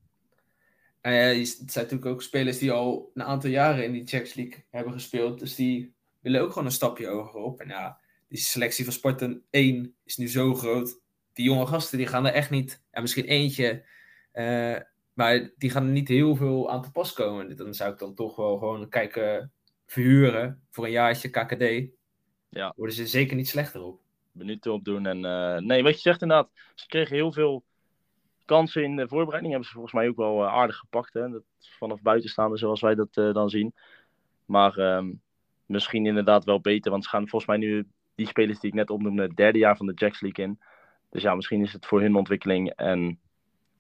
Nou 1.02 1.16
ja, 1.16 1.22
het 1.22 1.48
zijn 1.48 1.86
natuurlijk 1.86 2.06
ook 2.06 2.22
spelers 2.22 2.58
die 2.58 2.72
al 2.72 3.12
een 3.14 3.24
aantal 3.24 3.50
jaren 3.50 3.84
in 3.84 3.92
die 3.92 4.08
Champions 4.08 4.34
League 4.34 4.64
hebben 4.70 4.94
gespeeld. 4.94 5.40
Dus 5.40 5.56
die 5.56 5.94
willen 6.20 6.42
ook 6.42 6.50
gewoon 6.50 6.66
een 6.66 6.72
stapje 6.72 7.08
hoger 7.08 7.40
op. 7.40 7.60
En 7.60 7.68
ja, 7.68 8.00
die 8.28 8.38
selectie 8.38 8.84
van 8.84 8.94
Spartan 8.94 9.42
1 9.50 9.96
is 10.04 10.18
nu 10.18 10.28
zo 10.28 10.56
groot. 10.56 11.00
Die 11.40 11.48
jonge 11.48 11.66
gasten 11.66 11.98
die 11.98 12.08
gaan 12.08 12.26
er 12.26 12.34
echt 12.34 12.50
niet, 12.50 12.84
ja, 12.92 13.02
misschien 13.02 13.26
eentje, 13.26 13.86
eh, 14.32 14.76
maar 15.14 15.52
die 15.58 15.70
gaan 15.70 15.86
er 15.86 15.92
niet 15.92 16.08
heel 16.08 16.36
veel 16.36 16.72
aan 16.72 16.82
te 16.82 16.92
pas 16.92 17.14
komen. 17.14 17.56
Dan 17.56 17.74
zou 17.74 17.92
ik 17.92 18.00
dan 18.00 18.14
toch 18.14 18.36
wel 18.36 18.58
gewoon 18.58 18.90
kijken, 18.90 19.52
verhuren 19.86 20.62
voor 20.70 20.86
een 20.86 20.92
jaartje 20.92 21.30
KKD. 21.30 21.92
Ja. 22.50 22.74
Worden 22.76 22.96
ze 22.96 23.08
zeker 23.08 23.36
niet 23.36 23.48
slechter 23.48 23.82
op. 23.82 24.02
minuten 24.32 24.74
opdoen. 24.74 25.06
En 25.06 25.26
eh, 25.26 25.62
nee, 25.62 25.84
wat 25.84 25.94
je 25.94 26.00
zegt 26.00 26.22
inderdaad, 26.22 26.50
ze 26.76 26.88
kregen 26.88 27.16
heel 27.16 27.32
veel 27.32 27.64
kansen 28.46 28.84
in 28.84 28.96
de 28.96 29.08
voorbereiding. 29.08 29.52
Hebben 29.52 29.70
ze 29.70 29.76
volgens 29.76 29.94
mij 29.94 30.08
ook 30.08 30.18
wel 30.18 30.46
eh, 30.46 30.54
aardig 30.54 30.76
gepakt. 30.76 31.14
Hè? 31.14 31.30
Dat, 31.30 31.44
vanaf 31.60 32.02
buitenstaande, 32.02 32.58
zoals 32.58 32.82
wij 32.82 32.96
dat 32.96 33.14
dan 33.14 33.50
zien. 33.50 33.74
Maar 34.46 34.78
ehm, 34.78 35.12
misschien 35.66 36.06
inderdaad 36.06 36.44
wel 36.44 36.62
beter. 36.62 36.92
Want 36.92 37.04
ze 37.04 37.10
gaan 37.10 37.28
volgens 37.28 37.46
mij 37.46 37.58
nu, 37.58 37.88
die 38.16 38.28
spelers 38.28 38.60
die 38.60 38.70
ik 38.70 38.76
net 38.76 38.90
opnoemde, 38.90 39.22
het 39.22 39.36
derde 39.36 39.58
jaar 39.58 39.78
van 39.78 39.86
de 39.86 39.94
Jacks 39.94 40.22
League 40.22 40.46
in. 40.46 40.60
Dus 41.10 41.22
ja, 41.22 41.36
misschien 41.36 41.62
is 41.62 41.74
het 41.74 41.86
voor 41.86 42.02
hun 42.02 42.16
ontwikkeling 42.16 42.70
en 42.70 43.20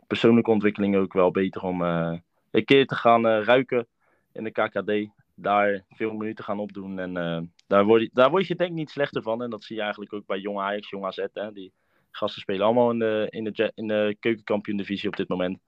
persoonlijke 0.07 0.51
ontwikkeling 0.51 0.95
ook 0.95 1.13
wel 1.13 1.31
beter 1.31 1.63
om 1.63 1.83
eh, 1.83 2.17
een 2.51 2.65
keer 2.65 2.85
te 2.85 2.95
gaan 2.95 3.27
eh, 3.27 3.43
ruiken 3.43 3.87
in 4.31 4.43
de 4.43 4.51
KKD. 4.51 5.11
Daar 5.35 5.85
veel 5.89 6.13
minuten 6.13 6.43
gaan 6.43 6.59
opdoen. 6.59 6.99
En 6.99 7.17
eh, 7.17 7.41
daar, 7.67 7.85
word 7.85 8.01
je, 8.01 8.09
daar 8.13 8.29
word 8.29 8.47
je 8.47 8.55
denk 8.55 8.69
ik 8.69 8.75
niet 8.75 8.89
slechter 8.89 9.21
van. 9.21 9.43
En 9.43 9.49
dat 9.49 9.63
zie 9.63 9.75
je 9.75 9.81
eigenlijk 9.81 10.13
ook 10.13 10.25
bij 10.25 10.39
jonge 10.39 10.61
Ajax, 10.61 10.89
jong 10.89 11.05
AZ. 11.05 11.25
Hè. 11.33 11.51
Die 11.51 11.73
gasten 12.11 12.41
spelen 12.41 12.65
allemaal 12.65 12.91
in 12.91 12.99
de, 12.99 13.27
in 13.29 13.43
de, 13.43 13.71
in 13.75 13.87
de 13.87 14.17
keukenkampioen 14.19 14.77
divisie 14.77 15.09
op 15.09 15.15
dit 15.15 15.27
moment. 15.27 15.59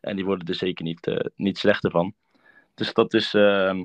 En 0.00 0.16
die 0.16 0.24
worden 0.24 0.48
er 0.48 0.54
zeker 0.54 0.84
niet, 0.84 1.32
niet 1.36 1.58
slechter 1.58 1.90
van. 1.90 2.14
Dus 2.74 2.92
dat 2.92 3.14
is, 3.14 3.34
eh, 3.34 3.80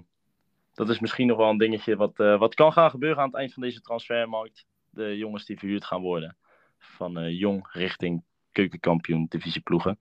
dat 0.74 0.90
is 0.90 1.00
misschien 1.00 1.28
nog 1.28 1.38
wel 1.38 1.50
een 1.50 1.58
dingetje 1.58 1.96
wat, 1.96 2.18
wat 2.18 2.54
kan 2.54 2.74
gaan 2.74 2.90
gebeuren 2.90 3.20
aan 3.20 3.28
het 3.28 3.36
eind 3.36 3.54
van 3.54 3.64
deze 3.64 3.82
transfermarkt. 3.82 4.66
De 4.90 5.18
jongens 5.18 5.46
die 5.46 5.60
verhuurd 5.60 5.86
gaan 5.86 6.02
worden. 6.02 6.38
Van 6.82 7.18
eh, 7.18 7.40
jong 7.40 7.68
richting 7.72 8.24
keukenkampioen 8.52 9.26
divisieploegen. 9.30 10.00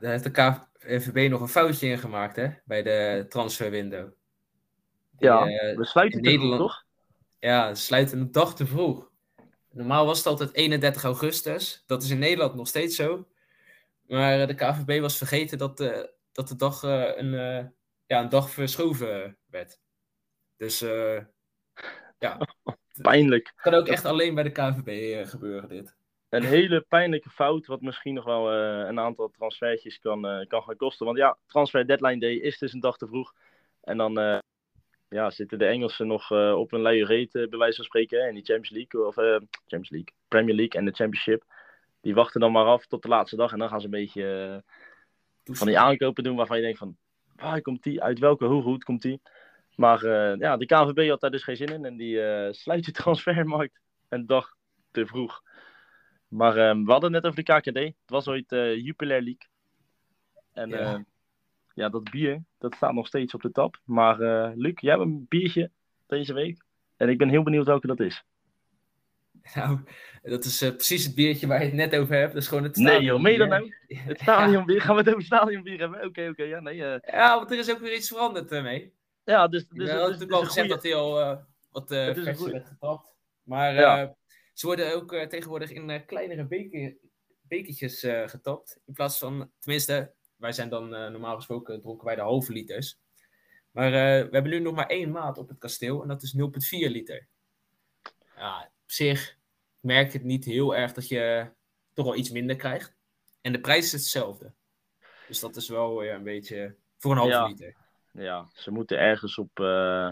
Daar 0.00 0.10
heeft 0.10 0.24
de 0.24 0.30
KNVB 0.30 1.30
nog 1.30 1.40
een 1.40 1.48
foutje 1.48 1.86
in 1.88 1.98
gemaakt, 1.98 2.36
hè? 2.36 2.48
Bij 2.64 2.82
de 2.82 3.26
transferwindow. 3.28 4.08
Ja, 5.18 5.46
eh, 5.46 5.76
we 5.76 5.84
sluiten 5.84 6.18
in 6.18 6.24
Nederland- 6.24 6.60
toch? 6.60 6.84
Ja, 7.38 7.74
ze 7.74 7.82
sluiten 7.82 8.18
een 8.20 8.32
dag 8.32 8.54
te 8.54 8.66
vroeg. 8.66 9.10
Normaal 9.70 10.06
was 10.06 10.18
het 10.18 10.26
altijd 10.26 10.54
31 10.54 11.02
augustus. 11.04 11.84
Dat 11.86 12.02
is 12.02 12.10
in 12.10 12.18
Nederland 12.18 12.54
nog 12.54 12.68
steeds 12.68 12.96
zo. 12.96 13.28
Maar 14.06 14.40
eh, 14.40 14.46
de 14.46 14.54
KVB 14.54 15.00
was 15.00 15.16
vergeten 15.16 15.58
dat, 15.58 15.80
eh, 15.80 16.04
dat 16.32 16.48
de 16.48 16.56
dag 16.56 16.82
een, 16.82 17.30
ja, 18.06 18.20
een 18.22 18.28
dag 18.28 18.50
verschoven 18.50 19.36
werd. 19.46 19.80
Dus 20.56 20.80
eh, 20.82 21.18
ja, 22.18 22.38
Pijnlijk. 23.02 23.46
het 23.46 23.62
kan 23.62 23.74
ook 23.74 23.86
echt 23.88 24.04
alleen 24.04 24.34
bij 24.34 24.42
de 24.42 24.50
KVB 24.50 25.26
gebeuren 25.28 25.68
dit. 25.68 25.96
Een 26.30 26.44
hele 26.44 26.80
pijnlijke 26.80 27.30
fout, 27.30 27.66
wat 27.66 27.80
misschien 27.80 28.14
nog 28.14 28.24
wel 28.24 28.52
eh, 28.52 28.88
een 28.88 29.00
aantal 29.00 29.30
transfertjes 29.30 29.98
kan, 29.98 30.26
eh, 30.26 30.46
kan 30.46 30.62
gaan 30.62 30.76
kosten. 30.76 31.06
Want 31.06 31.18
ja, 31.18 31.38
transfer 31.46 31.86
deadline 31.86 32.20
day 32.20 32.34
is 32.34 32.58
dus 32.58 32.72
een 32.72 32.80
dag 32.80 32.96
te 32.96 33.06
vroeg. 33.06 33.34
En 33.80 33.96
dan 33.96 34.18
eh, 34.18 34.38
ja, 35.08 35.30
zitten 35.30 35.58
de 35.58 35.66
Engelsen 35.66 36.06
nog 36.06 36.30
op 36.54 36.72
een 36.72 36.80
luie 36.80 37.04
reet, 37.04 37.32
bij 37.32 37.58
wijze 37.58 37.76
van 37.76 37.84
spreken, 37.84 38.20
hè, 38.20 38.28
in 38.28 38.34
die 38.34 38.44
Champions 38.44 38.70
League, 38.70 39.06
of 39.06 39.14
Champions 39.14 39.90
League, 39.90 40.12
Premier 40.28 40.54
League 40.54 40.80
en 40.80 40.84
de 40.84 40.92
Championship. 40.92 41.44
Die 42.00 42.14
wachten 42.14 42.40
dan 42.40 42.52
maar 42.52 42.64
af 42.64 42.86
tot 42.86 43.02
de 43.02 43.08
laatste 43.08 43.36
dag 43.36 43.52
en 43.52 43.58
dan 43.58 43.68
gaan 43.68 43.80
ze 43.80 43.84
een 43.84 43.90
beetje 43.90 44.62
van 45.44 45.66
die 45.66 45.78
aankopen 45.78 46.24
doen 46.24 46.36
waarvan 46.36 46.56
je 46.56 46.62
denkt 46.62 46.78
van, 46.78 46.96
waar 47.36 47.62
komt 47.62 47.82
die, 47.82 48.02
uit 48.02 48.18
welke 48.18 48.44
hooghoed 48.44 48.84
komt 48.84 49.02
die? 49.02 49.20
Maar 49.76 50.06
ja, 50.38 50.56
de 50.56 50.66
KNVB 50.66 51.08
had 51.08 51.20
daar 51.20 51.30
dus 51.30 51.44
geen 51.44 51.56
zin 51.56 51.68
in 51.68 51.84
en 51.84 51.96
die 51.96 52.18
sluit 52.52 52.84
de 52.84 52.92
transfermarkt 53.02 53.80
een 54.08 54.26
dag 54.26 54.54
te 54.90 55.06
vroeg. 55.06 55.42
Maar 56.30 56.56
ehm, 56.56 56.84
we 56.84 56.90
hadden 56.90 57.12
het 57.12 57.22
net 57.22 57.32
over 57.32 57.44
de 57.44 57.52
KKD. 57.52 57.78
Het 57.78 57.94
was 58.06 58.28
ooit 58.28 58.52
eh 58.52 58.76
Jupiler 58.76 59.22
League. 59.22 59.48
En 60.52 60.68
Ja. 60.68 60.78
ja. 60.80 61.04
ja, 61.74 61.88
dat 61.88 62.10
bier, 62.10 62.42
dat 62.58 62.74
staat 62.74 62.92
nog 62.92 63.06
steeds 63.06 63.34
op 63.34 63.42
de 63.42 63.52
tap. 63.52 63.80
Maar 63.84 64.20
eh 64.20 64.50
Luc, 64.54 64.72
jij 64.74 64.90
hebt 64.90 65.04
een 65.04 65.26
biertje 65.28 65.70
deze 66.06 66.32
week. 66.32 66.62
En 66.96 67.08
ik 67.08 67.18
ben 67.18 67.28
heel 67.28 67.42
benieuwd 67.42 67.66
welke 67.66 67.86
dat 67.86 68.00
is. 68.00 68.24
Nou, 69.54 69.78
dat 70.22 70.44
is 70.44 70.62
eh, 70.62 70.70
precies 70.70 71.04
het 71.04 71.14
biertje 71.14 71.46
waar 71.46 71.58
je 71.58 71.64
het 71.64 71.74
net 71.74 71.96
over 71.96 72.14
hebt. 72.14 72.32
Dat 72.32 72.42
is 72.42 72.48
gewoon 72.48 72.62
het 72.62 72.76
Nee 72.76 73.02
joh, 73.02 73.20
meen 73.20 73.34
stadionbier. 73.34 73.76
nou? 73.88 74.08
Het 74.08 74.20
stadionbier, 74.20 74.80
gaan 74.82 74.94
we 74.94 75.00
het 75.00 75.10
over 75.10 75.22
stadionbier 75.22 75.78
hebben? 75.78 76.04
Oké, 76.04 76.28
oké, 76.28 76.42
ja, 76.42 76.60
nee. 76.60 76.76
Ja, 76.76 77.36
want 77.36 77.50
er 77.50 77.58
is 77.58 77.70
ook 77.70 77.78
weer 77.78 77.94
iets 77.94 78.08
veranderd 78.08 78.52
ermee. 78.52 78.92
ja, 79.24 79.48
dus, 79.48 79.68
Dus, 79.68 79.90
dus, 79.90 79.94
natuurlijk 79.94 80.32
al 80.32 80.44
gezegd 80.44 80.68
dat 80.68 80.82
hij 80.82 80.94
al 80.94 81.44
wat 81.70 81.90
eh 81.90 82.04
Het 82.04 82.16
is 82.16 82.42
werd 82.42 82.66
getapt. 82.66 83.16
Maar 83.42 83.74
Ja. 83.74 84.18
Ze 84.52 84.66
worden 84.66 84.94
ook 84.94 85.12
eh, 85.12 85.26
tegenwoordig 85.26 85.70
in 85.70 85.90
eh, 85.90 86.06
kleinere 86.06 86.44
beker, 86.44 86.96
bekertjes 87.40 88.02
eh, 88.02 88.28
getapt. 88.28 88.80
In 88.86 88.92
plaats 88.92 89.18
van, 89.18 89.50
tenminste, 89.58 90.12
wij 90.36 90.52
zijn 90.52 90.68
dan 90.68 90.88
normaal 90.88 91.36
gesproken 91.36 91.80
dronken 91.80 92.06
wij 92.06 92.14
de 92.14 92.20
halve 92.20 92.52
liters. 92.52 92.98
Maar 93.70 93.90
we 93.90 94.28
hebben 94.30 94.50
nu 94.50 94.58
nog 94.58 94.74
maar 94.74 94.86
één 94.86 95.10
maat 95.10 95.38
op 95.38 95.48
het 95.48 95.58
kasteel 95.58 96.02
en 96.02 96.08
dat 96.08 96.22
is 96.22 96.36
0,4 96.36 96.90
liter. 96.90 97.26
Ja, 98.36 98.62
op 98.62 98.90
zich 98.90 99.36
merk 99.80 100.12
je 100.12 100.18
het 100.18 100.26
niet 100.26 100.44
heel 100.44 100.76
erg 100.76 100.92
dat 100.92 101.08
je 101.08 101.50
toch 101.92 102.04
wel 102.04 102.16
iets 102.16 102.30
minder 102.30 102.56
krijgt. 102.56 102.94
En 103.40 103.52
de 103.52 103.60
prijs 103.60 103.84
is 103.84 103.92
hetzelfde. 103.92 104.52
Dus 105.26 105.40
dat 105.40 105.56
is 105.56 105.68
wel 105.68 105.98
weer 105.98 106.14
een 106.14 106.22
beetje 106.22 106.76
voor 106.98 107.12
een 107.12 107.18
halve 107.18 107.32
Ja. 107.32 107.46
liter. 107.46 107.76
ja, 108.12 108.48
ze 108.54 108.70
moeten 108.70 108.98
ergens 108.98 109.38
op, 109.38 109.60
eh, 109.60 110.10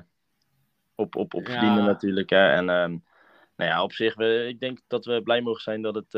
op, 0.95 1.17
op, 1.17 1.35
op 1.35 1.47
Ja. 1.47 1.53
verdienen 1.53 1.85
natuurlijk. 1.85 2.31
Hè. 2.31 2.51
En 2.51 2.69
ehm, 2.69 2.99
nou 3.59 3.71
ja, 3.71 3.83
op 3.83 3.93
zich, 3.93 4.15
we, 4.15 4.47
ik 4.49 4.61
denk 4.61 4.81
dat 4.87 5.05
we 5.05 5.23
blij 5.23 5.41
mogen 5.41 5.63
zijn 5.63 5.83
dat 5.83 5.95
het 5.95 6.15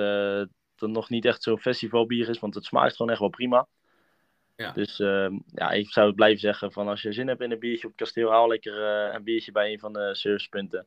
dat 0.80 0.90
nog 0.90 1.08
niet 1.08 1.24
echt 1.24 1.42
zo'n 1.42 1.58
festivalbier 1.60 2.28
is. 2.28 2.38
Want 2.38 2.54
het 2.54 2.64
smaakt 2.64 2.96
gewoon 2.96 3.10
echt 3.10 3.20
wel 3.20 3.28
prima. 3.28 3.66
Ja. 4.56 4.72
Dus 4.72 5.00
ehm, 5.00 5.38
ja, 5.54 5.70
ik 5.70 5.90
zou 5.90 6.12
blijven 6.12 6.40
zeggen 6.40 6.72
van 6.72 6.88
als 6.88 7.02
je 7.02 7.12
zin 7.12 7.28
hebt 7.28 7.40
in 7.40 7.50
een 7.50 7.58
biertje 7.58 7.86
op 7.86 7.92
het 7.92 8.00
kasteel, 8.00 8.30
haal 8.30 8.48
lekker 8.48 8.84
eh, 8.86 9.14
een 9.14 9.24
biertje 9.24 9.52
bij 9.52 9.72
een 9.72 9.78
van 9.78 9.92
de 9.92 10.14
servicepunten. 10.14 10.86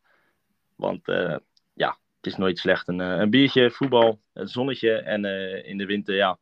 Want 0.76 1.08
eh, 1.08 1.38
ja, 1.74 1.97
het 2.16 2.26
is 2.26 2.36
nooit 2.36 2.60
slecht. 2.60 2.88
Een, 2.88 2.99
een 2.99 3.30
biertje, 3.30 3.72
voetbal, 3.72 4.20
het 4.34 4.49
zonnetje 4.49 4.91
en 4.93 5.26
in 5.66 5.78
de 5.78 5.86
winter, 5.86 6.16
ja. 6.16 6.38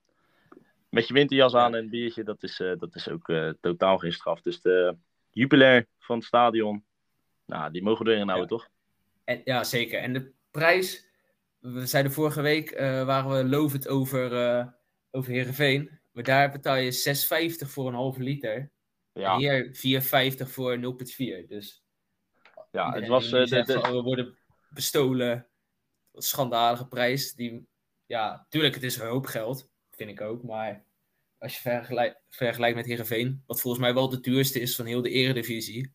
Met 0.89 1.07
je 1.07 1.13
winterjas 1.13 1.55
aan 1.55 1.75
en 1.75 1.83
een 1.83 1.89
biertje, 1.89 2.23
dat 2.23 2.43
is, 2.43 2.57
dat 2.57 2.95
is 2.95 3.09
ook 3.09 3.33
totaal 3.61 3.97
geen 3.97 4.13
straf. 4.13 4.41
Dus 4.41 4.61
de 4.61 4.95
jubilair 5.31 5.87
van 5.99 6.15
het 6.17 6.25
stadion, 6.25 6.83
nou, 7.45 7.71
die 7.71 7.83
mogen 7.83 8.05
we 8.05 8.11
erin 8.11 8.29
houden, 8.29 8.57
Ja. 8.57 8.57
toch? 8.57 8.69
En, 9.23 9.41
ja, 9.43 9.63
zeker. 9.63 9.99
En 9.99 10.13
de 10.13 10.33
prijs, 10.51 11.05
we 11.59 11.85
zeiden 11.85 12.11
vorige 12.11 12.41
week, 12.41 12.71
eh, 12.71 13.05
waren 13.05 13.37
we 13.37 13.49
lovend 13.49 13.87
over, 13.87 14.33
eh 14.33 14.67
over 15.11 15.31
Heerenveen. 15.31 15.99
Maar 16.11 16.23
daar 16.23 16.51
betaal 16.51 16.75
je 16.75 16.91
6,50 16.91 17.69
voor 17.69 17.87
een 17.87 17.93
halve 17.93 18.23
liter. 18.23 18.71
Ja, 19.13 19.33
En 19.33 19.39
hier 19.39 19.69
4,50 19.73 20.51
voor 20.51 20.77
0,4. 20.77 21.47
Dus 21.47 21.83
ja 22.71 22.93
het 22.93 23.07
was 23.07 23.23
die 23.23 23.39
de, 23.39 23.47
zegt 23.47 23.67
de, 23.67 23.73
van, 23.73 23.83
oh, 23.85 23.91
we 23.91 24.01
worden 24.01 24.37
bestolen. 24.69 25.47
Schandalige 26.13 26.87
prijs. 26.87 27.33
Die, 27.33 27.67
ja, 28.05 28.45
tuurlijk, 28.49 28.73
het 28.73 28.83
is 28.83 28.97
een 28.97 29.07
hoop 29.07 29.25
geld. 29.25 29.69
Vind 29.89 30.09
ik 30.09 30.21
ook. 30.21 30.43
Maar 30.43 30.85
als 31.37 31.55
je 31.55 31.61
vergelijkt, 31.61 32.21
vergelijkt 32.29 32.75
met 32.75 32.85
Heerenveen, 32.85 33.43
wat 33.45 33.61
volgens 33.61 33.83
mij 33.83 33.93
wel 33.93 34.09
de 34.09 34.19
duurste 34.19 34.59
is 34.59 34.75
van 34.75 34.85
heel 34.85 35.01
de 35.01 35.09
eredivisie. 35.09 35.93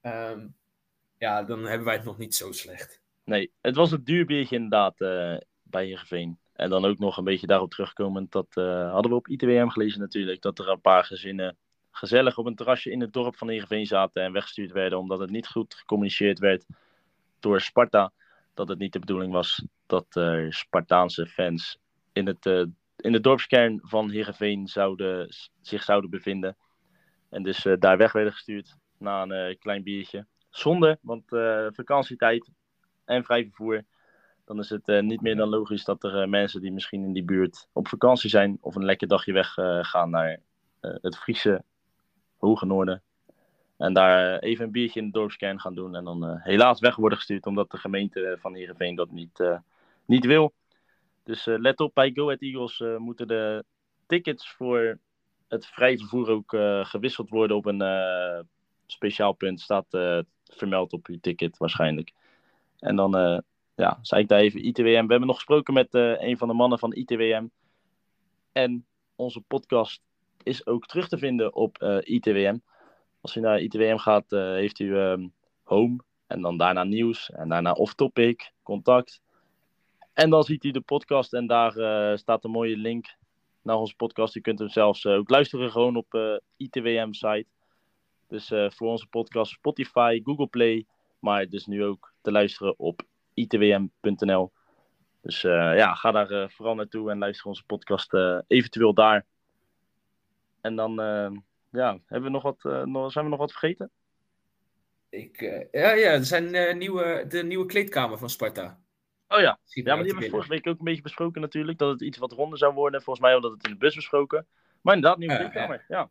ehm, 0.00 0.48
ja, 1.24 1.42
dan 1.42 1.64
hebben 1.64 1.86
wij 1.86 1.94
het 1.94 2.04
nog 2.04 2.18
niet 2.18 2.34
zo 2.34 2.52
slecht. 2.52 3.00
Nee, 3.24 3.52
het 3.60 3.76
was 3.76 3.92
een 3.92 4.04
duur 4.04 4.26
biertje 4.26 4.54
inderdaad 4.54 5.00
eh, 5.00 5.36
bij 5.62 5.84
Heerenveen. 5.86 6.38
En 6.52 6.70
dan 6.70 6.84
ook 6.84 6.98
nog 6.98 7.16
een 7.16 7.24
beetje 7.24 7.46
daarop 7.46 7.70
terugkomend, 7.70 8.32
dat 8.32 8.56
eh, 8.56 8.92
hadden 8.92 9.10
we 9.10 9.16
op 9.16 9.28
ITWM 9.28 9.68
gelezen 9.68 10.00
natuurlijk, 10.00 10.40
dat 10.40 10.58
er 10.58 10.68
een 10.68 10.80
paar 10.80 11.04
gezinnen 11.04 11.56
gezellig 11.90 12.38
op 12.38 12.46
een 12.46 12.54
terrasje 12.54 12.90
in 12.90 13.00
het 13.00 13.12
dorp 13.12 13.36
van 13.36 13.48
Heerenveen 13.48 13.86
zaten 13.86 14.22
en 14.22 14.32
weggestuurd 14.32 14.72
werden 14.72 14.98
omdat 14.98 15.18
het 15.18 15.30
niet 15.30 15.48
goed 15.48 15.74
gecommuniceerd 15.74 16.38
werd 16.38 16.66
door 17.40 17.60
Sparta. 17.60 18.12
Dat 18.54 18.68
het 18.68 18.78
niet 18.78 18.92
de 18.92 18.98
bedoeling 18.98 19.32
was 19.32 19.64
dat 19.86 20.14
er 20.16 20.54
Spartaanse 20.54 21.26
fans 21.26 21.78
in, 22.12 22.26
het, 22.26 22.46
in 22.96 23.12
de 23.12 23.20
dorpskern 23.20 23.80
van 23.82 24.10
Heerenveen 24.10 24.68
zouden, 24.68 25.34
zich 25.60 25.82
zouden 25.82 26.10
bevinden. 26.10 26.56
En 27.30 27.42
dus 27.42 27.66
daar 27.78 27.96
weg 27.96 28.12
werden 28.12 28.32
gestuurd 28.32 28.76
na 28.98 29.22
een 29.22 29.58
klein 29.58 29.82
biertje. 29.82 30.26
Zonde, 30.54 30.98
want 31.02 31.32
eh, 31.32 31.66
vakantietijd 31.70 32.50
en 33.04 33.24
vrij 33.24 33.44
vervoer. 33.44 33.82
Dan 34.44 34.58
is 34.58 34.70
het 34.70 34.88
eh, 34.88 35.02
niet 35.02 35.20
meer 35.20 35.36
dan 35.36 35.48
logisch 35.48 35.84
dat 35.84 36.04
er 36.04 36.22
eh, 36.22 36.28
mensen 36.28 36.60
die 36.60 36.72
misschien 36.72 37.04
in 37.04 37.12
die 37.12 37.24
buurt 37.24 37.68
op 37.72 37.88
vakantie 37.88 38.30
zijn 38.30 38.58
of 38.60 38.74
een 38.74 38.84
lekker 38.84 39.08
dagje 39.08 39.32
weg 39.32 39.52
gaan 39.80 40.10
naar 40.10 40.40
het 40.80 41.16
Friese 41.16 41.64
hoge 42.36 42.66
noorden. 42.66 43.02
En 43.76 43.92
daar 43.92 44.38
even 44.38 44.64
een 44.64 44.70
biertje 44.70 45.00
in 45.00 45.06
de 45.06 45.12
dorpskern 45.12 45.60
gaan 45.60 45.74
doen. 45.74 45.94
En 45.96 46.04
dan 46.04 46.38
helaas 46.38 46.80
weg 46.80 46.96
worden 46.96 47.18
gestuurd 47.18 47.46
omdat 47.46 47.70
de 47.70 47.78
gemeente 47.78 48.36
van 48.40 48.54
Heerenveen 48.54 48.94
dat 48.94 49.10
niet, 49.10 49.44
niet 50.04 50.26
wil. 50.26 50.52
Dus 51.22 51.44
let 51.44 51.80
op, 51.80 51.94
bij 51.94 52.10
Go 52.14 52.24
Ahead 52.24 52.40
Eagles 52.40 52.82
moeten 52.98 53.28
de 53.28 53.64
tickets 54.06 54.50
voor 54.50 54.98
het 55.48 55.66
vrij 55.66 55.98
vervoer 55.98 56.30
ook 56.30 56.56
gewisseld 56.88 57.30
worden 57.30 57.56
op 57.56 57.66
een 57.66 57.82
speciaal 58.86 59.32
punt. 59.32 59.60
Staat 59.60 59.86
vermeld 60.44 60.92
op 60.92 61.06
uw 61.06 61.18
ticket 61.20 61.58
waarschijnlijk. 61.58 62.12
En 62.78 62.96
dan 62.96 63.16
eh, 63.16 63.38
ja, 63.74 63.98
zei 64.02 64.22
ik 64.22 64.28
daar 64.28 64.38
even 64.38 64.66
ITWM. 64.66 64.82
We 64.82 65.10
hebben 65.10 65.26
nog 65.26 65.36
gesproken 65.36 65.74
met 65.74 65.94
eh, 65.94 66.22
een 66.22 66.38
van 66.38 66.48
de 66.48 66.54
mannen 66.54 66.78
van 66.78 66.94
ITWM. 66.94 67.46
En 68.52 68.86
onze 69.16 69.40
podcast 69.40 70.02
is 70.42 70.66
ook 70.66 70.86
terug 70.86 71.08
te 71.08 71.18
vinden 71.18 71.54
op 71.54 71.78
eh, 71.78 71.98
ITWM. 72.02 72.58
Als 73.20 73.36
u 73.36 73.40
naar 73.40 73.60
ITWM 73.60 73.96
gaat, 73.96 74.30
heeft 74.30 74.78
u 74.78 74.98
ehm, 74.98 75.28
home 75.62 75.96
en 76.26 76.40
dan 76.40 76.56
daarna 76.56 76.84
nieuws 76.84 77.30
en 77.30 77.48
daarna 77.48 77.72
off-topic, 77.72 78.52
contact. 78.62 79.20
En 80.12 80.30
dan 80.30 80.44
ziet 80.44 80.64
u 80.64 80.70
de 80.70 80.80
podcast 80.80 81.32
en 81.32 81.46
daar 81.46 81.72
staat 82.18 82.44
een 82.44 82.50
mooie 82.50 82.76
link 82.76 83.16
naar 83.62 83.76
onze 83.76 83.96
podcast. 83.96 84.36
U 84.36 84.40
kunt 84.40 84.58
hem 84.58 84.68
zelfs 84.68 85.06
ook 85.06 85.30
luisteren 85.30 85.70
gewoon 85.70 85.96
op 85.96 86.40
ITWM-site. 86.56 87.46
Dus 88.34 88.50
eh, 88.50 88.70
voor 88.70 88.88
onze 88.88 89.06
podcast 89.06 89.52
Spotify, 89.52 90.20
Google 90.24 90.46
Play, 90.46 90.86
maar 91.18 91.48
dus 91.48 91.66
nu 91.66 91.84
ook 91.84 92.12
te 92.20 92.32
luisteren 92.32 92.78
op 92.78 93.02
itwm.nl. 93.34 94.52
Dus 95.20 95.44
eh, 95.44 95.76
ja, 95.76 95.94
ga 95.94 96.10
daar 96.10 96.30
eh, 96.30 96.48
vooral 96.48 96.74
naartoe 96.74 97.10
en 97.10 97.18
luister 97.18 97.46
onze 97.46 97.64
podcast 97.64 98.12
eventueel 98.46 98.94
daar. 98.94 99.26
En 100.60 100.76
dan 100.76 100.94
ja, 101.70 101.98
hebben 102.06 102.32
we 102.32 102.38
nog 102.38 102.42
wat, 102.42 102.86
nog, 102.86 103.12
zijn 103.12 103.24
we 103.24 103.30
nog 103.30 103.38
wat 103.38 103.50
vergeten? 103.50 103.90
Ik, 105.08 105.40
ja, 105.72 105.92
ja, 105.92 106.10
er 106.10 106.24
zijn 106.24 106.78
nieuwe, 106.78 107.24
de 107.28 107.44
nieuwe 107.44 107.66
kleedkamer 107.66 108.18
van 108.18 108.30
Sparta. 108.30 108.80
Oh 109.28 109.40
ja, 109.40 109.58
Schiet 109.64 109.84
ja 109.84 109.94
maar 109.94 110.02
die 110.02 110.12
hebben 110.12 110.30
we 110.30 110.36
vorige 110.36 110.54
week 110.54 110.66
ook 110.66 110.78
een 110.78 110.84
beetje 110.84 111.02
besproken 111.02 111.40
natuurlijk. 111.40 111.78
Dat 111.78 111.90
het 111.90 112.02
iets 112.02 112.18
wat 112.18 112.32
ronder 112.32 112.58
zou 112.58 112.74
worden. 112.74 113.02
Volgens 113.02 113.24
mij 113.24 113.32
hadden 113.32 113.50
we 113.50 113.56
dat 113.56 113.64
het 113.64 113.72
in 113.72 113.78
de 113.78 113.86
bus 113.86 113.94
besproken. 113.94 114.46
Maar 114.80 114.94
inderdaad, 114.94 115.18
nieuwe 115.18 115.34
Ja, 115.34 115.40
kleedkamer. 115.40 115.84
Ja. 115.88 116.10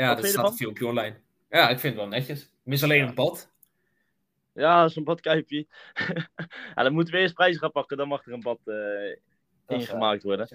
Ja, 0.00 0.14
dat 0.14 0.26
staat 0.26 0.56
filmpje 0.56 0.86
online. 0.86 1.16
Ja, 1.50 1.62
ik 1.68 1.78
vind 1.78 1.94
het 1.94 2.02
wel 2.02 2.08
netjes. 2.08 2.50
Mis 2.62 2.82
alleen 2.82 2.98
Ja. 3.02 3.08
een 3.08 3.14
bad. 3.14 3.50
Ja, 4.52 4.88
zo'n 4.88 5.04
badkuipje. 5.04 5.66
ja, 6.74 6.82
dan 6.82 6.92
moeten 6.92 7.14
we 7.14 7.20
eerst 7.20 7.34
prijzen 7.34 7.60
gaan 7.60 7.70
pakken. 7.72 7.96
Dan 7.96 8.08
mag 8.08 8.26
er 8.26 8.32
een 8.32 8.40
bad 8.40 8.58
eh, 8.64 8.74
Dat 9.66 9.78
is 9.78 9.84
ingemaakt 9.84 10.22
worden. 10.22 10.48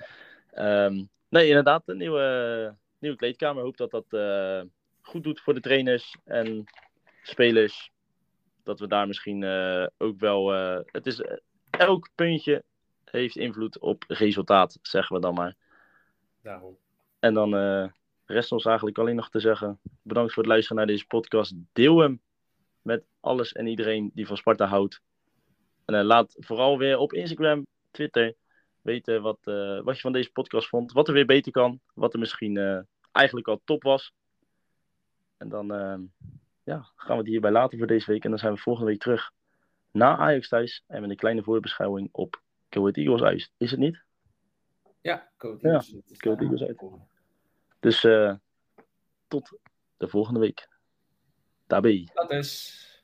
Ehm, 0.52 1.04
nee, 1.30 1.48
inderdaad, 1.48 1.84
een 1.86 1.98
nieuwe, 1.98 2.76
nieuwe 3.00 3.18
kleedkamer. 3.18 3.58
Ik 3.58 3.64
hoop 3.66 3.78
dat 3.78 3.92
dat 3.92 4.20
eh, 4.22 4.62
goed 5.02 5.24
doet 5.24 5.42
voor 5.42 5.54
de 5.54 5.60
trainers 5.60 6.16
en 6.24 6.64
spelers. 7.22 7.92
Dat 8.64 8.80
we 8.80 8.88
daar 8.88 9.08
misschien 9.08 9.44
eh, 9.44 9.88
ook 9.98 10.20
wel. 10.20 10.54
eh, 10.54 10.80
het 10.86 11.06
is, 11.06 11.22
eh, 11.22 11.38
elk 11.70 12.10
puntje 12.16 12.64
heeft 13.06 13.36
invloed 13.38 13.80
op 13.80 14.04
resultaat, 14.08 14.78
zeggen 14.82 15.16
we 15.16 15.22
dan 15.22 15.34
maar. 15.34 15.56
Daarom. 16.42 16.78
En 17.20 17.34
dan 17.34 17.56
eh, 17.56 17.88
rest 18.26 18.52
ons 18.52 18.66
eigenlijk 18.66 18.98
alleen 18.98 19.16
nog 19.16 19.30
te 19.30 19.40
zeggen: 19.40 19.80
bedankt 20.02 20.34
voor 20.34 20.44
het 20.44 20.52
luisteren 20.52 20.78
naar 20.78 20.88
deze 20.88 21.06
podcast. 21.06 21.54
Deel 21.74 21.98
hem 21.98 22.22
met 22.82 23.06
alles 23.20 23.54
en 23.54 23.68
iedereen 23.68 24.12
die 24.14 24.28
van 24.28 24.38
Sparta 24.38 24.66
houdt. 24.66 25.02
En 25.86 25.96
eh, 25.96 26.04
laat 26.04 26.36
vooral 26.38 26.78
weer 26.78 26.98
op 26.98 27.14
Instagram, 27.14 27.66
Twitter 27.92 28.34
weten 28.82 29.22
wat, 29.22 29.40
eh, 29.44 29.82
wat 29.82 29.96
je 29.96 30.02
van 30.02 30.12
deze 30.12 30.32
podcast 30.32 30.68
vond. 30.68 30.92
Wat 30.92 31.08
er 31.08 31.14
weer 31.14 31.26
beter 31.26 31.52
kan. 31.52 31.80
Wat 31.94 32.14
er 32.14 32.20
misschien 32.20 32.58
eh, 32.58 32.80
eigenlijk 33.12 33.48
al 33.48 33.62
top 33.64 33.84
was. 33.84 34.14
En 35.38 35.50
dan 35.50 35.68
ja, 36.64 36.92
gaan 36.96 37.16
we 37.16 37.22
het 37.22 37.28
hierbij 37.28 37.52
laten 37.52 37.78
voor 37.78 37.88
deze 37.88 38.12
week. 38.12 38.24
En 38.24 38.30
dan 38.30 38.40
zijn 38.40 38.54
we 38.54 38.60
volgende 38.60 38.90
week 38.90 39.00
terug 39.00 39.32
na 39.92 40.18
Ajax 40.18 40.48
thuis. 40.48 40.84
En 40.88 41.02
met 41.02 41.10
een 41.10 41.16
kleine 41.16 41.44
voorbeschouwing 41.44 42.10
op 42.12 42.42
Go 42.70 42.80
Ahead 42.80 42.98
Eagles 42.98 43.22
uit. 43.22 43.52
Is 43.58 43.72
het 43.72 43.80
niet? 43.80 44.04
Ja, 45.02 45.30
Ja, 45.62 45.84
Eagles. 46.08 46.40
Eagles 46.40 46.64
uit. 46.64 46.84
Dus 47.86 48.04
eh, 48.04 48.34
tot 49.28 49.58
de 49.98 50.08
volgende 50.08 50.40
week. 50.40 50.70
Daarbij. 51.68 52.10
Dat 52.14 52.32
is. 52.32 52.95